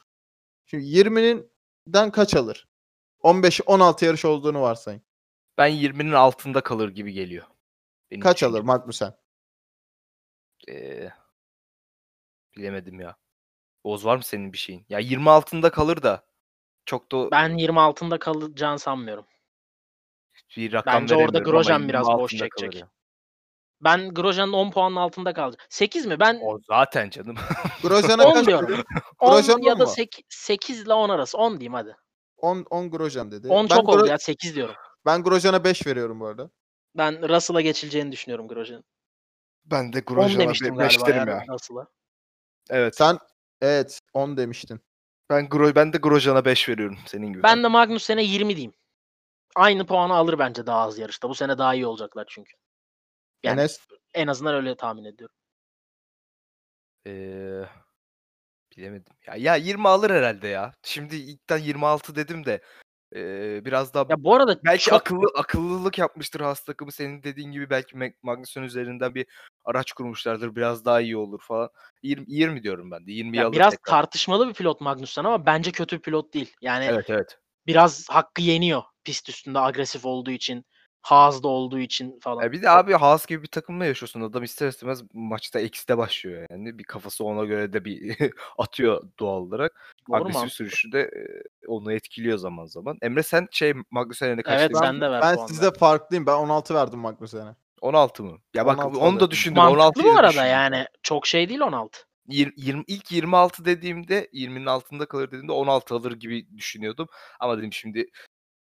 Şimdi 0.67 0.85
20'den 0.85 2.11
kaç 2.11 2.35
alır? 2.35 2.69
15-16 3.23 4.05
yarış 4.05 4.25
olduğunu 4.25 4.61
varsayın. 4.63 5.03
Ben 5.59 5.71
20'nin 5.71 6.13
altında 6.13 6.61
kalır 6.61 6.89
gibi 6.89 7.13
geliyor. 7.13 7.47
Benim 8.11 8.21
Kaç 8.23 8.37
düşüncem. 8.37 8.51
alır 8.55 8.61
Magnussen? 8.61 9.15
Ee, 10.69 11.11
bilemedim 12.57 13.01
ya. 13.01 13.17
Oz 13.85 14.05
var 14.05 14.17
mı 14.17 14.23
senin 14.23 14.53
bir 14.53 14.59
şeyin? 14.59 14.87
Ya 14.89 14.99
20 14.99 15.31
altında 15.31 15.71
kalır 15.71 16.03
da 16.03 16.27
çok 16.87 17.13
da 17.13 17.31
Ben 17.31 17.57
20 17.57 17.81
altında 17.81 18.19
kalacağını 18.19 18.79
sanmıyorum. 18.79 19.27
Bir 20.57 20.73
rakam 20.73 21.03
Bence 21.03 21.17
orada 21.17 21.39
Grosjean 21.39 21.79
20 21.79 21.89
biraz 21.89 22.07
boş 22.07 22.31
çekecek. 22.37 22.75
ya. 22.75 22.89
Ben 23.81 24.15
Grosjean'ın 24.15 24.53
10 24.53 24.71
puanın 24.71 24.97
altında 24.97 25.35
kalacak. 25.35 25.67
8 25.69 26.07
mi? 26.07 26.21
Ben 26.21 26.41
O 26.43 26.59
zaten 26.69 27.11
canım. 27.11 27.37
Grosjean'a 27.83 28.25
10 28.25 28.33
kaç 28.35 28.47
diyorum. 28.47 28.69
dedin? 28.69 28.85
10 29.19 29.31
Grosjean 29.33 29.59
ya 29.63 29.73
on 29.75 29.81
da 29.81 29.85
mu? 29.85 29.91
8, 29.91 30.25
8 30.29 30.81
ile 30.81 30.93
10 30.93 31.09
arası. 31.09 31.39
10 31.39 31.53
diyeyim 31.61 31.75
hadi. 31.75 31.97
10, 32.37 32.67
10 32.71 32.91
Grosjean 32.91 33.33
dedi. 33.33 33.49
10 33.49 33.71
ben 33.71 33.77
çok 33.77 33.89
oldu 33.89 34.07
Gro- 34.07 34.09
ya 34.09 34.19
8 34.19 34.57
diyorum. 34.57 34.75
Ben 35.07 35.23
Grosjean'a 35.23 35.65
5 35.65 35.87
veriyorum 35.87 36.21
bu 36.21 36.27
arada. 36.27 36.51
Ben 36.97 37.29
Russell'a 37.29 37.61
geçileceğini 37.61 38.13
düşünüyorum 38.13 38.49
Grosjean'ın. 38.49 38.85
ben 39.65 39.93
de 39.93 40.03
10 40.17 40.39
demiştim 40.39 40.77
galiba 40.77 41.11
ya 41.11 41.45
Russell'a. 41.49 41.87
Evet. 42.71 42.97
Sen 42.97 43.19
evet 43.61 44.01
10 44.13 44.37
demiştin. 44.37 44.81
Ben 45.31 45.49
Gro 45.49 45.75
ben 45.75 45.93
de 45.93 45.99
Grosjean'a 45.99 46.45
5 46.45 46.69
veriyorum 46.69 46.99
senin 47.07 47.27
gibi. 47.33 47.43
Ben 47.43 47.63
de 47.63 47.69
Magnussen'e 47.69 48.23
20 48.23 48.57
diyeyim. 48.57 48.73
Aynı 49.55 49.87
puanı 49.87 50.15
alır 50.15 50.39
bence 50.39 50.67
daha 50.67 50.81
az 50.81 50.99
yarışta. 50.99 51.29
Bu 51.29 51.35
sene 51.35 51.59
daha 51.59 51.75
iyi 51.75 51.87
olacaklar 51.87 52.27
çünkü. 52.29 52.53
Yani 53.43 53.61
Enes 53.61 53.81
en 54.15 54.27
azından 54.27 54.55
öyle 54.55 54.77
tahmin 54.77 55.05
ediyorum. 55.05 55.37
Eee, 57.07 57.69
bilemedim. 58.77 59.15
Ya, 59.27 59.35
ya 59.37 59.57
20 59.57 59.89
alır 59.89 60.11
herhalde 60.11 60.49
ya. 60.49 60.73
Şimdi 60.83 61.17
ilkten 61.17 61.59
26 61.59 62.17
dedim 62.17 62.45
de 62.45 62.61
biraz 63.65 63.95
daha 63.95 64.07
Ya 64.09 64.25
bu 64.25 64.35
arada 64.35 64.61
belki 64.65 64.85
çok 64.85 65.01
akıllı 65.01 65.27
akıllılık 65.35 65.99
yapmıştır 65.99 66.41
Haas 66.41 66.65
takımı. 66.65 66.93
Senin 66.93 67.23
dediğin 67.23 67.53
gibi 67.53 67.71
belki 67.71 67.97
Mag- 67.97 68.17
Magnussen 68.23 68.63
üzerinden 68.63 69.15
bir 69.15 69.27
araç 69.65 69.93
kurmuşlardır. 69.93 70.57
Biraz 70.57 70.85
daha 70.85 71.01
iyi 71.01 71.17
olur 71.17 71.41
falan. 71.43 71.69
20, 72.03 72.25
20 72.29 72.63
diyorum 72.63 72.91
ben 72.91 73.07
de. 73.07 73.13
20'yi 73.13 73.41
ya 73.41 73.47
alır 73.47 73.57
biraz 73.57 73.71
tekrar. 73.71 73.91
tartışmalı 73.91 74.49
bir 74.49 74.55
pilot 74.55 74.81
Magnussen 74.81 75.25
ama 75.25 75.47
bence 75.47 75.73
kötü 75.73 75.97
bir 75.97 76.03
pilot 76.03 76.35
değil. 76.35 76.55
Yani 76.61 76.85
Evet 76.85 77.11
evet. 77.11 77.39
Biraz 77.67 78.07
hakkı 78.11 78.43
yeniyor 78.43 78.83
pist 79.05 79.29
üstünde 79.29 79.59
agresif 79.59 80.07
olduğu 80.07 80.31
için, 80.31 80.65
Haas'da 81.03 81.49
olduğu 81.49 81.79
için 81.79 82.19
falan. 82.21 82.43
Ya 82.43 82.53
bir 82.53 82.63
de 82.63 82.71
abi 82.71 82.93
Haas 82.93 83.27
gibi 83.27 83.43
bir 83.43 83.49
takımla 83.49 83.87
yaşıyorsun. 83.87 84.21
Adam 84.21 84.43
ister 84.43 84.69
istemez 84.69 85.03
maçta 85.13 85.61
ekside 85.61 85.99
başlıyor 85.99 86.47
yani. 86.51 86.79
Bir 86.79 86.85
kafası 86.85 87.25
ona 87.25 87.45
göre 87.45 87.73
de 87.73 87.85
bir 87.85 88.17
atıyor 88.59 89.03
doğal 89.19 89.41
olarak. 89.41 89.95
Doğru? 90.09 90.17
Agresif 90.17 90.53
sürüşü 90.53 90.93
de 90.93 91.11
onu 91.67 91.93
etkiliyor 91.93 92.39
zaman 92.39 92.67
zaman. 92.67 92.99
Emre 93.03 93.23
sen 93.23 93.49
şey 93.51 93.75
Magnussen'e 93.91 94.43
kaç 94.43 94.61
Evet, 94.61 94.71
sen 94.79 95.01
de 95.01 95.11
ver 95.11 95.23
ben 95.23 95.35
puanları. 95.35 95.55
sizde 95.55 95.71
farklıyım. 95.73 96.27
Ben 96.27 96.33
16 96.33 96.75
verdim 96.75 96.99
Magnussen'e. 96.99 97.55
16 97.81 98.23
mı? 98.23 98.39
Ya 98.55 98.67
bak 98.67 98.79
16 98.79 98.99
onu 98.99 99.21
da 99.21 99.31
düşündüm. 99.31 99.63
16 99.63 99.79
Mantıklı 99.79 100.05
bu 100.05 100.19
arada 100.19 100.47
yani. 100.47 100.87
Çok 101.03 101.27
şey 101.27 101.49
değil 101.49 101.61
16. 101.61 101.99
20, 102.29 102.85
ilk 102.87 103.13
26 103.13 103.65
dediğimde 103.65 104.29
20'nin 104.33 104.67
altında 104.67 105.07
kalır 105.07 105.27
dediğimde 105.29 105.53
16 105.53 105.95
alır 105.95 106.13
gibi 106.13 106.57
düşünüyordum. 106.57 107.09
Ama 107.41 107.59
dedim 107.59 107.73
şimdi 107.73 108.07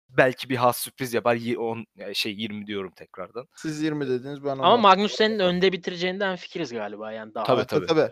belki 0.09 0.49
bir 0.49 0.55
has 0.55 0.77
sürpriz 0.77 1.13
yapar. 1.13 1.35
y- 1.35 1.57
on, 1.57 1.85
yani 1.95 2.15
şey 2.15 2.33
20 2.35 2.67
diyorum 2.67 2.91
tekrardan. 2.95 3.47
Siz 3.55 3.81
20 3.81 4.07
dediniz 4.07 4.43
ben 4.43 4.49
16. 4.49 4.63
Ama 4.63 4.77
Magnussen'in 4.77 5.39
önde 5.39 5.71
bitireceğinden 5.71 6.35
fikiriz 6.35 6.71
galiba 6.73 7.11
yani 7.11 7.33
daha. 7.33 7.43
Tabii, 7.45 7.65
tabii. 7.65 7.85
tabii. 7.85 8.11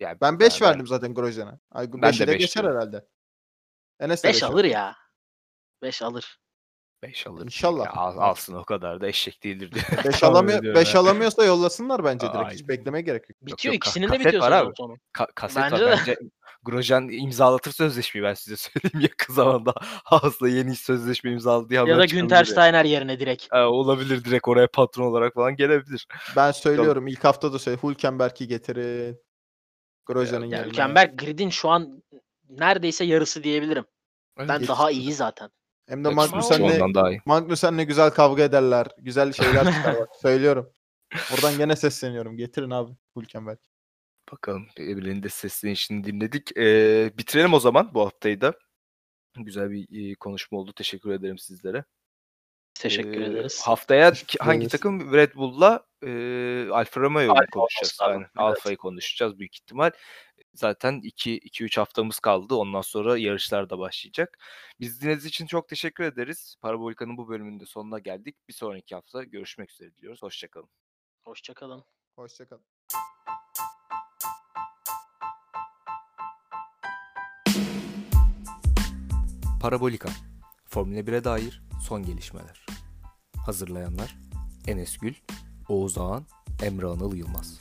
Yani 0.00 0.18
Ben 0.20 0.40
5 0.40 0.60
ben- 0.60 0.68
verdim 0.68 0.86
zaten 0.86 1.14
Grosjean'a. 1.14 1.60
Ay, 1.70 1.92
Ben 1.92 1.98
5'i 2.00 2.26
de 2.26 2.32
beş 2.32 2.38
geçer 2.38 2.62
diyorum. 2.62 2.80
herhalde. 2.80 3.06
Enes 4.00 4.24
de 4.24 4.28
5 4.28 4.34
beş 4.34 4.42
alır 4.42 4.64
ya. 4.64 4.96
5 5.82 6.02
alır. 6.02 6.38
5 7.02 7.26
alır. 7.26 7.44
İnşallah. 7.44 7.84
Ya 7.84 7.92
al- 7.92 8.18
alsın 8.18 8.54
o 8.54 8.64
kadar 8.64 9.00
da 9.00 9.08
eşek 9.08 9.42
değildir 9.44 9.72
diye. 9.72 9.84
5 10.04 10.20
tahmin 10.20 10.34
alamıyor, 10.34 10.58
ediyorum 10.58 10.80
5 10.80 10.94
ya. 10.94 11.00
alamıyorsa 11.00 11.44
yollasınlar 11.44 12.04
bence 12.04 12.26
direkt. 12.26 12.36
Aynen. 12.36 12.50
Hiç 12.50 12.68
beklemeye 12.68 13.02
gerek 13.02 13.30
yok. 13.30 13.38
Bitiyor 13.42 13.74
yok, 13.74 13.76
ikisinin 13.84 14.08
de 14.08 14.20
bitiyor 14.20 14.72
sonu. 14.76 14.96
Ka- 15.14 15.32
kaset 15.34 15.62
Bence 15.62 15.84
var. 15.84 15.90
de. 15.92 15.96
Bence 15.98 16.16
Grosjean 16.64 17.08
imzalatır 17.08 17.72
sözleşmeyi 17.72 18.24
ben 18.24 18.34
size 18.34 18.56
söyleyeyim 18.70 19.00
yakın 19.00 19.34
zamanda. 19.34 19.74
Haas'la 20.04 20.48
yeni 20.48 20.76
sözleşme 20.76 21.30
imzaladı 21.32 21.68
diye 21.68 21.78
Ya 21.80 21.84
haber 21.84 21.98
da 21.98 22.04
Günter. 22.04 22.44
Steiner 22.44 22.84
yerine 22.84 23.20
direkt. 23.20 23.46
Ha, 23.50 23.66
olabilir 23.68 24.24
direkt 24.24 24.48
oraya 24.48 24.66
patron 24.66 25.04
olarak 25.06 25.34
falan 25.34 25.56
gelebilir. 25.56 26.06
Ben 26.36 26.50
söylüyorum 26.50 27.06
ilk 27.06 27.24
hafta 27.24 27.52
da 27.52 27.58
söyle. 27.58 27.78
Hülkenberg'i 27.82 28.48
getirin. 28.48 29.18
Grosjean'ın 30.06 30.46
Ya 30.46 30.58
yerine. 30.58 30.70
Hülkenberg 30.70 31.18
gridin 31.18 31.50
şu 31.50 31.68
an 31.68 32.02
neredeyse 32.48 33.04
yarısı 33.04 33.44
diyebilirim. 33.44 33.84
Ben 34.38 34.48
Evet. 34.48 34.68
daha 34.68 34.90
iyi 34.90 35.12
zaten. 35.12 35.50
Hem 35.88 36.04
de 36.04 36.08
ondan 36.08 36.94
daha 36.94 37.10
iyi. 37.10 37.20
Magnussen'le 37.26 37.86
güzel 37.86 38.10
kavga 38.10 38.42
ederler. 38.42 38.86
Güzel 38.98 39.32
şeyler 39.32 39.72
çıkar 39.74 39.96
bak. 40.00 40.08
Söylüyorum. 40.22 40.72
Buradan 41.32 41.56
gene 41.58 41.76
sesleniyorum. 41.76 42.36
Getirin 42.36 42.70
abi 42.70 42.92
Hülkenberg. 43.16 43.58
Bakalım 44.32 44.66
birbirinin 44.78 45.22
de 45.22 45.28
seslenişini 45.28 46.04
dinledik. 46.04 46.56
Ee, 46.56 47.12
bitirelim 47.18 47.54
o 47.54 47.60
zaman 47.60 47.94
bu 47.94 48.00
haftayı 48.06 48.40
da. 48.40 48.54
Güzel 49.36 49.70
bir 49.70 50.10
e, 50.10 50.14
konuşma 50.14 50.58
oldu. 50.58 50.72
Teşekkür 50.76 51.10
ederim 51.10 51.38
sizlere. 51.38 51.84
Teşekkür 52.74 53.20
Ee, 53.20 53.24
ederiz. 53.26 53.62
Haftaya 53.64 54.12
ki- 54.12 54.38
hangi 54.40 54.58
ederiz. 54.58 54.72
takım? 54.72 55.12
Red 55.12 55.34
Bull'la 55.34 55.86
e, 56.02 56.70
Alfa 56.70 57.00
Romeo'yu 57.00 57.32
Alfa 57.32 57.46
konuşacağız. 57.52 57.98
Aynen. 58.00 58.18
evet. 58.18 58.30
Alfa'yı 58.36 58.76
konuşacağız 58.76 59.38
büyük 59.38 59.54
ihtimal. 59.56 59.90
Zaten 60.54 61.00
2-3 61.04 61.76
haftamız 61.80 62.18
kaldı. 62.20 62.54
Ondan 62.54 62.80
sonra 62.80 63.18
yarışlar 63.18 63.70
da 63.70 63.78
başlayacak. 63.78 64.38
Biz 64.80 65.00
dinlediğiniz 65.00 65.26
için 65.26 65.46
çok 65.46 65.68
teşekkür 65.68 66.04
ederiz. 66.04 66.56
Parabolika'nın 66.60 67.16
bu 67.16 67.28
bölümünde 67.28 67.66
sonuna 67.66 67.98
geldik. 67.98 68.36
Bir 68.48 68.52
sonraki 68.52 68.94
hafta 68.94 69.24
görüşmek 69.24 69.70
üzere 69.70 69.94
diliyoruz. 69.96 70.22
Hoşçakalın. 70.22 70.68
Hoşçakalın. 71.24 71.84
Hoşçakalın. 72.16 72.64
Parabolika. 79.62 80.08
Formula 80.66 81.00
1'e 81.00 81.24
dair 81.24 81.62
son 81.86 82.02
gelişmeler. 82.02 82.66
Hazırlayanlar 83.46 84.16
Enes 84.66 84.98
Gül, 84.98 85.14
Oğuz 85.72 85.98
Ağan, 85.98 86.26
Emre 86.62 86.86
Anıl 86.86 87.14
Yılmaz. 87.14 87.58